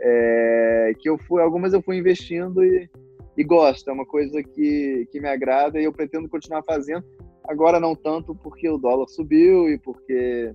é, 0.00 0.92
que 0.98 1.08
eu 1.08 1.16
fui, 1.16 1.40
algumas 1.40 1.72
eu 1.72 1.80
fui 1.80 1.96
investindo 1.96 2.64
e, 2.64 2.88
e 3.36 3.44
gosto, 3.44 3.88
é 3.88 3.92
uma 3.92 4.06
coisa 4.06 4.42
que, 4.42 5.06
que 5.12 5.20
me 5.20 5.28
agrada 5.28 5.78
e 5.80 5.84
eu 5.84 5.92
pretendo 5.92 6.28
continuar 6.28 6.62
fazendo. 6.62 7.04
Agora 7.44 7.78
não 7.78 7.94
tanto 7.94 8.34
porque 8.34 8.68
o 8.68 8.78
dólar 8.78 9.06
subiu 9.08 9.68
e 9.68 9.78
porque 9.78 10.52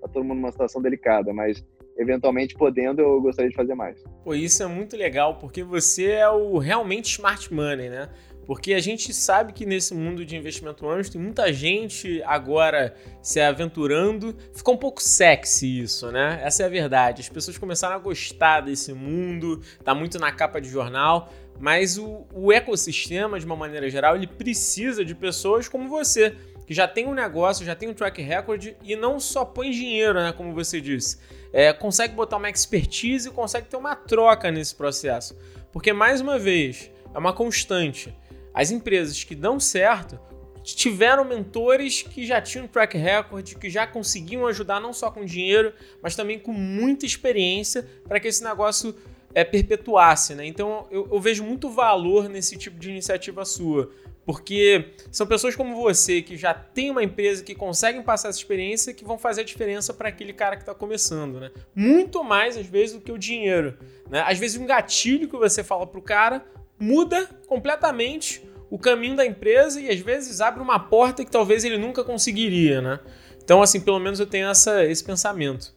tá 0.00 0.08
todo 0.08 0.24
mundo 0.24 0.38
numa 0.38 0.52
situação 0.52 0.80
delicada, 0.80 1.32
mas 1.32 1.64
eventualmente 1.96 2.54
podendo 2.54 3.02
eu 3.02 3.20
gostaria 3.20 3.50
de 3.50 3.56
fazer 3.56 3.74
mais. 3.74 4.02
Pô, 4.24 4.34
isso 4.34 4.62
é 4.62 4.66
muito 4.66 4.96
legal 4.96 5.36
porque 5.36 5.62
você 5.62 6.06
é 6.12 6.28
o 6.28 6.58
realmente 6.58 7.10
smart 7.10 7.52
money, 7.52 7.90
né? 7.90 8.08
Porque 8.46 8.74
a 8.74 8.80
gente 8.80 9.12
sabe 9.14 9.52
que 9.52 9.64
nesse 9.64 9.94
mundo 9.94 10.24
de 10.24 10.36
investimento 10.36 10.88
anjo 10.88 11.12
tem 11.12 11.20
muita 11.20 11.52
gente 11.52 12.20
agora 12.24 12.94
se 13.22 13.40
aventurando. 13.40 14.36
Ficou 14.52 14.74
um 14.74 14.78
pouco 14.78 15.00
sexy 15.00 15.80
isso, 15.80 16.10
né? 16.10 16.40
Essa 16.42 16.64
é 16.64 16.66
a 16.66 16.68
verdade. 16.68 17.20
As 17.20 17.28
pessoas 17.28 17.56
começaram 17.56 17.94
a 17.94 17.98
gostar 17.98 18.62
desse 18.62 18.92
mundo, 18.92 19.60
tá 19.84 19.94
muito 19.94 20.18
na 20.18 20.32
capa 20.32 20.60
de 20.60 20.68
jornal. 20.68 21.32
Mas 21.62 21.96
o, 21.96 22.26
o 22.34 22.52
ecossistema, 22.52 23.38
de 23.38 23.46
uma 23.46 23.54
maneira 23.54 23.88
geral, 23.88 24.16
ele 24.16 24.26
precisa 24.26 25.04
de 25.04 25.14
pessoas 25.14 25.68
como 25.68 25.88
você, 25.88 26.34
que 26.66 26.74
já 26.74 26.88
tem 26.88 27.06
um 27.06 27.14
negócio, 27.14 27.64
já 27.64 27.76
tem 27.76 27.88
um 27.88 27.94
track 27.94 28.20
record 28.20 28.74
e 28.82 28.96
não 28.96 29.20
só 29.20 29.44
põe 29.44 29.70
dinheiro, 29.70 30.14
né? 30.14 30.32
Como 30.32 30.52
você 30.52 30.80
disse. 30.80 31.18
É, 31.52 31.72
consegue 31.72 32.14
botar 32.14 32.38
uma 32.38 32.50
expertise 32.50 33.28
e 33.28 33.30
consegue 33.30 33.68
ter 33.68 33.76
uma 33.76 33.94
troca 33.94 34.50
nesse 34.50 34.74
processo. 34.74 35.38
Porque, 35.72 35.92
mais 35.92 36.20
uma 36.20 36.36
vez, 36.36 36.90
é 37.14 37.18
uma 37.18 37.32
constante 37.32 38.12
as 38.52 38.72
empresas 38.72 39.22
que 39.24 39.36
dão 39.36 39.58
certo 39.60 40.18
tiveram 40.64 41.24
mentores 41.24 42.02
que 42.02 42.26
já 42.26 42.40
tinham 42.40 42.68
track 42.68 42.96
record, 42.96 43.54
que 43.54 43.70
já 43.70 43.86
conseguiam 43.86 44.46
ajudar 44.46 44.80
não 44.80 44.92
só 44.92 45.10
com 45.10 45.24
dinheiro, 45.24 45.72
mas 46.02 46.14
também 46.14 46.38
com 46.38 46.52
muita 46.52 47.06
experiência 47.06 47.88
para 48.06 48.20
que 48.20 48.28
esse 48.28 48.44
negócio 48.44 48.94
é, 49.34 49.44
perpetuasse. 49.44 50.34
Né? 50.34 50.46
Então 50.46 50.86
eu, 50.90 51.08
eu 51.10 51.20
vejo 51.20 51.44
muito 51.44 51.68
valor 51.70 52.28
nesse 52.28 52.56
tipo 52.56 52.78
de 52.78 52.90
iniciativa 52.90 53.44
sua. 53.44 53.90
Porque 54.24 54.92
são 55.10 55.26
pessoas 55.26 55.56
como 55.56 55.74
você 55.74 56.22
que 56.22 56.36
já 56.36 56.54
tem 56.54 56.90
uma 56.92 57.02
empresa 57.02 57.42
que 57.42 57.56
conseguem 57.56 58.02
passar 58.02 58.28
essa 58.28 58.38
experiência 58.38 58.94
que 58.94 59.04
vão 59.04 59.18
fazer 59.18 59.40
a 59.40 59.44
diferença 59.44 59.92
para 59.92 60.08
aquele 60.08 60.32
cara 60.32 60.54
que 60.54 60.62
está 60.62 60.72
começando, 60.72 61.40
né? 61.40 61.50
Muito 61.74 62.22
mais 62.22 62.56
às 62.56 62.66
vezes 62.66 62.94
do 62.94 63.00
que 63.00 63.10
o 63.10 63.18
dinheiro, 63.18 63.76
né? 64.08 64.22
Às 64.24 64.38
vezes 64.38 64.60
um 64.60 64.66
gatilho 64.66 65.28
que 65.28 65.36
você 65.36 65.64
fala 65.64 65.86
pro 65.88 66.00
cara 66.00 66.44
muda 66.78 67.28
completamente 67.48 68.42
o 68.70 68.78
caminho 68.78 69.14
da 69.16 69.26
empresa 69.26 69.80
e 69.80 69.90
às 69.90 70.00
vezes 70.00 70.40
abre 70.40 70.62
uma 70.62 70.78
porta 70.78 71.24
que 71.24 71.30
talvez 71.30 71.64
ele 71.64 71.76
nunca 71.76 72.02
conseguiria, 72.02 72.80
né? 72.80 73.00
Então, 73.44 73.60
assim, 73.60 73.80
pelo 73.80 73.98
menos 73.98 74.18
eu 74.18 74.26
tenho 74.26 74.48
essa, 74.48 74.84
esse 74.84 75.04
pensamento. 75.04 75.74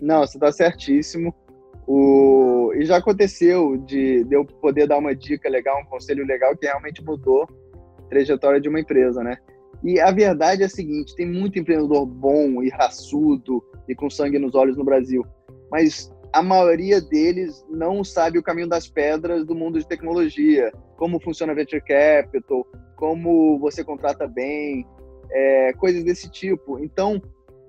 Não, 0.00 0.20
você 0.20 0.36
está 0.36 0.50
certíssimo. 0.50 1.34
O... 1.86 2.59
E 2.74 2.84
já 2.84 2.96
aconteceu 2.96 3.76
de, 3.78 4.24
de 4.24 4.34
eu 4.34 4.44
poder 4.44 4.86
dar 4.86 4.98
uma 4.98 5.14
dica 5.14 5.48
legal, 5.48 5.80
um 5.80 5.86
conselho 5.86 6.24
legal 6.26 6.56
que 6.56 6.66
realmente 6.66 7.04
mudou 7.04 7.48
trajetória 8.08 8.60
de 8.60 8.68
uma 8.68 8.80
empresa, 8.80 9.22
né? 9.22 9.38
E 9.82 9.98
a 10.00 10.10
verdade 10.10 10.62
é 10.62 10.66
a 10.66 10.68
seguinte: 10.68 11.14
tem 11.14 11.26
muito 11.26 11.58
empreendedor 11.58 12.04
bom 12.04 12.62
e 12.62 12.68
raçudo 12.68 13.62
e 13.88 13.94
com 13.94 14.10
sangue 14.10 14.38
nos 14.38 14.54
olhos 14.54 14.76
no 14.76 14.84
Brasil, 14.84 15.24
mas 15.70 16.12
a 16.32 16.42
maioria 16.42 17.00
deles 17.00 17.64
não 17.68 18.04
sabe 18.04 18.38
o 18.38 18.42
caminho 18.42 18.68
das 18.68 18.88
pedras 18.88 19.44
do 19.44 19.54
mundo 19.54 19.78
de 19.78 19.86
tecnologia, 19.86 20.72
como 20.96 21.20
funciona 21.20 21.54
venture 21.54 21.82
capital, 21.82 22.66
como 22.96 23.58
você 23.58 23.82
contrata 23.82 24.28
bem, 24.28 24.86
é, 25.30 25.72
coisas 25.72 26.04
desse 26.04 26.30
tipo. 26.30 26.78
Então, 26.78 27.20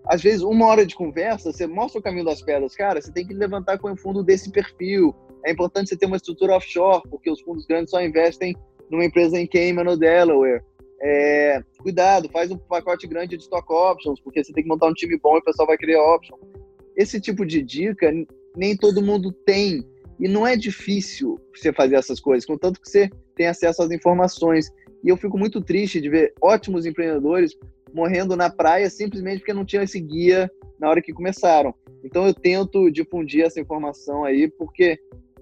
às 0.06 0.22
vezes, 0.22 0.42
uma 0.42 0.66
hora 0.66 0.86
de 0.86 0.96
conversa, 0.96 1.52
você 1.52 1.68
mostra 1.68 2.00
o 2.00 2.04
caminho 2.04 2.26
das 2.26 2.42
pedras, 2.42 2.76
cara, 2.76 3.02
você 3.02 3.12
tem 3.12 3.26
que 3.26 3.34
levantar 3.34 3.78
com 3.78 3.92
o 3.92 3.98
fundo 3.98 4.24
desse 4.24 4.52
perfil. 4.52 5.16
É 5.46 5.52
importante 5.52 5.90
você 5.90 5.98
ter 5.98 6.06
uma 6.06 6.18
estrutura 6.18 6.56
offshore, 6.56 7.04
porque 7.10 7.30
os 7.30 7.42
fundos 7.42 7.66
grandes 7.66 7.92
só 7.92 8.02
investem 8.02 8.56
numa 8.90 9.06
empresa 9.06 9.40
em 9.40 9.48
Cayman 9.48 9.88
ou 9.88 9.98
Delaware. 9.98 10.64
É, 11.04 11.64
cuidado, 11.80 12.30
faz 12.30 12.52
um 12.52 12.58
pacote 12.58 13.08
grande 13.08 13.36
de 13.36 13.44
stock 13.44 13.72
options, 13.72 14.20
porque 14.20 14.44
você 14.44 14.54
tem 14.54 14.64
que 14.64 14.70
montar 14.70 14.88
um 14.88 14.94
time 14.94 15.18
bom 15.18 15.36
e 15.36 15.40
o 15.40 15.44
pessoal 15.44 15.68
vai 15.68 15.78
querer 15.78 15.98
option. 15.98 16.38
Esse 16.96 17.20
tipo 17.20 17.46
de 17.46 17.64
dica 17.64 18.12
nem 18.56 18.76
todo 18.76 19.02
mundo 19.02 19.32
tem. 19.32 19.84
E 20.20 20.28
não 20.28 20.46
é 20.46 20.56
difícil 20.56 21.40
você 21.56 21.74
fazer 21.74 21.96
essas 21.96 22.20
coisas, 22.20 22.46
contanto 22.46 22.80
que 22.80 22.88
você 22.88 23.10
tem 23.36 23.48
acesso 23.48 23.82
às 23.82 23.92
informações. 23.92 24.70
E 25.04 25.10
eu 25.10 25.18
fico 25.18 25.38
muito 25.38 25.62
triste 25.62 26.00
de 26.00 26.10
ver 26.10 26.34
ótimos 26.40 26.86
empreendedores 26.86 27.58
morrendo 27.94 28.36
na 28.36 28.50
praia 28.50 28.90
simplesmente 28.90 29.40
porque 29.40 29.54
não 29.54 29.66
tinham 29.66 29.84
esse 29.84 30.00
guia 30.00 30.52
na 30.80 30.90
hora 30.90 31.02
que 31.02 31.14
começaram. 31.14 31.74
Então 32.04 32.26
eu 32.26 32.34
tento 32.34 32.92
difundir 32.92 33.46
essa 33.46 33.60
informação 33.60 34.24
aí, 34.24 34.48
porque 34.50 35.00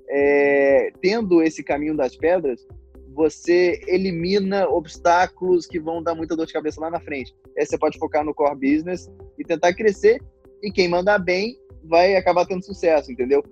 é, 0.10 0.92
tendo 1.02 1.42
esse 1.42 1.64
caminho 1.64 1.96
das 1.96 2.16
pedras, 2.16 2.68
você 3.14 3.82
elimina 3.88 4.68
obstáculos 4.68 5.66
que 5.66 5.80
vão 5.80 6.02
dar 6.02 6.16
muita 6.16 6.36
dor 6.36 6.46
de 6.46 6.54
cabeça 6.54 6.82
lá 6.82 6.90
na 6.90 7.00
frente. 7.00 7.34
Aí 7.58 7.66
você 7.66 7.78
pode 7.78 7.98
focar 7.98 8.24
no 8.24 8.34
core 8.34 8.56
business 8.56 9.10
e 9.38 9.44
tentar 9.44 9.74
crescer, 9.74 10.22
e 10.62 10.72
quem 10.72 10.88
mandar 10.88 11.20
bem 11.20 11.58
vai 11.84 12.16
acabar 12.16 12.46
tendo 12.46 12.66
sucesso, 12.66 13.12
entendeu? 13.12 13.44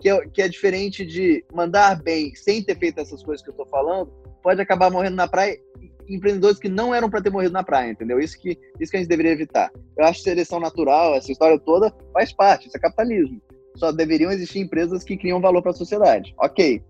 Que 0.00 0.08
é, 0.08 0.26
que 0.28 0.42
é 0.42 0.48
diferente 0.48 1.04
de 1.04 1.44
mandar 1.52 2.02
bem 2.02 2.34
sem 2.34 2.62
ter 2.62 2.78
feito 2.78 3.00
essas 3.00 3.22
coisas 3.22 3.42
que 3.42 3.50
eu 3.50 3.52
estou 3.52 3.66
falando, 3.66 4.10
pode 4.42 4.60
acabar 4.60 4.90
morrendo 4.90 5.16
na 5.16 5.28
praia 5.28 5.58
empreendedores 6.08 6.58
que 6.58 6.68
não 6.68 6.94
eram 6.94 7.08
para 7.08 7.22
ter 7.22 7.30
morrido 7.30 7.52
na 7.52 7.62
praia, 7.62 7.90
entendeu? 7.90 8.18
Isso 8.18 8.38
que, 8.40 8.58
isso 8.80 8.90
que 8.90 8.96
a 8.96 9.00
gente 9.00 9.08
deveria 9.08 9.32
evitar. 9.32 9.70
Eu 9.96 10.04
acho 10.04 10.20
seleção 10.20 10.60
natural, 10.60 11.14
essa 11.14 11.30
história 11.30 11.58
toda, 11.58 11.92
faz 12.12 12.32
parte, 12.32 12.68
isso 12.68 12.76
é 12.76 12.80
capitalismo. 12.80 13.40
Só 13.76 13.90
deveriam 13.90 14.30
existir 14.30 14.60
empresas 14.60 15.02
que 15.02 15.16
criam 15.16 15.40
valor 15.40 15.62
para 15.62 15.72
a 15.72 15.74
sociedade. 15.74 16.34
Ok, 16.38 16.82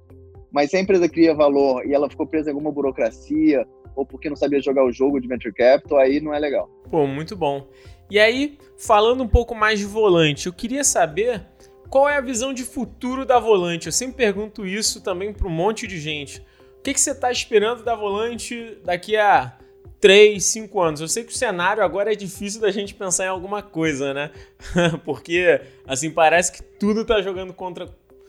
mas 0.55 0.71
se 0.71 0.77
a 0.77 0.81
empresa 0.81 1.09
cria 1.09 1.35
valor 1.35 1.85
e 1.85 1.93
ela 1.93 2.09
ficou 2.09 2.27
presa 2.27 2.51
em 2.51 2.53
alguma 2.53 2.71
burocracia 2.71 3.67
ou 3.97 4.07
porque 4.07 4.29
não 4.29 4.37
sabia 4.37 4.61
jogar 4.61 4.85
o 4.85 4.93
jogo 4.93 5.21
de 5.21 5.27
venture 5.27 5.53
capital, 5.53 5.99
aí 5.99 6.21
não 6.21 6.33
é 6.33 6.39
legal. 6.39 6.69
Pô, 6.91 7.07
muito 7.07 7.37
bom. 7.37 7.67
E 8.09 8.21
aí, 8.21 8.59
falando 8.77 9.25
um 9.25 9.29
pouco 9.29 9.55
mais 9.55 9.81
de 9.81 9.85
volante, 9.85 10.47
eu 10.47 10.53
queria 10.53 10.85
saber 10.85 11.45
qual 11.91 12.09
é 12.09 12.17
a 12.17 12.21
visão 12.21 12.53
de 12.53 12.63
futuro 12.63 13.25
da 13.25 13.39
volante. 13.39 13.87
Eu 13.87 13.93
sempre 13.93 14.17
pergunto 14.17 14.67
isso 14.67 15.01
também 15.01 15.33
para 15.33 15.49
um 15.49 15.51
monte 15.51 15.87
de 15.87 15.99
gente. 15.99 16.41
Que, 16.85 16.93
que 16.93 17.01
você 17.01 17.13
está 17.13 17.33
esperando 17.33 17.83
da 17.83 17.97
volante 17.97 18.77
daqui 18.85 19.17
a 19.17 19.57
3, 20.03 20.45
5 20.45 20.81
anos? 20.83 21.01
Eu 21.01 21.09
sei 21.09 21.25
que 21.25 21.33
o 21.33 21.35
cenário 21.35 21.83
agora 21.83 22.13
é 22.13 22.15
difícil 22.15 22.61
da 22.61 22.71
gente 22.71 22.95
pensar 22.95 23.25
em 23.25 23.29
alguma 23.29 23.63
coisa, 23.63 24.13
né? 24.13 24.31
Porque, 25.03 25.63
assim, 25.87 26.11
parece 26.11 26.53
que 26.53 26.63
tudo 26.63 27.01
está 27.01 27.23
jogando 27.23 27.55
contra, 27.55 27.89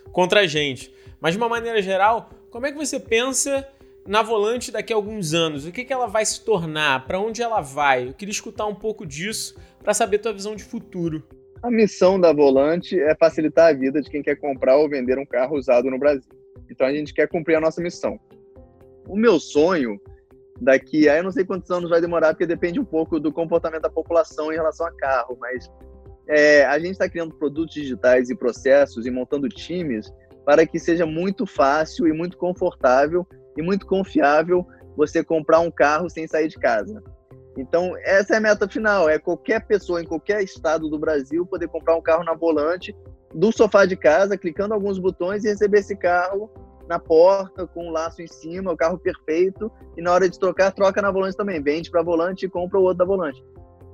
contra 0.10 0.40
a 0.40 0.48
gente. 0.48 0.90
Mas 1.20 1.34
de 1.34 1.38
uma 1.38 1.50
maneira 1.50 1.82
geral, 1.82 2.30
como 2.50 2.66
é 2.66 2.72
que 2.72 2.78
você 2.78 2.98
pensa 2.98 3.68
na 4.08 4.22
volante 4.22 4.72
daqui 4.72 4.94
a 4.94 4.96
alguns 4.96 5.34
anos? 5.34 5.66
O 5.66 5.72
que, 5.74 5.84
que 5.84 5.92
ela 5.92 6.08
vai 6.08 6.26
se 6.26 6.40
tornar? 6.46 7.06
Para 7.06 7.20
onde 7.20 7.42
ela 7.42 7.60
vai? 7.60 8.08
Eu 8.08 8.14
queria 8.14 8.32
escutar 8.32 8.68
um 8.68 8.76
pouco 8.76 9.06
disso 9.06 9.60
para 9.84 9.94
saber 9.94 10.20
tua 10.20 10.32
visão 10.32 10.56
de 10.56 10.64
futuro. 10.64 11.28
A 11.62 11.70
missão 11.70 12.18
da 12.18 12.32
volante 12.32 12.98
é 12.98 13.14
facilitar 13.16 13.72
a 13.72 13.74
vida 13.74 14.02
de 14.02 14.10
quem 14.10 14.24
quer 14.24 14.38
comprar 14.38 14.78
ou 14.78 14.88
vender 14.88 15.20
um 15.20 15.26
carro 15.26 15.58
usado 15.58 15.92
no 15.92 16.00
Brasil. 16.00 16.32
Então 16.72 16.88
a 16.88 16.94
gente 16.94 17.14
quer 17.14 17.28
cumprir 17.28 17.56
a 17.56 17.60
nossa 17.60 17.82
missão. 17.82 18.18
O 19.08 19.16
meu 19.16 19.40
sonho 19.40 20.00
daqui 20.60 21.10
a 21.10 21.18
eu 21.18 21.24
não 21.24 21.32
sei 21.32 21.46
quantos 21.46 21.70
anos 21.70 21.90
vai 21.90 22.00
demorar, 22.00 22.34
porque 22.34 22.46
depende 22.46 22.80
um 22.80 22.86
pouco 22.86 23.20
do 23.20 23.32
comportamento 23.32 23.82
da 23.82 23.90
população 23.90 24.52
em 24.52 24.56
relação 24.56 24.88
a 24.88 24.92
carro, 24.92 25.38
mas 25.40 25.70
é, 26.28 26.66
a 26.66 26.80
gente 26.80 26.92
está 26.92 27.10
criando 27.10 27.36
produtos 27.36 27.74
digitais 27.74 28.30
e 28.30 28.36
processos 28.36 29.06
e 29.06 29.12
montando 29.12 29.50
times 29.50 30.12
para 30.46 30.66
que 30.66 30.80
seja 30.80 31.06
muito 31.06 31.46
fácil 31.46 32.08
e 32.08 32.14
muito 32.14 32.38
confortável 32.38 33.28
e 33.58 33.62
muito 33.62 33.86
confiável 33.86 34.66
você 34.96 35.24
comprar 35.24 35.60
um 35.60 35.72
carro 35.72 36.10
sem 36.10 36.28
sair 36.28 36.48
de 36.48 36.58
casa. 36.58 37.04
Então, 37.58 37.94
essa 38.04 38.34
é 38.34 38.38
a 38.38 38.42
meta 38.42 38.68
final, 38.68 39.10
é 39.10 39.18
qualquer 39.18 39.66
pessoa 39.66 40.02
em 40.02 40.06
qualquer 40.06 40.44
estado 40.44 40.90
do 40.90 41.00
Brasil 41.00 41.46
poder 41.46 41.68
comprar 41.68 41.96
um 41.96 42.02
carro 42.02 42.24
na 42.24 42.34
volante 42.34 42.96
do 43.34 43.52
sofá 43.52 43.86
de 43.86 43.96
casa, 43.96 44.38
clicando 44.38 44.74
alguns 44.74 45.00
botões 45.00 45.44
e 45.44 45.50
receber 45.50 45.80
esse 45.80 45.96
carro 45.96 46.50
na 46.88 47.00
porta 47.00 47.68
com 47.68 47.88
um 47.88 47.92
laço 47.92 48.22
em 48.22 48.28
cima, 48.28 48.72
o 48.72 48.78
carro 48.78 48.98
perfeito, 48.98 49.72
e 49.98 50.02
na 50.02 50.14
hora 50.14 50.30
de 50.30 50.40
trocar, 50.40 50.72
troca 50.72 51.02
na 51.02 51.12
volante 51.12 51.38
também, 51.38 51.62
vende 51.62 51.90
para 51.90 52.04
volante 52.04 52.46
e 52.46 52.50
compra 52.50 52.80
o 52.80 52.84
outro 52.84 53.00
da 53.00 53.06
volante. 53.06 53.44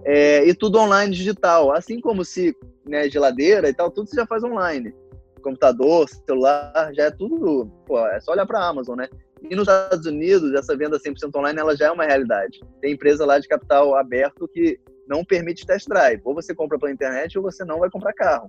É, 0.04 0.46
e 0.46 0.54
tudo 0.54 0.80
online 0.80 1.14
digital, 1.14 1.72
assim 1.72 2.02
como 2.02 2.26
se 2.26 2.56
né, 2.86 3.10
geladeira 3.10 3.70
e 3.70 3.74
tal, 3.74 3.92
tudo 3.92 4.10
se 4.10 4.16
já 4.16 4.26
faz 4.26 4.44
online 4.44 4.94
computador, 5.42 6.08
celular, 6.08 6.92
já 6.94 7.06
é 7.06 7.12
tudo, 7.12 7.70
pô, 7.86 8.00
é 8.08 8.20
só 8.22 8.32
olhar 8.32 8.46
para 8.46 8.60
a 8.60 8.70
Amazon, 8.70 8.98
né? 8.98 9.10
E 9.42 9.56
nos 9.56 9.68
Estados 9.68 10.06
Unidos, 10.06 10.54
essa 10.54 10.78
venda 10.78 11.00
100% 11.00 11.36
online, 11.36 11.60
ela 11.60 11.76
já 11.76 11.88
é 11.88 11.92
uma 11.92 12.06
realidade. 12.06 12.60
Tem 12.80 12.94
empresa 12.94 13.26
lá 13.26 13.40
de 13.40 13.48
capital 13.48 13.96
aberto 13.96 14.48
que 14.48 14.80
não 15.08 15.26
permite 15.26 15.66
test 15.66 15.88
drive. 15.88 16.22
Ou 16.24 16.36
você 16.36 16.54
compra 16.54 16.78
pela 16.78 16.92
internet 16.92 17.38
ou 17.38 17.44
você 17.44 17.66
não 17.66 17.80
vai 17.80 17.90
comprar 17.90 18.14
carro. 18.14 18.48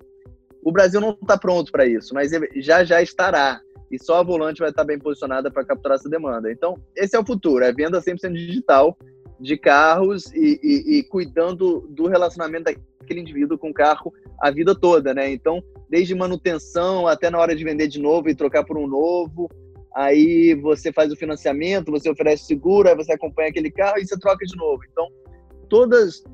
O 0.62 0.70
Brasil 0.70 1.00
não 1.00 1.16
está 1.20 1.36
pronto 1.38 1.72
para 1.72 1.86
isso, 1.86 2.12
mas 2.12 2.30
já 2.56 2.84
já 2.84 3.00
estará. 3.00 3.60
E 3.92 4.02
só 4.02 4.16
a 4.16 4.22
Volante 4.22 4.60
vai 4.60 4.70
estar 4.70 4.84
bem 4.84 4.98
posicionada 4.98 5.50
para 5.50 5.64
capturar 5.64 5.96
essa 5.96 6.08
demanda. 6.08 6.50
Então, 6.50 6.78
esse 6.96 7.14
é 7.14 7.20
o 7.20 7.26
futuro, 7.26 7.62
é 7.62 7.72
venda 7.72 8.00
100% 8.00 8.32
digital 8.32 8.96
de 9.38 9.56
carros 9.58 10.32
e, 10.32 10.58
e, 10.62 10.98
e 10.98 11.02
cuidando 11.02 11.86
do 11.90 12.08
relacionamento 12.08 12.64
daquele 12.64 13.20
indivíduo 13.20 13.58
com 13.58 13.70
o 13.70 13.74
carro 13.74 14.12
a 14.40 14.50
vida 14.50 14.74
toda, 14.74 15.12
né? 15.12 15.30
Então, 15.30 15.62
desde 15.90 16.14
manutenção 16.14 17.06
até 17.06 17.28
na 17.28 17.38
hora 17.38 17.54
de 17.54 17.62
vender 17.62 17.86
de 17.86 18.00
novo 18.00 18.28
e 18.30 18.34
trocar 18.34 18.64
por 18.64 18.78
um 18.78 18.86
novo. 18.86 19.50
Aí 19.94 20.54
você 20.54 20.90
faz 20.90 21.12
o 21.12 21.16
financiamento, 21.16 21.90
você 21.90 22.08
oferece 22.08 22.46
seguro, 22.46 22.88
aí 22.88 22.96
você 22.96 23.12
acompanha 23.12 23.50
aquele 23.50 23.70
carro 23.70 23.98
e 23.98 24.06
você 24.06 24.18
troca 24.18 24.46
de 24.46 24.56
novo. 24.56 24.82
Então, 24.90 25.06
todas 25.68 26.24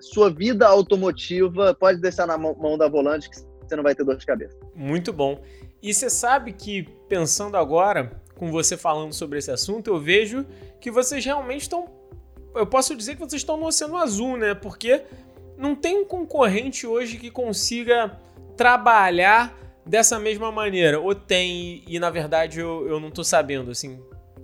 sua 0.00 0.30
vida 0.30 0.66
automotiva 0.66 1.74
pode 1.74 2.00
deixar 2.00 2.26
na 2.26 2.38
mão 2.38 2.78
da 2.78 2.88
volante 2.88 3.28
que 3.28 3.36
você 3.36 3.76
não 3.76 3.82
vai 3.82 3.94
ter 3.94 4.04
dor 4.04 4.16
de 4.16 4.24
cabeça. 4.24 4.56
Muito 4.74 5.12
bom. 5.12 5.42
E 5.82 5.94
você 5.94 6.10
sabe 6.10 6.52
que 6.52 6.82
pensando 7.08 7.56
agora, 7.56 8.20
com 8.36 8.50
você 8.50 8.76
falando 8.76 9.12
sobre 9.12 9.38
esse 9.38 9.50
assunto, 9.50 9.88
eu 9.88 10.00
vejo 10.00 10.44
que 10.80 10.90
vocês 10.90 11.24
realmente 11.24 11.62
estão 11.62 11.98
eu 12.54 12.66
posso 12.66 12.96
dizer 12.96 13.14
que 13.14 13.20
vocês 13.20 13.40
estão 13.40 13.56
no 13.56 13.66
oceano 13.66 13.96
azul, 13.96 14.36
né? 14.36 14.54
Porque 14.54 15.02
não 15.56 15.74
tem 15.74 15.96
um 15.96 16.04
concorrente 16.04 16.86
hoje 16.86 17.16
que 17.16 17.30
consiga 17.30 18.18
trabalhar 18.56 19.56
dessa 19.84 20.18
mesma 20.18 20.50
maneira. 20.50 21.00
Ou 21.00 21.14
tem, 21.14 21.82
e 21.86 21.98
na 21.98 22.10
verdade 22.10 22.60
eu, 22.60 22.88
eu 22.88 22.98
não 22.98 23.10
tô 23.10 23.22
sabendo, 23.22 23.70
assim. 23.70 24.00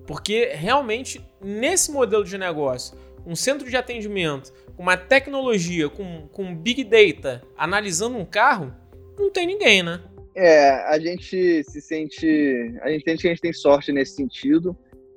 Porque 0.07 0.51
realmente, 0.55 1.25
nesse 1.41 1.91
modelo 1.91 2.25
de 2.25 2.37
negócio, 2.37 2.97
um 3.27 3.35
centro 3.35 3.69
de 3.69 3.77
atendimento, 3.77 4.53
uma 4.77 4.97
tecnologia, 4.97 5.89
com, 5.89 6.29
com 6.29 6.55
Big 6.55 6.85
Data, 6.85 7.43
analisando 7.57 8.17
um 8.17 8.25
carro, 8.25 8.73
não 9.19 9.31
tem 9.31 9.47
ninguém, 9.47 9.83
né? 9.83 10.01
É, 10.35 10.71
a 10.89 10.99
gente 10.99 11.63
se 11.65 11.81
sente. 11.81 12.75
A 12.83 12.89
gente 12.91 13.05
sente 13.05 13.23
que 13.23 13.29
a 13.29 13.31
gente 13.31 13.41
tem 13.41 13.53
sorte 13.53 13.93
nesse 13.93 14.17
sentido. 14.17 14.77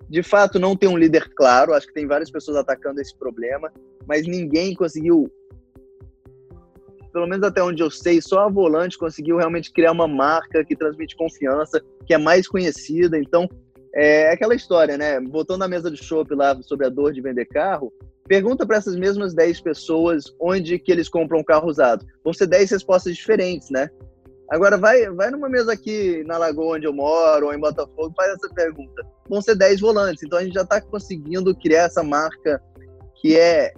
De 0.09 0.24
fato, 0.24 0.59
não 0.59 0.76
tem 0.76 0.88
um 0.88 0.97
líder 0.97 1.30
claro, 1.36 1.74
acho 1.74 1.88
que 1.88 1.93
tem 1.93 2.07
várias 2.07 2.32
pessoas 2.32 2.55
atacando 2.55 3.01
esse 3.01 3.18
problema, 3.18 3.72
mas 4.07 4.26
ninguém 4.26 4.74
conseguiu, 4.74 5.30
pelo 7.11 7.28
menos 7.28 7.45
até 7.45 7.61
onde 7.61 7.84
eu 7.84 7.91
sei, 7.91 8.22
só 8.22 8.45
a 8.45 8.49
Volante 8.49 8.97
conseguiu 8.97 9.36
realmente 9.36 9.70
criar 9.70 9.91
uma 9.91 10.07
marca 10.07 10.63
que 10.63 10.78
transmite 10.78 11.18
confiança, 11.18 11.84
que 12.05 12.13
é 12.13 12.18
mais 12.18 12.47
conhecida. 12.47 13.18
Então, 13.20 13.49
é 13.93 14.32
aquela 14.32 14.55
história, 14.55 14.97
né? 14.97 15.20
Voltando 15.20 15.63
à 15.63 15.68
mesa 15.68 15.91
de 15.91 16.01
shopping 16.01 16.36
lá 16.36 16.57
sobre 16.61 16.86
a 16.86 16.89
dor 16.89 17.11
de 17.11 17.20
vender 17.20 17.45
carro, 17.45 17.91
pergunta 18.28 18.65
para 18.65 18.78
essas 18.78 18.95
mesmas 18.95 19.34
10 19.34 19.59
pessoas 19.59 20.34
onde 20.39 20.80
que 20.80 20.91
eles 20.91 21.09
compram 21.09 21.43
carro 21.43 21.68
usado. 21.68 22.05
Vão 22.24 22.34
ser 22.34 22.47
10 22.47 22.72
respostas 22.72 23.13
diferentes, 23.13 23.70
né? 23.70 23.89
Agora, 24.50 24.78
vai, 24.78 25.10
vai 25.10 25.30
numa 25.30 25.50
mesa 25.50 25.74
aqui 25.74 26.24
na 26.26 26.38
Lagoa 26.38 26.78
onde 26.78 26.88
eu 26.88 26.93
moro, 26.93 27.48
ou 27.48 27.54
em 27.54 27.60
Botafogo, 27.60 28.14
faz 28.16 28.32
essa 28.32 28.54
pergunta. 28.54 29.06
Vão 29.30 29.41
ser 29.41 29.56
10 29.56 29.82
volantes. 29.82 30.24
Então, 30.24 30.39
a 30.39 30.43
gente 30.43 30.54
já 30.54 30.62
está 30.62 30.80
conseguindo 30.80 31.54
criar 31.56 31.84
essa 31.84 32.02
marca 32.02 32.62
que 33.22 33.38
é 33.38 33.74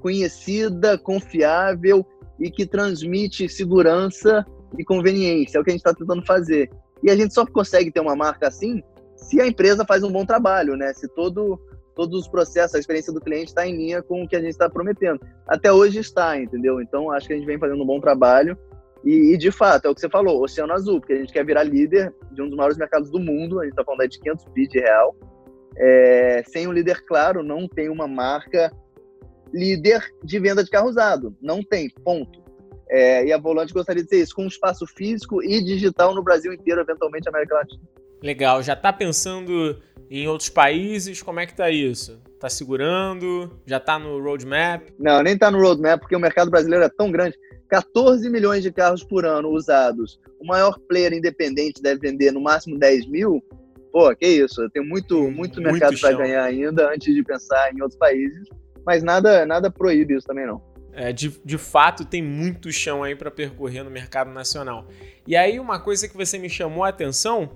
conhecida, 0.00 0.98
confiável 0.98 2.04
e 2.38 2.50
que 2.50 2.66
transmite 2.66 3.48
segurança 3.48 4.44
e 4.76 4.84
conveniência. 4.84 5.58
É 5.58 5.60
o 5.60 5.64
que 5.64 5.70
a 5.70 5.72
gente 5.72 5.80
está 5.80 5.94
tentando 5.94 6.24
fazer. 6.24 6.68
E 7.02 7.10
a 7.10 7.16
gente 7.16 7.32
só 7.32 7.46
consegue 7.46 7.92
ter 7.92 8.00
uma 8.00 8.16
marca 8.16 8.48
assim 8.48 8.82
se 9.16 9.40
a 9.40 9.46
empresa 9.46 9.84
faz 9.84 10.02
um 10.02 10.10
bom 10.10 10.24
trabalho, 10.24 10.76
né? 10.76 10.92
Se 10.94 11.08
todo, 11.08 11.60
todos 11.94 12.22
os 12.22 12.28
processos, 12.28 12.74
a 12.74 12.78
experiência 12.78 13.12
do 13.12 13.20
cliente 13.20 13.48
está 13.48 13.66
em 13.66 13.76
linha 13.76 14.02
com 14.02 14.22
o 14.22 14.28
que 14.28 14.36
a 14.36 14.40
gente 14.40 14.50
está 14.50 14.68
prometendo. 14.68 15.20
Até 15.46 15.72
hoje 15.72 15.98
está, 15.98 16.40
entendeu? 16.40 16.80
Então, 16.80 17.10
acho 17.10 17.26
que 17.26 17.34
a 17.34 17.36
gente 17.36 17.46
vem 17.46 17.58
fazendo 17.58 17.82
um 17.82 17.86
bom 17.86 18.00
trabalho 18.00 18.56
e, 19.04 19.34
e, 19.34 19.38
de 19.38 19.50
fato, 19.50 19.86
é 19.86 19.88
o 19.90 19.94
que 19.94 20.00
você 20.00 20.08
falou, 20.08 20.42
Oceano 20.42 20.72
Azul, 20.72 21.00
porque 21.00 21.12
a 21.12 21.18
gente 21.18 21.32
quer 21.32 21.44
virar 21.44 21.62
líder 21.62 22.12
de 22.32 22.42
um 22.42 22.48
dos 22.48 22.56
maiores 22.56 22.76
mercados 22.76 23.10
do 23.10 23.20
mundo, 23.20 23.60
a 23.60 23.64
gente 23.64 23.72
está 23.72 23.84
falando 23.84 24.00
aí 24.00 24.08
de 24.08 24.18
500 24.18 24.44
bi 24.52 24.68
de 24.68 24.80
real. 24.80 25.16
É, 25.76 26.42
sem 26.48 26.66
um 26.66 26.72
líder 26.72 27.04
claro, 27.06 27.42
não 27.42 27.68
tem 27.68 27.88
uma 27.88 28.08
marca 28.08 28.72
líder 29.52 30.04
de 30.22 30.38
venda 30.40 30.64
de 30.64 30.70
carro 30.70 30.88
usado. 30.88 31.36
Não 31.40 31.62
tem, 31.62 31.88
ponto. 32.04 32.42
É, 32.90 33.26
e 33.26 33.32
a 33.32 33.38
Volante 33.38 33.72
gostaria 33.72 34.02
de 34.02 34.08
ter 34.08 34.18
isso, 34.18 34.34
com 34.34 34.44
um 34.44 34.48
espaço 34.48 34.86
físico 34.86 35.42
e 35.42 35.62
digital 35.62 36.14
no 36.14 36.22
Brasil 36.22 36.52
inteiro, 36.52 36.80
eventualmente 36.80 37.28
América 37.28 37.54
Latina. 37.54 37.82
Legal, 38.22 38.62
já 38.62 38.72
está 38.72 38.92
pensando 38.92 39.80
em 40.10 40.26
outros 40.26 40.48
países? 40.48 41.22
Como 41.22 41.38
é 41.38 41.46
que 41.46 41.54
tá 41.54 41.70
isso? 41.70 42.20
Tá 42.40 42.48
segurando? 42.48 43.60
Já 43.66 43.76
está 43.76 43.98
no 43.98 44.20
roadmap? 44.20 44.88
Não, 44.98 45.22
nem 45.22 45.34
está 45.34 45.50
no 45.50 45.60
roadmap, 45.60 46.00
porque 46.00 46.16
o 46.16 46.20
mercado 46.20 46.50
brasileiro 46.50 46.84
é 46.84 46.88
tão 46.88 47.12
grande 47.12 47.38
14 47.68 48.28
milhões 48.30 48.62
de 48.62 48.72
carros 48.72 49.04
por 49.04 49.24
ano 49.24 49.50
usados, 49.50 50.18
o 50.40 50.46
maior 50.46 50.78
player 50.88 51.12
independente 51.12 51.82
deve 51.82 52.00
vender 52.00 52.32
no 52.32 52.40
máximo 52.40 52.78
10 52.78 53.06
mil, 53.06 53.42
pô, 53.92 54.14
que 54.16 54.26
isso, 54.26 54.62
eu 54.62 54.70
tenho 54.70 54.86
muito, 54.86 55.30
muito, 55.30 55.60
mercado 55.60 55.98
para 55.98 56.16
ganhar 56.16 56.44
ainda 56.44 56.92
antes 56.92 57.14
de 57.14 57.22
pensar 57.22 57.72
em 57.74 57.82
outros 57.82 57.98
países, 57.98 58.48
mas 58.86 59.02
nada, 59.02 59.44
nada 59.44 59.70
proíbe 59.70 60.16
isso 60.16 60.26
também 60.26 60.46
não. 60.46 60.62
É, 60.92 61.12
de, 61.12 61.40
de 61.44 61.58
fato, 61.58 62.04
tem 62.04 62.22
muito 62.22 62.72
chão 62.72 63.04
aí 63.04 63.14
para 63.14 63.30
percorrer 63.30 63.84
no 63.84 63.90
mercado 63.90 64.30
nacional. 64.32 64.88
E 65.26 65.36
aí, 65.36 65.60
uma 65.60 65.78
coisa 65.78 66.08
que 66.08 66.16
você 66.16 66.38
me 66.38 66.50
chamou 66.50 66.82
a 66.82 66.88
atenção 66.88 67.50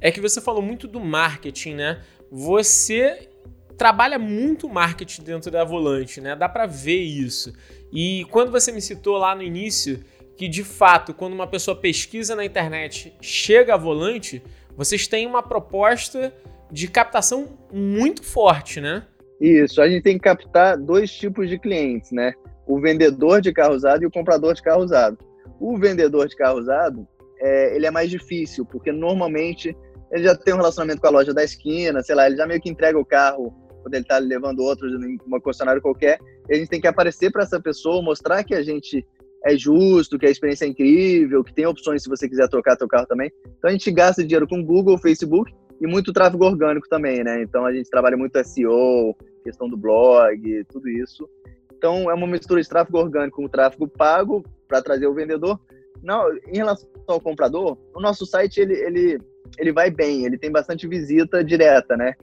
é 0.00 0.10
que 0.10 0.20
você 0.20 0.40
falou 0.40 0.60
muito 0.60 0.86
do 0.86 1.00
marketing, 1.00 1.74
né? 1.76 2.02
Você 2.30 3.30
trabalha 3.78 4.18
muito 4.18 4.68
marketing 4.68 5.22
dentro 5.22 5.50
da 5.50 5.64
Volante, 5.64 6.20
né? 6.20 6.36
Dá 6.36 6.48
para 6.48 6.66
ver 6.66 7.00
isso. 7.00 7.52
E 7.92 8.24
quando 8.30 8.50
você 8.50 8.72
me 8.72 8.80
citou 8.80 9.18
lá 9.18 9.34
no 9.34 9.42
início 9.42 10.02
que 10.36 10.48
de 10.48 10.64
fato, 10.64 11.12
quando 11.12 11.34
uma 11.34 11.46
pessoa 11.46 11.76
pesquisa 11.76 12.34
na 12.34 12.44
internet, 12.44 13.14
chega 13.20 13.74
a 13.74 13.76
Volante, 13.76 14.42
vocês 14.76 15.06
têm 15.06 15.26
uma 15.26 15.42
proposta 15.42 16.34
de 16.70 16.88
captação 16.88 17.58
muito 17.70 18.24
forte, 18.24 18.80
né? 18.80 19.04
Isso, 19.40 19.82
a 19.82 19.88
gente 19.88 20.02
tem 20.02 20.16
que 20.16 20.24
captar 20.24 20.78
dois 20.78 21.12
tipos 21.12 21.48
de 21.48 21.58
clientes, 21.58 22.10
né? 22.12 22.32
O 22.66 22.80
vendedor 22.80 23.40
de 23.40 23.52
carro 23.52 23.74
usado 23.74 24.02
e 24.02 24.06
o 24.06 24.10
comprador 24.10 24.54
de 24.54 24.62
carro 24.62 24.82
usado. 24.82 25.18
O 25.60 25.76
vendedor 25.76 26.26
de 26.28 26.36
carro 26.36 26.58
usado, 26.58 27.06
é, 27.38 27.76
ele 27.76 27.86
é 27.86 27.90
mais 27.90 28.08
difícil, 28.08 28.64
porque 28.64 28.90
normalmente 28.90 29.76
ele 30.10 30.24
já 30.24 30.34
tem 30.34 30.54
um 30.54 30.58
relacionamento 30.58 31.00
com 31.00 31.06
a 31.08 31.10
loja 31.10 31.34
da 31.34 31.44
esquina, 31.44 32.02
sei 32.02 32.14
lá, 32.14 32.26
ele 32.26 32.36
já 32.36 32.46
meio 32.46 32.60
que 32.60 32.70
entrega 32.70 32.98
o 32.98 33.04
carro 33.04 33.52
quando 33.82 33.94
ele 33.94 34.02
está 34.02 34.18
levando 34.18 34.60
outros 34.60 34.92
em 34.92 35.18
uma 35.26 35.40
concessionária 35.40 35.82
qualquer, 35.82 36.18
a 36.48 36.54
gente 36.54 36.68
tem 36.68 36.80
que 36.80 36.86
aparecer 36.86 37.30
para 37.30 37.42
essa 37.42 37.60
pessoa, 37.60 38.02
mostrar 38.02 38.44
que 38.44 38.54
a 38.54 38.62
gente 38.62 39.04
é 39.44 39.56
justo, 39.56 40.18
que 40.18 40.26
a 40.26 40.30
experiência 40.30 40.64
é 40.64 40.68
incrível, 40.68 41.42
que 41.42 41.52
tem 41.52 41.66
opções 41.66 42.02
se 42.02 42.08
você 42.08 42.28
quiser 42.28 42.48
trocar 42.48 42.76
seu 42.76 42.88
carro 42.88 43.06
também. 43.06 43.30
Então 43.58 43.68
a 43.68 43.72
gente 43.72 43.90
gasta 43.90 44.22
dinheiro 44.22 44.46
com 44.46 44.64
Google, 44.64 44.98
Facebook 44.98 45.52
e 45.80 45.86
muito 45.86 46.12
tráfego 46.12 46.44
orgânico 46.44 46.88
também, 46.88 47.24
né? 47.24 47.42
Então 47.42 47.66
a 47.66 47.72
gente 47.72 47.90
trabalha 47.90 48.16
muito 48.16 48.38
SEO, 48.44 49.16
questão 49.42 49.68
do 49.68 49.76
blog, 49.76 50.64
tudo 50.70 50.88
isso. 50.88 51.28
Então 51.76 52.08
é 52.08 52.14
uma 52.14 52.26
mistura 52.26 52.62
de 52.62 52.68
tráfego 52.68 52.98
orgânico 52.98 53.42
com 53.42 53.48
tráfego 53.48 53.88
pago 53.88 54.44
para 54.68 54.80
trazer 54.80 55.06
o 55.08 55.14
vendedor. 55.14 55.58
Não, 56.02 56.32
em 56.46 56.56
relação 56.56 56.88
ao 57.06 57.20
comprador, 57.20 57.76
o 57.94 58.00
nosso 58.00 58.24
site 58.24 58.60
ele, 58.60 58.74
ele, 58.74 59.18
ele 59.58 59.72
vai 59.72 59.90
bem, 59.90 60.24
ele 60.24 60.38
tem 60.38 60.50
bastante 60.50 60.86
visita 60.86 61.42
direta, 61.42 61.96
né? 61.96 62.14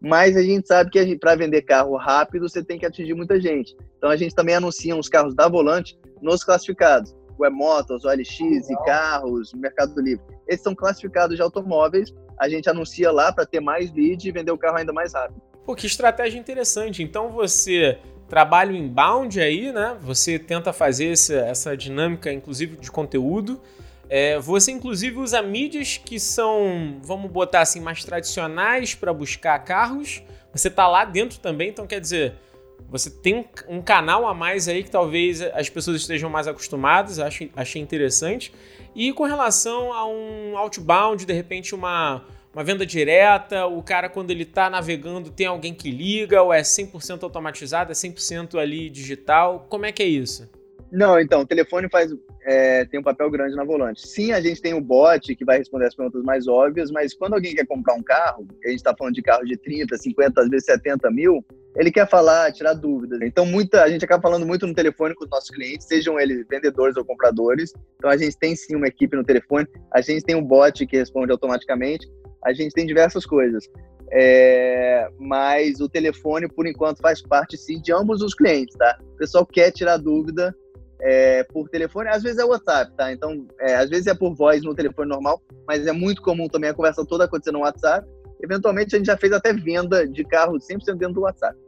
Mas 0.00 0.36
a 0.36 0.42
gente 0.42 0.66
sabe 0.66 0.90
que 0.90 1.18
para 1.18 1.34
vender 1.34 1.62
carro 1.62 1.96
rápido 1.96 2.48
você 2.48 2.62
tem 2.62 2.78
que 2.78 2.86
atingir 2.86 3.14
muita 3.14 3.40
gente. 3.40 3.76
Então 3.96 4.10
a 4.10 4.16
gente 4.16 4.34
também 4.34 4.54
anuncia 4.54 4.96
os 4.96 5.08
carros 5.08 5.34
da 5.34 5.48
Volante 5.48 5.98
nos 6.20 6.44
classificados. 6.44 7.14
O 7.38 7.44
E-Motos, 7.44 8.04
o 8.04 8.08
LX, 8.08 8.70
e 8.70 8.76
carros, 8.84 9.52
Mercado 9.54 10.00
Livre. 10.00 10.24
Esses 10.48 10.62
são 10.62 10.74
classificados 10.74 11.36
de 11.36 11.42
automóveis. 11.42 12.14
A 12.38 12.48
gente 12.48 12.68
anuncia 12.68 13.10
lá 13.10 13.32
para 13.32 13.44
ter 13.44 13.60
mais 13.60 13.92
lead 13.92 14.26
e 14.26 14.32
vender 14.32 14.52
o 14.52 14.58
carro 14.58 14.78
ainda 14.78 14.92
mais 14.92 15.12
rápido. 15.12 15.40
Pô, 15.64 15.74
que 15.74 15.86
estratégia 15.86 16.38
interessante. 16.38 17.02
Então 17.02 17.30
você 17.30 17.98
trabalha 18.28 18.72
inbound 18.72 19.40
aí, 19.40 19.72
né? 19.72 19.96
Você 20.02 20.38
tenta 20.38 20.72
fazer 20.72 21.12
essa, 21.12 21.34
essa 21.34 21.76
dinâmica, 21.76 22.32
inclusive, 22.32 22.76
de 22.76 22.90
conteúdo 22.90 23.60
é, 24.08 24.38
você 24.38 24.70
inclusive 24.70 25.18
usa 25.18 25.42
mídias 25.42 26.00
que 26.02 26.20
são, 26.20 27.00
vamos 27.02 27.30
botar 27.30 27.60
assim, 27.60 27.80
mais 27.80 28.04
tradicionais 28.04 28.94
para 28.94 29.12
buscar 29.12 29.58
carros. 29.60 30.22
Você 30.52 30.70
tá 30.70 30.86
lá 30.86 31.04
dentro 31.04 31.38
também, 31.38 31.70
então 31.70 31.86
quer 31.86 32.00
dizer, 32.00 32.34
você 32.88 33.10
tem 33.10 33.44
um, 33.68 33.82
canal 33.82 34.26
a 34.26 34.32
mais 34.32 34.68
aí 34.68 34.82
que 34.82 34.90
talvez 34.90 35.42
as 35.42 35.68
pessoas 35.68 36.00
estejam 36.00 36.30
mais 36.30 36.46
acostumadas, 36.46 37.18
achei 37.18 37.82
interessante. 37.82 38.52
E 38.94 39.12
com 39.12 39.24
relação 39.24 39.92
a 39.92 40.06
um 40.06 40.56
outbound, 40.56 41.26
de 41.26 41.32
repente 41.32 41.74
uma, 41.74 42.24
uma 42.54 42.64
venda 42.64 42.86
direta, 42.86 43.66
o 43.66 43.82
cara 43.82 44.08
quando 44.08 44.30
ele 44.30 44.44
está 44.44 44.70
navegando 44.70 45.30
tem 45.30 45.46
alguém 45.46 45.74
que 45.74 45.90
liga, 45.90 46.40
ou 46.40 46.52
é 46.52 46.62
100% 46.62 47.24
automatizado, 47.24 47.90
é 47.90 47.94
100% 47.94 48.58
ali 48.58 48.88
digital, 48.88 49.66
como 49.68 49.84
é 49.84 49.92
que 49.92 50.02
é 50.02 50.06
isso? 50.06 50.48
Não, 50.90 51.20
então, 51.20 51.40
o 51.40 51.46
telefone 51.46 51.88
faz, 51.90 52.12
é, 52.46 52.84
tem 52.84 53.00
um 53.00 53.02
papel 53.02 53.28
grande 53.28 53.56
na 53.56 53.64
volante. 53.64 54.06
Sim, 54.06 54.30
a 54.30 54.40
gente 54.40 54.62
tem 54.62 54.72
o 54.72 54.80
bot 54.80 55.34
que 55.34 55.44
vai 55.44 55.58
responder 55.58 55.86
as 55.86 55.96
perguntas 55.96 56.22
mais 56.22 56.46
óbvias, 56.46 56.92
mas 56.92 57.12
quando 57.12 57.34
alguém 57.34 57.56
quer 57.56 57.66
comprar 57.66 57.94
um 57.94 58.02
carro, 58.02 58.46
a 58.64 58.68
gente 58.68 58.76
está 58.76 58.94
falando 58.96 59.14
de 59.14 59.22
carro 59.22 59.44
de 59.44 59.56
30, 59.56 59.96
50, 59.96 60.40
às 60.40 60.48
vezes 60.48 60.64
70 60.66 61.10
mil, 61.10 61.44
ele 61.74 61.90
quer 61.90 62.08
falar, 62.08 62.52
tirar 62.52 62.74
dúvidas. 62.74 63.20
Então, 63.20 63.44
muita, 63.44 63.82
a 63.82 63.88
gente 63.88 64.04
acaba 64.04 64.22
falando 64.22 64.46
muito 64.46 64.64
no 64.64 64.74
telefone 64.74 65.12
com 65.16 65.24
os 65.24 65.30
nossos 65.30 65.50
clientes, 65.50 65.88
sejam 65.88 66.20
eles 66.20 66.46
vendedores 66.48 66.96
ou 66.96 67.04
compradores. 67.04 67.72
Então, 67.96 68.08
a 68.08 68.16
gente 68.16 68.38
tem 68.38 68.54
sim 68.54 68.76
uma 68.76 68.86
equipe 68.86 69.16
no 69.16 69.24
telefone, 69.24 69.66
a 69.92 70.00
gente 70.00 70.24
tem 70.24 70.36
um 70.36 70.42
bot 70.42 70.86
que 70.86 70.96
responde 70.96 71.32
automaticamente, 71.32 72.08
a 72.44 72.52
gente 72.52 72.72
tem 72.72 72.86
diversas 72.86 73.26
coisas. 73.26 73.68
É, 74.12 75.08
mas 75.18 75.80
o 75.80 75.88
telefone, 75.88 76.46
por 76.48 76.64
enquanto, 76.64 77.02
faz 77.02 77.20
parte 77.20 77.56
sim 77.56 77.80
de 77.80 77.92
ambos 77.92 78.22
os 78.22 78.34
clientes, 78.34 78.76
tá? 78.76 78.96
O 79.14 79.16
pessoal 79.16 79.44
quer 79.44 79.72
tirar 79.72 79.96
dúvida, 79.96 80.54
é, 81.00 81.44
por 81.44 81.68
telefone, 81.68 82.08
às 82.08 82.22
vezes 82.22 82.38
é 82.38 82.44
WhatsApp, 82.44 82.92
tá? 82.96 83.12
Então, 83.12 83.46
é, 83.60 83.76
às 83.76 83.90
vezes 83.90 84.06
é 84.06 84.14
por 84.14 84.34
voz 84.34 84.62
no 84.62 84.74
telefone 84.74 85.08
normal, 85.08 85.40
mas 85.66 85.86
é 85.86 85.92
muito 85.92 86.22
comum 86.22 86.48
também 86.48 86.70
a 86.70 86.74
conversa 86.74 87.04
toda 87.04 87.24
acontecer 87.24 87.52
no 87.52 87.60
WhatsApp. 87.60 88.06
Eventualmente, 88.42 88.94
a 88.94 88.98
gente 88.98 89.06
já 89.06 89.16
fez 89.16 89.32
até 89.32 89.52
venda 89.52 90.06
de 90.06 90.24
carro 90.24 90.54
100% 90.58 90.94
dentro 90.96 91.14
do 91.14 91.20
WhatsApp. 91.22 91.58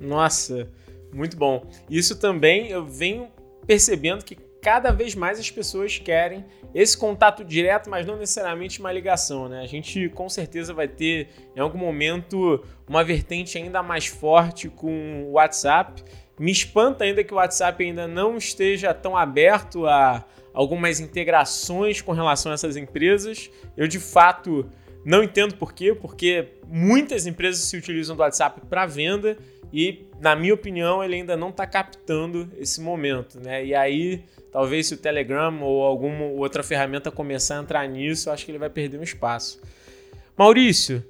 Nossa, 0.00 0.68
muito 1.12 1.36
bom. 1.36 1.66
Isso 1.88 2.18
também 2.18 2.70
eu 2.70 2.84
venho 2.84 3.28
percebendo 3.66 4.24
que 4.24 4.36
cada 4.64 4.90
vez 4.90 5.14
mais 5.14 5.38
as 5.38 5.50
pessoas 5.50 5.98
querem 5.98 6.44
esse 6.74 6.96
contato 6.96 7.44
direto, 7.44 7.88
mas 7.88 8.06
não 8.06 8.16
necessariamente 8.16 8.80
uma 8.80 8.90
ligação, 8.90 9.48
né? 9.48 9.60
A 9.60 9.66
gente 9.66 10.08
com 10.08 10.28
certeza 10.28 10.72
vai 10.72 10.88
ter 10.88 11.28
em 11.54 11.60
algum 11.60 11.78
momento 11.78 12.64
uma 12.88 13.04
vertente 13.04 13.58
ainda 13.58 13.82
mais 13.82 14.06
forte 14.06 14.68
com 14.68 15.26
o 15.28 15.32
WhatsApp 15.32 16.02
me 16.38 16.50
espanta 16.50 17.04
ainda 17.04 17.22
que 17.22 17.32
o 17.32 17.36
WhatsApp 17.36 17.84
ainda 17.84 18.06
não 18.06 18.36
esteja 18.36 18.92
tão 18.92 19.16
aberto 19.16 19.86
a 19.86 20.24
algumas 20.52 21.00
integrações 21.00 22.00
com 22.00 22.12
relação 22.12 22.52
a 22.52 22.54
essas 22.54 22.76
empresas. 22.76 23.50
Eu 23.76 23.86
de 23.86 23.98
fato 23.98 24.68
não 25.04 25.22
entendo 25.22 25.54
por 25.56 25.72
quê, 25.72 25.94
porque 25.94 26.48
muitas 26.66 27.26
empresas 27.26 27.64
se 27.64 27.76
utilizam 27.76 28.16
do 28.16 28.20
WhatsApp 28.20 28.60
para 28.68 28.86
venda 28.86 29.36
e, 29.72 30.06
na 30.20 30.34
minha 30.34 30.54
opinião, 30.54 31.02
ele 31.02 31.16
ainda 31.16 31.36
não 31.36 31.50
está 31.50 31.66
captando 31.66 32.50
esse 32.58 32.80
momento, 32.80 33.40
né? 33.40 33.64
E 33.64 33.74
aí, 33.74 34.24
talvez 34.50 34.86
se 34.86 34.94
o 34.94 34.96
Telegram 34.96 35.60
ou 35.62 35.82
alguma 35.82 36.24
outra 36.24 36.62
ferramenta 36.62 37.10
começar 37.10 37.58
a 37.58 37.62
entrar 37.62 37.88
nisso, 37.88 38.30
acho 38.30 38.44
que 38.44 38.50
ele 38.50 38.58
vai 38.58 38.70
perder 38.70 38.98
um 38.98 39.02
espaço. 39.02 39.60
Maurício, 40.36 41.04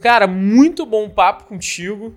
Cara, 0.00 0.28
muito 0.28 0.86
bom 0.86 1.08
papo 1.08 1.44
contigo. 1.44 2.14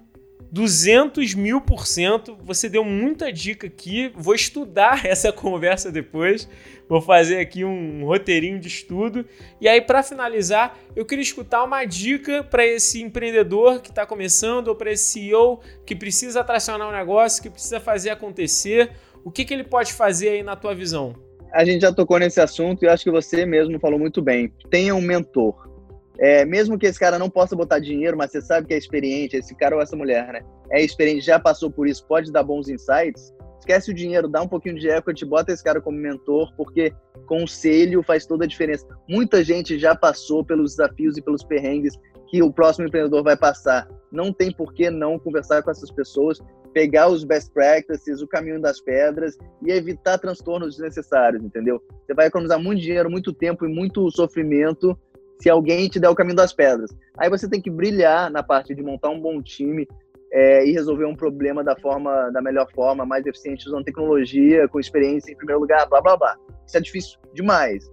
200 0.52 1.34
mil 1.34 1.62
por 1.62 1.88
cento. 1.88 2.38
Você 2.44 2.68
deu 2.68 2.84
muita 2.84 3.32
dica 3.32 3.68
aqui. 3.68 4.12
Vou 4.16 4.36
estudar 4.36 5.06
essa 5.08 5.32
conversa 5.32 5.92
depois. 5.92 6.48
Vou 6.90 7.02
fazer 7.02 7.40
aqui 7.40 7.64
um 7.64 8.04
roteirinho 8.06 8.60
de 8.60 8.68
estudo. 8.68 9.26
E 9.62 9.68
aí, 9.68 9.80
para 9.80 10.04
finalizar, 10.04 10.78
eu 10.94 11.06
queria 11.06 11.22
escutar 11.22 11.64
uma 11.64 11.86
dica 11.86 12.44
para 12.44 12.66
esse 12.66 13.02
empreendedor 13.02 13.82
que 13.82 13.90
está 13.90 14.06
começando 14.06 14.68
ou 14.68 14.76
para 14.76 14.92
esse 14.92 15.06
CEO 15.06 15.62
que 15.86 15.96
precisa 15.96 16.44
tracionar 16.44 16.90
um 16.90 16.92
negócio, 16.92 17.42
que 17.42 17.50
precisa 17.50 17.80
fazer 17.80 18.10
acontecer. 18.10 18.92
O 19.24 19.32
que, 19.32 19.46
que 19.46 19.54
ele 19.54 19.64
pode 19.64 19.94
fazer 19.94 20.30
aí 20.30 20.44
na 20.44 20.58
tua 20.58 20.76
visão? 20.76 21.16
A 21.54 21.64
gente 21.64 21.82
já 21.82 21.94
tocou 21.94 22.20
nesse 22.20 22.42
assunto 22.42 22.84
e 22.84 22.90
acho 22.90 23.04
que 23.06 23.12
você 23.12 23.46
mesmo 23.46 23.80
falou 23.80 24.00
muito 24.00 24.22
bem. 24.22 24.52
Tenha 24.70 24.94
um 24.94 25.02
mentor 25.02 25.71
é, 26.20 26.46
mesmo 26.46 26.78
que 26.78 26.86
esse 26.86 27.00
cara 27.00 27.18
não 27.18 27.30
possa 27.30 27.56
botar 27.56 27.80
dinheiro, 27.80 28.18
mas 28.18 28.32
você 28.32 28.42
sabe 28.42 28.68
que 28.68 28.74
é 28.74 28.78
experiente, 28.78 29.36
esse 29.36 29.56
cara 29.56 29.76
ou 29.76 29.82
essa 29.82 29.96
mulher, 29.96 30.32
né? 30.32 30.42
É 30.70 30.82
experiente, 30.82 31.26
já 31.26 31.40
passou 31.40 31.72
por 31.72 31.88
isso, 31.88 32.06
pode 32.06 32.32
dar 32.32 32.44
bons 32.44 32.70
insights. 32.70 33.34
Esquece 33.60 33.92
o 33.92 33.94
dinheiro, 33.94 34.28
dá 34.28 34.42
um 34.42 34.48
pouquinho 34.48 34.76
de 34.76 34.90
equity, 34.90 35.24
bota 35.24 35.52
esse 35.52 35.64
cara 35.64 35.80
como 35.80 35.98
mentor, 35.98 36.52
porque 36.56 36.94
conselho 37.28 38.02
faz 38.02 38.26
toda 38.26 38.46
a 38.46 38.48
diferença. 38.48 38.88
Muita 39.08 39.44
gente 39.44 39.78
já 39.78 39.96
passou 39.96 40.44
pelos 40.44 40.76
desafios 40.76 41.18
e 41.18 41.22
pelos 41.22 41.44
perrengues 41.44 41.96
que 42.28 42.42
o 42.42 42.52
próximo 42.52 42.88
empreendedor 42.88 43.24
vai 43.24 43.38
passar. 43.38 43.88
Não 44.12 44.34
tem 44.34 44.52
por 44.52 44.74
que 44.74 44.90
não 44.90 45.20
conversar 45.20 45.62
com 45.62 45.70
essas 45.70 45.92
pessoas, 45.92 46.40
pegar 46.74 47.10
os 47.10 47.24
best 47.24 47.52
practices, 47.52 48.22
o 48.22 48.28
caminho 48.28 48.60
das 48.60 48.80
pedras 48.82 49.38
e 49.62 49.72
evitar 49.72 50.18
transtornos 50.18 50.78
desnecessários, 50.78 51.44
entendeu? 51.44 51.82
Você 52.06 52.14
vai 52.14 52.28
economizar 52.28 52.60
muito 52.60 52.82
dinheiro, 52.82 53.12
muito 53.12 53.34
tempo 53.34 53.66
e 53.66 53.70
muito 53.70 54.10
sofrimento 54.12 54.98
se 55.42 55.50
alguém 55.50 55.90
te 55.90 56.00
der 56.00 56.10
o 56.10 56.16
caminho 56.16 56.36
das 56.36 56.54
pedras. 56.54 56.92
Aí 57.18 57.30
você 57.30 57.50
tem 57.50 57.60
que 57.60 57.70
brilhar 57.70 58.30
na 58.30 58.44
parte 58.44 58.76
de 58.76 58.84
montar 58.84 59.10
um 59.10 59.20
bom 59.20 59.42
time 59.42 59.88
é, 60.32 60.66
e 60.66 60.72
resolver 60.72 61.06
um 61.06 61.16
problema 61.16 61.64
da 61.64 61.76
forma, 61.76 62.30
da 62.30 62.42
melhor 62.42 62.72
forma, 62.74 63.06
mais 63.06 63.26
eficiente, 63.26 63.68
usando 63.68 63.84
tecnologia, 63.84 64.68
com 64.68 64.80
experiência 64.80 65.32
em 65.32 65.36
primeiro 65.36 65.60
lugar, 65.60 65.90
blá 65.90 66.00
blá 66.00 66.16
blá. 66.16 66.38
Isso 66.66 66.78
é 66.78 66.80
difícil 66.80 67.20
demais. 67.34 67.84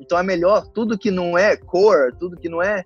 Então 0.00 0.18
é 0.18 0.22
melhor 0.22 0.66
tudo 0.72 0.98
que 0.98 1.10
não 1.10 1.36
é 1.36 1.56
core, 1.56 2.16
tudo 2.18 2.36
que 2.36 2.48
não 2.48 2.62
é 2.62 2.82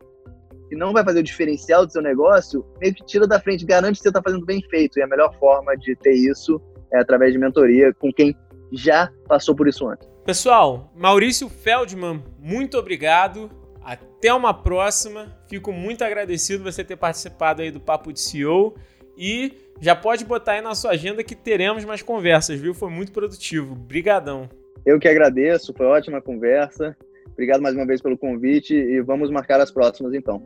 que 0.69 0.77
não 0.77 0.93
vai 0.93 1.03
fazer 1.03 1.21
o 1.21 1.23
diferencial 1.23 1.87
do 1.87 1.93
seu 1.93 2.03
negócio, 2.03 2.63
meio 2.79 2.93
que 2.93 3.03
tira 3.07 3.27
da 3.27 3.41
frente, 3.41 3.65
garante 3.65 3.97
que 3.99 4.03
você 4.03 4.09
está 4.09 4.21
fazendo 4.21 4.45
bem 4.45 4.61
feito. 4.69 4.99
E 4.99 5.03
a 5.03 5.07
melhor 5.07 5.35
forma 5.39 5.75
de 5.77 5.97
ter 5.97 6.13
isso 6.13 6.61
é 6.93 6.99
através 6.99 7.33
de 7.33 7.39
mentoria 7.39 7.95
com 7.95 8.13
quem 8.13 8.37
já 8.73 9.11
passou 9.27 9.55
por 9.55 9.67
isso 9.67 9.89
antes. 9.89 10.07
Pessoal, 10.27 10.93
Maurício 10.95 11.49
Feldman, 11.49 12.23
muito 12.39 12.77
obrigado. 12.77 13.49
Até 13.83 14.33
uma 14.33 14.53
próxima. 14.53 15.37
Fico 15.49 15.73
muito 15.73 16.03
agradecido 16.03 16.65
você 16.65 16.85
ter 16.85 16.97
participado 16.97 17.63
aí 17.63 17.71
do 17.71 17.81
Papo 17.81 18.13
de 18.13 18.21
CEO 18.21 18.75
e 19.17 19.53
já 19.81 19.95
pode 19.95 20.25
botar 20.25 20.53
aí 20.53 20.61
na 20.61 20.75
sua 20.75 20.93
agenda 20.93 21.23
que 21.23 21.35
teremos 21.35 21.85
mais 21.85 22.03
conversas, 22.03 22.59
viu? 22.59 22.75
Foi 22.75 22.91
muito 22.91 23.13
produtivo. 23.13 23.75
Brigadão. 23.75 24.49
Eu 24.85 24.99
que 24.99 25.09
agradeço, 25.09 25.75
foi 25.75 25.87
ótima 25.87 26.21
conversa. 26.21 26.97
Obrigado 27.33 27.61
mais 27.61 27.75
uma 27.75 27.87
vez 27.87 28.01
pelo 28.01 28.19
convite 28.19 28.75
e 28.75 29.01
vamos 29.01 29.31
marcar 29.31 29.61
as 29.61 29.71
próximas 29.71 30.15
então. 30.15 30.43